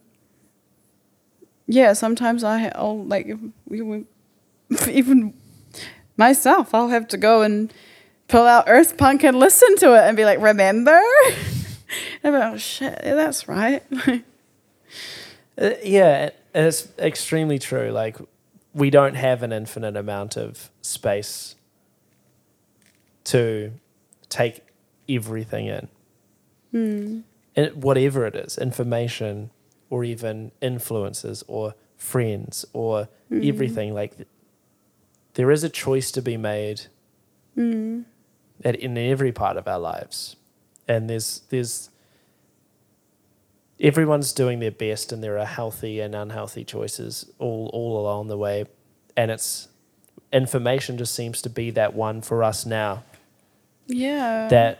yeah. 1.66 1.92
Sometimes 1.92 2.44
I 2.44 2.68
I'll 2.74 3.04
like 3.04 3.28
even 4.88 5.34
myself. 6.16 6.74
I'll 6.74 6.88
have 6.88 7.08
to 7.08 7.16
go 7.16 7.42
and 7.42 7.72
pull 8.28 8.46
out 8.46 8.64
Earth 8.66 8.96
Punk 8.96 9.22
and 9.24 9.38
listen 9.38 9.76
to 9.78 9.94
it 9.94 10.06
and 10.06 10.16
be 10.16 10.24
like, 10.24 10.40
remember. 10.40 11.00
And 12.22 12.34
I'm 12.34 12.40
like, 12.40 12.54
oh 12.54 12.56
shit, 12.56 12.98
that's 13.02 13.48
right. 13.48 13.82
Uh, 15.56 15.70
yeah, 15.84 16.30
it's 16.54 16.88
extremely 16.98 17.58
true. 17.58 17.90
Like, 17.90 18.16
we 18.72 18.90
don't 18.90 19.14
have 19.14 19.42
an 19.42 19.52
infinite 19.52 19.96
amount 19.96 20.36
of 20.36 20.70
space 20.82 21.56
to 23.24 23.72
take 24.28 24.60
everything 25.08 25.66
in. 25.66 25.88
Hmm. 26.72 27.20
And 27.56 27.82
whatever 27.82 28.26
it 28.26 28.34
is, 28.34 28.58
information 28.58 29.50
or 29.90 30.04
even 30.04 30.50
influences 30.60 31.44
or 31.46 31.74
friends 31.96 32.64
or 32.72 33.08
hmm. 33.28 33.40
everything, 33.44 33.94
like, 33.94 34.14
there 35.34 35.50
is 35.50 35.64
a 35.64 35.68
choice 35.68 36.10
to 36.12 36.22
be 36.22 36.36
made 36.36 36.82
hmm. 37.54 38.02
at, 38.64 38.76
in 38.76 38.98
every 38.98 39.32
part 39.32 39.56
of 39.56 39.68
our 39.68 39.78
lives. 39.78 40.36
And 40.86 41.08
there's, 41.08 41.42
there's, 41.48 41.90
everyone's 43.80 44.32
doing 44.32 44.60
their 44.60 44.70
best 44.70 45.12
and 45.12 45.22
there 45.22 45.38
are 45.38 45.46
healthy 45.46 46.00
and 46.00 46.14
unhealthy 46.14 46.64
choices 46.64 47.30
all 47.38 47.68
all 47.72 48.00
along 48.00 48.28
the 48.28 48.36
way 48.36 48.64
and 49.16 49.30
it's 49.30 49.68
information 50.32 50.96
just 50.98 51.14
seems 51.14 51.42
to 51.42 51.50
be 51.50 51.70
that 51.70 51.94
one 51.94 52.20
for 52.22 52.42
us 52.42 52.64
now 52.66 53.02
yeah. 53.86 54.48
that 54.48 54.78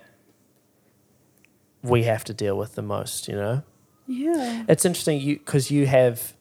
we 1.82 2.04
have 2.04 2.24
to 2.24 2.32
deal 2.32 2.56
with 2.56 2.74
the 2.74 2.82
most 2.82 3.28
you 3.28 3.34
know 3.34 3.62
Yeah. 4.06 4.64
it's 4.68 4.84
interesting 4.84 5.20
you 5.20 5.38
because 5.38 5.70
you 5.70 5.86
have 5.86 6.34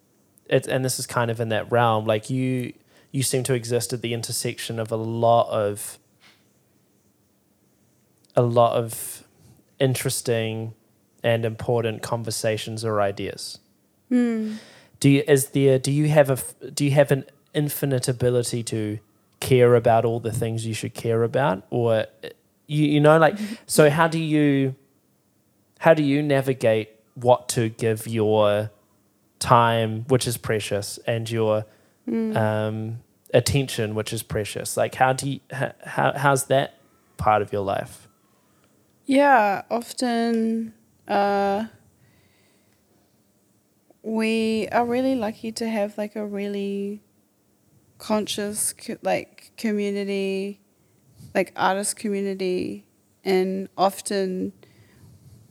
it, 0.47 0.68
and 0.68 0.84
this 0.84 0.99
is 0.99 1.08
kind 1.08 1.32
of 1.32 1.39
in 1.39 1.49
that 1.49 1.72
realm. 1.72 2.06
Like 2.06 2.30
you, 2.30 2.74
you 3.12 3.24
seem 3.24 3.43
to 3.43 3.54
exist 3.54 3.93
at 3.93 4.01
the 4.01 4.14
intersection 4.14 4.78
of 4.78 4.91
a 4.91 4.97
lot 4.97 5.49
of, 5.49 5.97
a 8.36 8.41
lot 8.41 8.76
of 8.76 9.24
interesting 9.80 10.74
and 11.24 11.46
important 11.46 12.02
conversations 12.02 12.84
or 12.84 13.02
ideas. 13.02 13.60
Hmm. 14.10 14.56
Do 15.00 15.10
you 15.10 15.24
is 15.28 15.48
there? 15.48 15.80
Do 15.80 15.92
you 15.92 16.10
have 16.10 16.30
a? 16.30 16.70
Do 16.70 16.86
you 16.86 16.92
have 16.92 17.12
an 17.12 17.26
infinite 17.54 18.08
ability 18.08 18.64
to 18.64 19.00
care 19.40 19.76
about 19.76 20.06
all 20.06 20.20
the 20.20 20.32
things 20.32 20.66
you 20.66 20.74
should 20.74 20.94
care 20.94 21.24
about, 21.24 21.64
or 21.70 22.06
you 22.68 22.86
you 22.86 23.00
know 23.02 23.18
like 23.18 23.38
so? 23.66 23.90
How 23.90 24.08
do 24.08 24.20
you? 24.20 24.76
How 25.80 25.94
do 25.94 26.04
you 26.04 26.22
navigate 26.22 26.90
what 27.16 27.50
to 27.50 27.68
give 27.68 28.08
your 28.08 28.72
time, 29.40 30.06
which 30.08 30.26
is 30.26 30.38
precious, 30.38 31.00
and 31.06 31.30
your 31.30 31.66
um, 32.08 33.00
attention, 33.34 33.96
which 33.96 34.14
is 34.14 34.24
precious? 34.24 34.78
Like 34.78 34.96
how 34.96 35.12
do 35.12 35.32
you? 35.32 35.40
How, 35.52 35.74
how 35.86 36.14
how's 36.16 36.46
that 36.46 36.78
part 37.18 37.42
of 37.42 37.52
your 37.52 37.64
life? 37.64 38.08
Yeah, 39.06 39.64
often 39.70 40.74
uh, 41.08 41.66
we 44.01 44.68
are 44.72 44.86
really 44.86 45.16
lucky 45.16 45.51
to 45.54 45.68
have 45.68 45.97
like 45.97 46.16
a 46.16 46.26
really 46.26 47.01
conscious 47.97 48.74
like 49.01 49.51
community, 49.58 50.60
like 51.34 51.54
artist 51.56 51.95
community, 51.95 52.86
and 53.24 53.70
often 53.78 54.54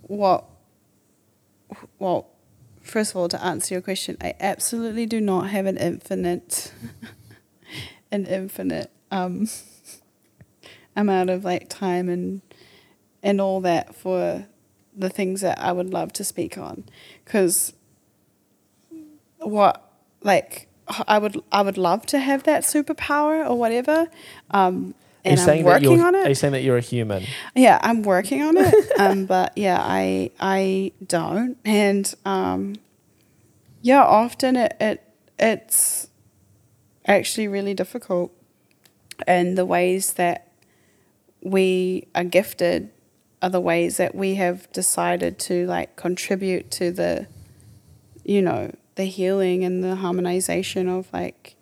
what 0.03 0.45
well 1.99 2.29
first 2.83 3.13
of 3.13 3.17
all 3.17 3.29
to 3.29 3.43
answer 3.43 3.75
your 3.75 3.81
question 3.81 4.17
i 4.21 4.35
absolutely 4.41 5.07
do 5.07 5.21
not 5.21 5.49
have 5.49 5.65
an 5.65 5.77
infinite 5.79 6.73
an 8.13 8.27
infinite 8.27 8.91
um 9.11 9.49
amount 10.97 11.31
of 11.31 11.45
like 11.45 11.69
time 11.69 12.09
and 12.09 12.43
and 13.23 13.41
all 13.41 13.61
that 13.61 13.95
for 13.95 14.47
the 14.97 15.09
things 15.09 15.41
that 15.41 15.59
I 15.59 15.73
would 15.73 15.93
love 15.93 16.13
to 16.15 16.25
speak 16.25 16.59
on. 16.59 16.85
Because 17.25 17.73
what 19.39 19.91
like 20.23 20.69
I 21.07 21.19
would 21.19 21.43
I 21.51 21.63
would 21.63 21.79
love 21.79 22.07
to 22.07 22.19
have 22.19 22.45
that 22.45 22.63
superpower 22.63 23.49
or 23.49 23.59
whatever 23.59 24.09
um 24.51 24.95
Are 25.25 25.31
you 25.31 25.39
and 25.39 25.41
I'm 25.41 25.63
working 25.65 25.99
you're, 25.99 26.07
on 26.07 26.15
Are 26.15 26.29
you 26.29 26.35
saying 26.35 26.53
that 26.53 26.63
you're 26.63 26.77
a 26.77 26.83
human? 26.83 27.27
yeah 27.55 27.79
I'm 27.83 28.03
working 28.03 28.43
on 28.43 28.57
it 28.57 28.75
um 28.99 29.27
but 29.27 29.57
yeah 29.57 29.79
I 29.81 30.31
I 30.41 30.93
don't. 31.07 31.57
And 31.65 32.13
um 32.25 32.77
yeah 33.81 34.05
often 34.05 34.57
it, 34.57 34.77
it 34.81 35.03
it's 35.39 36.09
actually 37.07 37.49
really 37.49 37.75
difficult 37.75 38.33
and 39.27 39.59
the 39.59 39.67
ways 39.67 40.15
that 40.15 40.49
we 41.43 42.07
are 42.15 42.25
gifted 42.25 42.91
the 43.49 43.61
ways 43.61 43.97
that 43.97 44.15
we 44.15 44.37
have 44.37 44.71
decided 44.73 45.39
to 45.39 45.67
like 45.67 45.97
contribute 45.97 46.71
to 46.71 46.93
the 46.93 47.27
you 48.25 48.41
know 48.41 48.75
the 48.95 49.05
healing 49.05 49.65
and 49.65 49.83
the 49.83 49.97
harmonization 49.97 50.89
of 50.89 51.13
like 51.13 51.57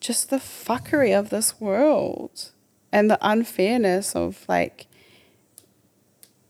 just 0.00 0.30
the 0.30 0.36
fuckery 0.36 1.16
of 1.16 1.28
this 1.30 1.60
world 1.60 2.50
and 2.90 3.10
the 3.10 3.18
unfairness 3.20 4.16
of 4.16 4.44
like 4.48 4.86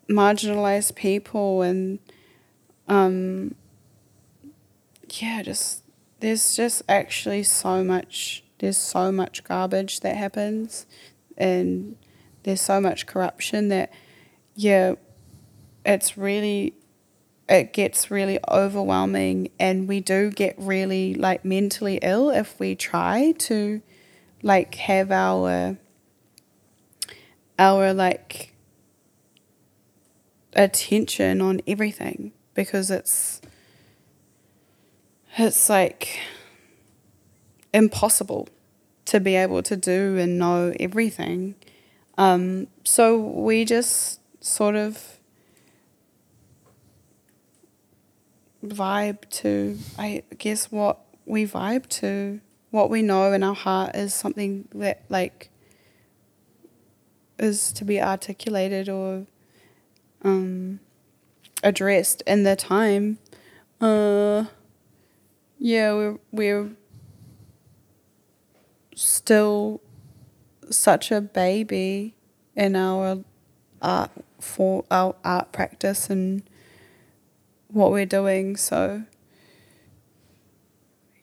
marginalized 0.09 0.95
people 0.95 1.63
and 1.63 1.99
um 2.89 3.55
yeah 5.21 5.43
just 5.43 5.83
there's 6.21 6.57
just 6.57 6.83
actually 6.89 7.43
so 7.43 7.83
much 7.83 8.45
there's 8.59 8.79
so 8.79 9.11
much 9.11 9.43
garbage 9.45 10.01
that 10.01 10.17
happens 10.17 10.87
and 11.37 11.97
there's 12.43 12.61
so 12.61 12.81
much 12.81 13.07
corruption 13.07 13.69
that 13.69 13.93
yeah 14.61 14.95
it's 15.87 16.19
really 16.19 16.75
it 17.49 17.73
gets 17.73 18.11
really 18.11 18.39
overwhelming 18.49 19.51
and 19.59 19.89
we 19.89 20.01
do 20.01 20.31
get 20.31 20.55
really 20.59 21.15
like 21.15 21.45
mentally 21.45 21.99
ill 22.03 22.29
if 22.31 22.61
we 22.61 22.75
try 22.75 23.33
to 23.39 23.81
like 24.43 24.75
have 24.75 25.11
our 25.11 25.79
our 27.59 27.95
like 27.95 28.55
attention 30.53 31.41
on 31.41 31.61
everything 31.67 32.33
because 32.55 32.91
it's 32.91 33.41
it's 35.39 35.71
like 35.71 36.21
impossible 37.73 38.49
to 39.07 39.21
be 39.21 39.35
able 39.35 39.63
to 39.63 39.77
do 39.77 40.17
and 40.19 40.39
know 40.39 40.73
everything. 40.79 41.55
Um, 42.19 42.69
so 42.85 43.19
we 43.19 43.65
just 43.65 44.20
sort 44.51 44.75
of 44.75 45.19
vibe 48.65 49.29
to, 49.31 49.79
I 49.99 50.23
guess, 50.39 50.71
what 50.71 50.99
we 51.25 51.47
vibe 51.47 51.89
to, 52.01 52.41
what 52.71 52.91
we 52.91 53.03
know 53.03 53.33
in 53.33 53.43
our 53.43 53.55
heart 53.55 53.95
is 53.95 54.13
something 54.13 54.69
that, 54.75 55.03
like, 55.09 55.51
is 57.39 57.73
to 57.73 57.85
be 57.85 58.01
articulated 58.01 58.89
or 58.89 59.27
um, 60.23 60.81
addressed 61.63 62.23
in 62.27 62.43
the 62.43 62.57
time. 62.57 63.19
Uh, 63.81 64.45
yeah, 65.59 65.93
we're 65.93 66.19
we're 66.33 66.71
still 68.95 69.81
such 70.71 71.11
a 71.11 71.21
baby 71.21 72.15
in 72.55 72.77
our 72.77 73.25
art 73.81 74.11
for 74.43 74.85
our 74.91 75.15
art 75.25 75.53
practice 75.53 76.11
and 76.11 76.43
what 77.69 77.91
we're 77.93 78.07
doing. 78.07 78.57
So 78.57 79.05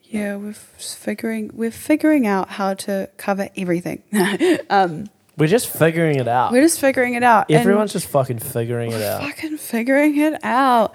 yeah, 0.04 0.36
we're 0.36 0.52
figuring 0.54 1.50
we're 1.52 1.70
figuring 1.70 2.26
out 2.26 2.48
how 2.50 2.74
to 2.74 3.10
cover 3.16 3.48
everything. 3.56 4.02
um, 4.70 5.08
We're 5.36 5.48
just 5.48 5.68
figuring 5.68 6.16
it 6.16 6.26
out. 6.28 6.50
we're 6.52 6.62
just 6.62 6.80
figuring 6.80 7.14
it 7.14 7.22
out. 7.22 7.46
and- 7.50 7.58
Everyone's 7.60 7.92
just 7.92 8.08
fucking 8.08 8.38
figuring 8.38 8.92
it 8.92 9.02
out. 9.02 9.22
fucking 9.22 9.58
figuring 9.58 10.16
it 10.18 10.42
out. 10.42 10.94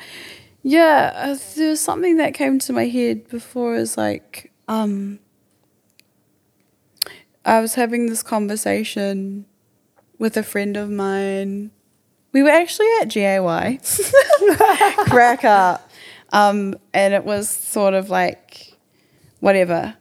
Yeah, 0.63 1.11
uh, 1.13 1.37
there 1.55 1.69
was 1.71 1.81
something 1.81 2.17
that 2.17 2.33
came 2.33 2.57
to 2.59 2.73
my 2.73 2.85
head 2.87 3.27
before 3.27 3.75
is 3.75 3.97
like, 3.97 4.51
um, 4.69 5.19
I 7.45 7.59
was 7.59 7.75
having 7.75 8.07
this 8.07 8.23
conversation 8.23 9.45
with 10.17 10.37
a 10.37 10.43
friend 10.43 10.77
of 10.77 10.89
mine. 10.89 11.71
We 12.33 12.43
were 12.43 12.49
actually 12.49 12.87
at 13.01 13.09
GAY, 13.09 13.37
crack 15.05 15.43
up, 15.45 15.89
um, 16.31 16.75
and 16.93 17.13
it 17.13 17.23
was 17.23 17.47
sort 17.47 17.93
of 17.93 18.09
like, 18.09 18.73
whatever. 19.39 19.95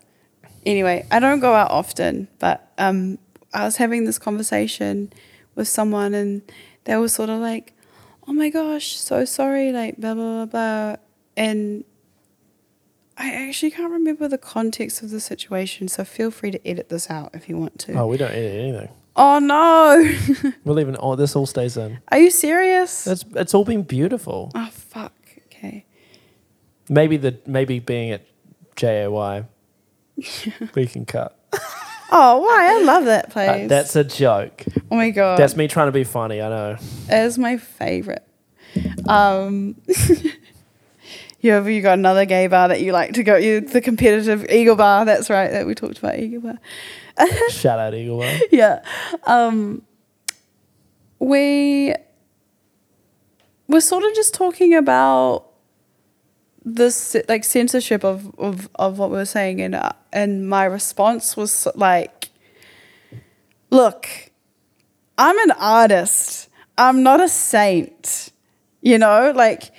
Anyway, 0.64 1.06
I 1.10 1.20
don't 1.20 1.40
go 1.40 1.54
out 1.54 1.70
often, 1.70 2.28
but 2.38 2.72
um, 2.78 3.18
I 3.52 3.64
was 3.64 3.76
having 3.76 4.04
this 4.06 4.18
conversation 4.18 5.12
with 5.54 5.68
someone, 5.68 6.14
and 6.14 6.42
they 6.84 6.96
were 6.96 7.08
sort 7.08 7.28
of 7.28 7.40
like, 7.40 7.74
"Oh 8.26 8.32
my 8.32 8.48
gosh, 8.48 8.96
so 8.96 9.24
sorry," 9.24 9.70
like 9.72 9.98
blah 9.98 10.14
blah 10.14 10.46
blah 10.46 10.46
blah, 10.46 10.96
and 11.36 11.84
I 13.18 13.30
actually 13.48 13.72
can't 13.72 13.92
remember 13.92 14.26
the 14.26 14.38
context 14.38 15.02
of 15.02 15.10
the 15.10 15.20
situation, 15.20 15.86
so 15.88 16.04
feel 16.04 16.30
free 16.30 16.50
to 16.50 16.66
edit 16.66 16.88
this 16.88 17.10
out 17.10 17.30
if 17.34 17.48
you 17.48 17.58
want 17.58 17.78
to. 17.80 17.92
Oh, 17.92 18.06
we 18.06 18.16
don't 18.16 18.30
edit 18.32 18.58
anything. 18.58 18.88
Oh 19.14 19.38
no, 19.38 20.52
We'll 20.64 20.80
even. 20.80 20.96
Oh, 20.98 21.16
this 21.16 21.36
all 21.36 21.46
stays 21.46 21.76
in. 21.76 21.98
are 22.10 22.18
you 22.18 22.30
serious? 22.30 23.06
It's 23.06 23.24
it's 23.34 23.52
all 23.54 23.64
been 23.64 23.82
beautiful. 23.82 24.50
oh 24.54 24.68
fuck. 24.72 25.12
Okay. 25.46 25.84
Maybe 26.88 27.16
the 27.18 27.38
maybe 27.46 27.78
being 27.78 28.10
at 28.10 28.24
JAY, 28.76 29.06
we 30.74 30.86
can 30.86 31.04
cut. 31.06 31.38
Oh 32.14 32.40
why? 32.40 32.78
I 32.78 32.82
love 32.84 33.06
that 33.06 33.28
Uh, 33.28 33.32
place. 33.32 33.68
that's 33.70 33.96
a 33.96 34.04
joke. 34.04 34.64
oh 34.90 34.96
my 34.96 35.08
god. 35.08 35.38
That's 35.38 35.56
me 35.56 35.66
trying 35.66 35.88
to 35.88 35.92
be 35.92 36.04
funny. 36.04 36.42
I 36.42 36.48
know. 36.50 36.76
It 37.08 37.24
is 37.24 37.38
my 37.38 37.56
favorite. 37.56 38.22
Um, 39.08 39.76
you 41.40 41.52
have 41.52 41.68
you 41.70 41.80
got 41.80 41.94
another 41.98 42.26
gay 42.26 42.48
bar 42.48 42.68
that 42.68 42.82
you 42.82 42.92
like 42.92 43.14
to 43.14 43.22
go? 43.22 43.36
You 43.36 43.60
the 43.62 43.80
competitive 43.80 44.44
Eagle 44.50 44.76
Bar. 44.76 45.06
That's 45.06 45.30
right. 45.30 45.50
That 45.50 45.66
we 45.66 45.74
talked 45.74 45.98
about 46.00 46.18
Eagle 46.18 46.42
Bar. 46.42 46.58
Shout 47.50 47.78
out 47.78 47.94
Eagle 47.94 48.18
Bar. 48.18 48.38
yeah. 48.50 48.82
Um, 49.24 49.82
we 51.18 51.94
we're 53.68 53.80
sort 53.80 54.04
of 54.04 54.14
just 54.14 54.34
talking 54.34 54.74
about 54.74 55.46
this 56.64 57.16
like 57.28 57.44
censorship 57.44 58.04
of, 58.04 58.32
of, 58.38 58.68
of 58.76 58.98
what 58.98 59.10
we 59.10 59.16
were 59.16 59.24
saying 59.24 59.60
and 59.60 59.74
uh, 59.74 59.92
and 60.12 60.48
my 60.48 60.64
response 60.64 61.36
was 61.36 61.66
like 61.74 62.30
look 63.70 64.06
i'm 65.18 65.36
an 65.40 65.50
artist 65.52 66.48
i'm 66.78 67.02
not 67.02 67.20
a 67.20 67.28
saint 67.28 68.30
you 68.80 68.96
know 68.96 69.32
like 69.34 69.72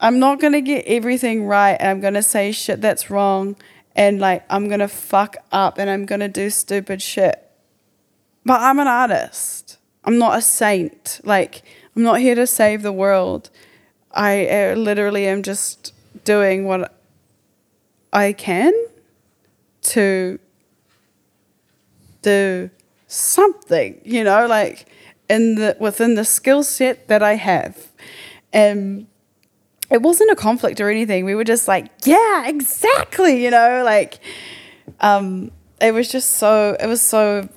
I'm 0.00 0.18
not 0.18 0.40
gonna 0.40 0.62
get 0.62 0.86
everything 0.86 1.44
right, 1.44 1.76
and 1.78 1.88
I'm 1.88 2.00
gonna 2.00 2.22
say 2.22 2.52
shit 2.52 2.80
that's 2.80 3.10
wrong, 3.10 3.56
and 3.96 4.20
like 4.20 4.44
I'm 4.50 4.68
gonna 4.68 4.88
fuck 4.88 5.36
up, 5.52 5.78
and 5.78 5.90
I'm 5.90 6.06
gonna 6.06 6.28
do 6.28 6.50
stupid 6.50 7.02
shit. 7.02 7.46
But 8.44 8.60
I'm 8.60 8.78
an 8.78 8.88
artist. 8.88 9.78
I'm 10.04 10.18
not 10.18 10.38
a 10.38 10.42
saint. 10.42 11.20
Like 11.24 11.62
I'm 11.94 12.02
not 12.02 12.20
here 12.20 12.34
to 12.34 12.46
save 12.46 12.82
the 12.82 12.92
world. 12.92 13.50
I 14.12 14.46
uh, 14.46 14.74
literally 14.74 15.26
am 15.26 15.42
just 15.42 15.92
doing 16.24 16.64
what 16.64 16.94
I 18.12 18.32
can 18.32 18.72
to 19.82 20.38
do 22.22 22.70
something, 23.06 24.00
you 24.04 24.24
know, 24.24 24.46
like 24.46 24.86
in 25.28 25.54
the 25.54 25.76
within 25.78 26.14
the 26.14 26.24
skill 26.24 26.62
set 26.62 27.08
that 27.08 27.22
I 27.22 27.34
have. 27.34 27.88
And 28.52 29.06
it 29.90 30.02
wasn't 30.02 30.30
a 30.30 30.36
conflict 30.36 30.80
or 30.80 30.88
anything. 30.88 31.24
We 31.24 31.34
were 31.34 31.44
just 31.44 31.66
like, 31.68 31.90
yeah, 32.04 32.46
exactly, 32.48 33.42
you 33.44 33.50
know, 33.50 33.82
like 33.84 34.20
um 35.00 35.50
it 35.80 35.92
was 35.92 36.10
just 36.10 36.32
so 36.32 36.76
it 36.78 36.86
was 36.86 37.00
so 37.00 37.48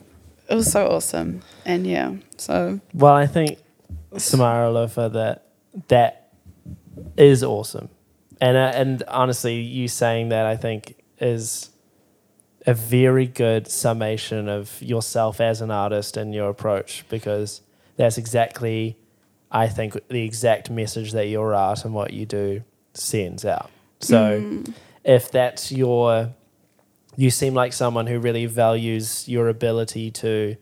it 0.50 0.56
was 0.56 0.72
so 0.72 0.88
awesome. 0.88 1.42
And 1.66 1.88
yeah, 1.88 2.16
so 2.38 2.80
Well, 2.94 3.14
I 3.14 3.28
think 3.28 3.60
Samara 4.18 4.70
Alofa 4.70 5.12
that 5.14 5.48
that 5.88 6.32
is 7.18 7.44
awesome, 7.44 7.90
and 8.40 8.56
uh, 8.58 8.72
and 8.76 9.04
honestly, 9.08 9.60
you 9.62 9.88
saying 9.88 10.30
that 10.30 10.46
I 10.46 10.56
think 10.56 10.96
is 11.20 11.70
a 12.66 12.74
very 12.74 13.26
good 13.28 13.68
summation 13.68 14.48
of 14.48 14.82
yourself 14.82 15.42
as 15.42 15.62
an 15.62 15.72
artist 15.72 16.16
and 16.16 16.34
your 16.34 16.50
approach 16.50 17.04
because 17.10 17.62
that's 17.98 18.18
exactly 18.18 18.98
I 19.54 19.68
think 19.68 19.96
the 20.10 20.24
exact 20.24 20.70
message 20.70 21.12
that 21.12 21.28
your 21.28 21.54
art 21.54 21.86
and 21.86 21.94
what 21.94 22.12
you 22.12 22.26
do 22.26 22.64
sends 22.94 23.46
out. 23.46 23.70
So 24.00 24.42
mm. 24.42 24.74
if 25.04 25.32
that's 25.32 25.72
your 25.72 26.34
you 27.16 27.30
seem 27.30 27.54
like 27.54 27.74
someone 27.74 28.08
who 28.08 28.20
really 28.20 28.48
values 28.48 29.30
your 29.30 29.48
ability 29.48 30.10
to 30.10 30.56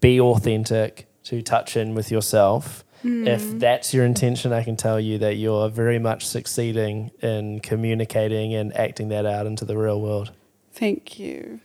be 0.00 0.18
authentic, 0.18 1.06
to 1.24 1.42
touch 1.42 1.76
in 1.76 1.94
with 1.94 2.10
yourself. 2.10 2.82
If 3.02 3.42
mm. 3.42 3.60
that's 3.60 3.92
your 3.92 4.04
intention, 4.04 4.52
I 4.52 4.64
can 4.64 4.76
tell 4.76 4.98
you 4.98 5.18
that 5.18 5.36
you're 5.36 5.68
very 5.68 5.98
much 5.98 6.26
succeeding 6.26 7.10
in 7.20 7.60
communicating 7.60 8.54
and 8.54 8.74
acting 8.76 9.10
that 9.10 9.26
out 9.26 9.46
into 9.46 9.64
the 9.64 9.76
real 9.76 10.00
world. 10.00 10.32
thank 10.72 11.18
you. 11.18 11.60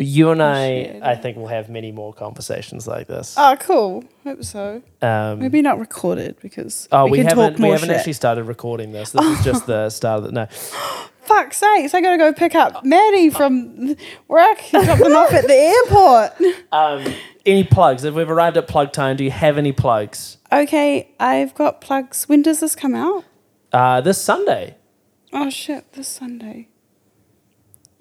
You 0.00 0.30
and 0.30 0.40
I, 0.40 1.00
I 1.02 1.16
think, 1.16 1.36
will 1.36 1.48
have 1.48 1.68
many 1.68 1.90
more 1.90 2.14
conversations 2.14 2.86
like 2.86 3.08
this. 3.08 3.34
Oh, 3.36 3.56
cool. 3.58 4.04
Hope 4.22 4.44
so. 4.44 4.80
Um, 5.02 5.40
Maybe 5.40 5.60
not 5.60 5.80
recorded 5.80 6.36
because 6.40 6.88
oh, 6.92 7.06
we, 7.06 7.10
we, 7.10 7.16
can 7.18 7.26
haven't, 7.26 7.50
talk 7.52 7.58
we 7.58 7.64
more 7.64 7.72
haven't 7.74 7.88
shit. 7.88 7.96
actually 7.96 8.12
started 8.12 8.44
recording 8.44 8.92
this. 8.92 9.10
This 9.10 9.24
is 9.24 9.44
just 9.44 9.66
the 9.66 9.90
start 9.90 10.20
of 10.20 10.26
it. 10.26 10.32
No, 10.32 10.46
Fuck 11.28 11.52
sakes! 11.52 11.92
I 11.92 12.00
gotta 12.00 12.16
go 12.16 12.32
pick 12.32 12.54
up 12.54 12.86
Maddie 12.86 13.28
from 13.28 13.96
work 14.28 14.58
drop 14.70 14.98
them 14.98 15.12
off 15.12 15.30
at 15.34 15.46
the 15.46 15.52
airport. 16.42 16.64
um, 16.72 17.14
any 17.44 17.64
plugs? 17.64 18.04
If 18.04 18.14
we've 18.14 18.30
arrived 18.30 18.56
at 18.56 18.66
plug 18.66 18.94
time, 18.94 19.16
do 19.16 19.24
you 19.24 19.30
have 19.30 19.58
any 19.58 19.72
plugs? 19.72 20.38
Okay, 20.50 21.14
I've 21.20 21.54
got 21.54 21.82
plugs. 21.82 22.30
When 22.30 22.40
does 22.40 22.60
this 22.60 22.74
come 22.74 22.94
out? 22.94 23.24
Uh, 23.74 24.00
this 24.00 24.18
Sunday. 24.22 24.76
Oh 25.30 25.50
shit! 25.50 25.92
This 25.92 26.08
Sunday. 26.08 26.68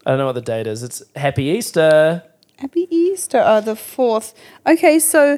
I 0.07 0.11
don't 0.11 0.19
know 0.19 0.27
what 0.27 0.35
the 0.35 0.41
date 0.41 0.67
is. 0.67 0.83
It's 0.83 1.03
Happy 1.17 1.43
Easter. 1.43 2.23
Happy 2.59 2.87
Easter. 2.89 3.43
Oh, 3.45 3.59
the 3.59 3.75
fourth. 3.75 4.33
Okay, 4.65 4.99
so 4.99 5.37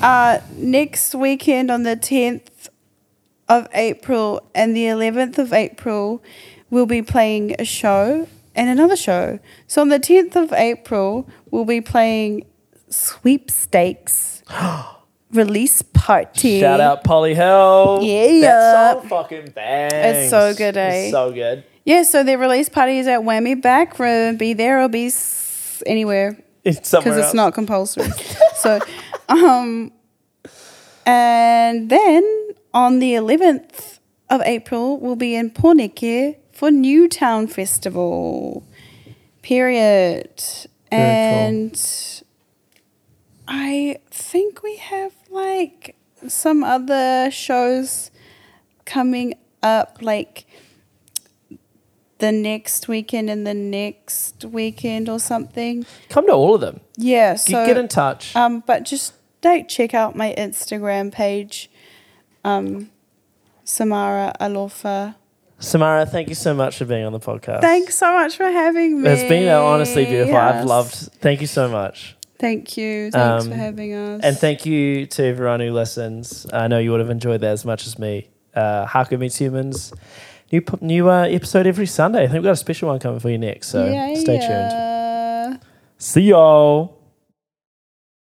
uh, 0.00 0.38
next 0.54 1.12
weekend 1.12 1.72
on 1.72 1.82
the 1.82 1.96
tenth 1.96 2.68
of 3.48 3.66
April 3.74 4.48
and 4.54 4.76
the 4.76 4.86
eleventh 4.86 5.40
of 5.40 5.52
April, 5.52 6.22
we'll 6.70 6.86
be 6.86 7.02
playing 7.02 7.56
a 7.58 7.64
show 7.64 8.28
and 8.54 8.68
another 8.70 8.94
show. 8.94 9.40
So 9.66 9.80
on 9.80 9.88
the 9.88 9.98
tenth 9.98 10.36
of 10.36 10.52
April, 10.52 11.28
we'll 11.50 11.64
be 11.64 11.80
playing 11.80 12.46
sweepstakes 12.88 14.44
release 15.32 15.82
party. 15.82 16.60
Shout 16.60 16.80
out 16.80 17.02
Polly 17.02 17.34
Hill. 17.34 17.98
Yeah. 18.02 18.40
That 18.40 19.00
song 19.00 19.08
fucking 19.08 19.50
bangs. 19.50 19.92
It's 19.92 20.30
so 20.30 20.54
good, 20.54 20.76
eh? 20.76 21.06
It's 21.06 21.10
so 21.10 21.32
good. 21.32 21.64
Yeah, 21.86 22.02
so 22.02 22.22
the 22.24 22.36
release 22.36 22.68
party 22.68 22.98
is 22.98 23.06
at 23.06 23.20
Whammy 23.20 23.60
Back 23.62 23.98
Room. 24.00 24.36
Be 24.36 24.52
there 24.54 24.82
or 24.82 24.88
be 24.88 25.06
s- 25.06 25.82
anywhere 25.86 26.36
It's 26.64 26.88
somewhere 26.88 27.04
because 27.12 27.18
it's 27.18 27.26
else. 27.28 27.34
not 27.34 27.54
compulsory. 27.54 28.08
so, 28.56 28.80
um, 29.28 29.92
and 31.06 31.88
then 31.88 32.48
on 32.74 32.98
the 32.98 33.12
11th 33.14 34.00
of 34.28 34.40
April, 34.42 34.98
we'll 34.98 35.14
be 35.16 35.36
in 35.36 35.50
Pōneke 35.50 36.36
for 36.52 36.70
Newtown 36.72 37.46
Festival. 37.46 38.66
Period. 39.42 40.42
Very 40.90 41.02
and 41.02 42.22
I 43.46 43.98
think 44.10 44.62
we 44.64 44.76
have 44.76 45.12
like 45.30 45.94
some 46.26 46.64
other 46.64 47.30
shows 47.30 48.10
coming 48.84 49.34
up, 49.62 49.98
like 50.00 50.45
the 52.18 52.32
next 52.32 52.88
weekend 52.88 53.28
and 53.30 53.46
the 53.46 53.54
next 53.54 54.44
weekend 54.44 55.08
or 55.08 55.18
something. 55.18 55.84
Come 56.08 56.26
to 56.26 56.32
all 56.32 56.54
of 56.54 56.60
them. 56.60 56.80
Yeah, 56.96 57.32
Get- 57.32 57.40
so 57.40 57.66
get 57.66 57.76
in 57.76 57.88
touch. 57.88 58.34
um, 58.36 58.62
but 58.66 58.84
just 58.84 59.12
don't 59.42 59.68
check 59.68 59.92
out 59.94 60.16
my 60.16 60.34
Instagram 60.36 61.12
page, 61.12 61.70
um, 62.44 62.90
Samara 63.64 64.32
Alofa. 64.40 65.14
Samara, 65.58 66.04
thank 66.04 66.28
you 66.28 66.34
so 66.34 66.52
much 66.54 66.76
for 66.76 66.84
being 66.84 67.04
on 67.04 67.12
the 67.12 67.20
podcast. 67.20 67.60
Thanks 67.62 67.96
so 67.96 68.12
much 68.12 68.36
for 68.36 68.44
having 68.44 69.00
me. 69.02 69.08
It's 69.08 69.22
been 69.28 69.48
uh, 69.48 69.62
honestly 69.62 70.04
beautiful. 70.04 70.36
I've 70.36 70.64
loved. 70.66 70.94
Thank 70.94 71.40
you 71.40 71.46
so 71.46 71.68
much. 71.68 72.14
Thank 72.38 72.76
you. 72.76 73.10
Thanks 73.10 73.44
Um, 73.46 73.50
for 73.50 73.56
having 73.56 73.94
us. 73.94 74.20
And 74.22 74.36
thank 74.36 74.66
you 74.66 75.06
to 75.06 75.24
everyone 75.24 75.60
who 75.60 75.72
listens. 75.72 76.46
I 76.52 76.68
know 76.68 76.78
you 76.78 76.90
would 76.90 77.00
have 77.00 77.08
enjoyed 77.08 77.40
that 77.40 77.50
as 77.52 77.64
much 77.64 77.86
as 77.86 77.98
me. 77.98 78.28
Uh, 78.54 78.84
Haku 78.86 79.18
Meets 79.18 79.38
Humans. 79.38 79.92
New, 80.56 80.64
new 80.80 81.10
uh, 81.10 81.24
episode 81.24 81.66
every 81.66 81.86
Sunday. 81.86 82.20
I 82.20 82.26
think 82.26 82.34
we've 82.34 82.44
got 82.44 82.52
a 82.52 82.56
special 82.56 82.88
one 82.88 82.98
coming 82.98 83.20
for 83.20 83.30
you 83.30 83.38
next. 83.38 83.68
So 83.68 83.84
yeah, 83.84 84.14
stay 84.14 84.36
yeah. 84.36 85.48
tuned. 85.50 85.60
See 85.98 86.22
y'all. 86.22 86.95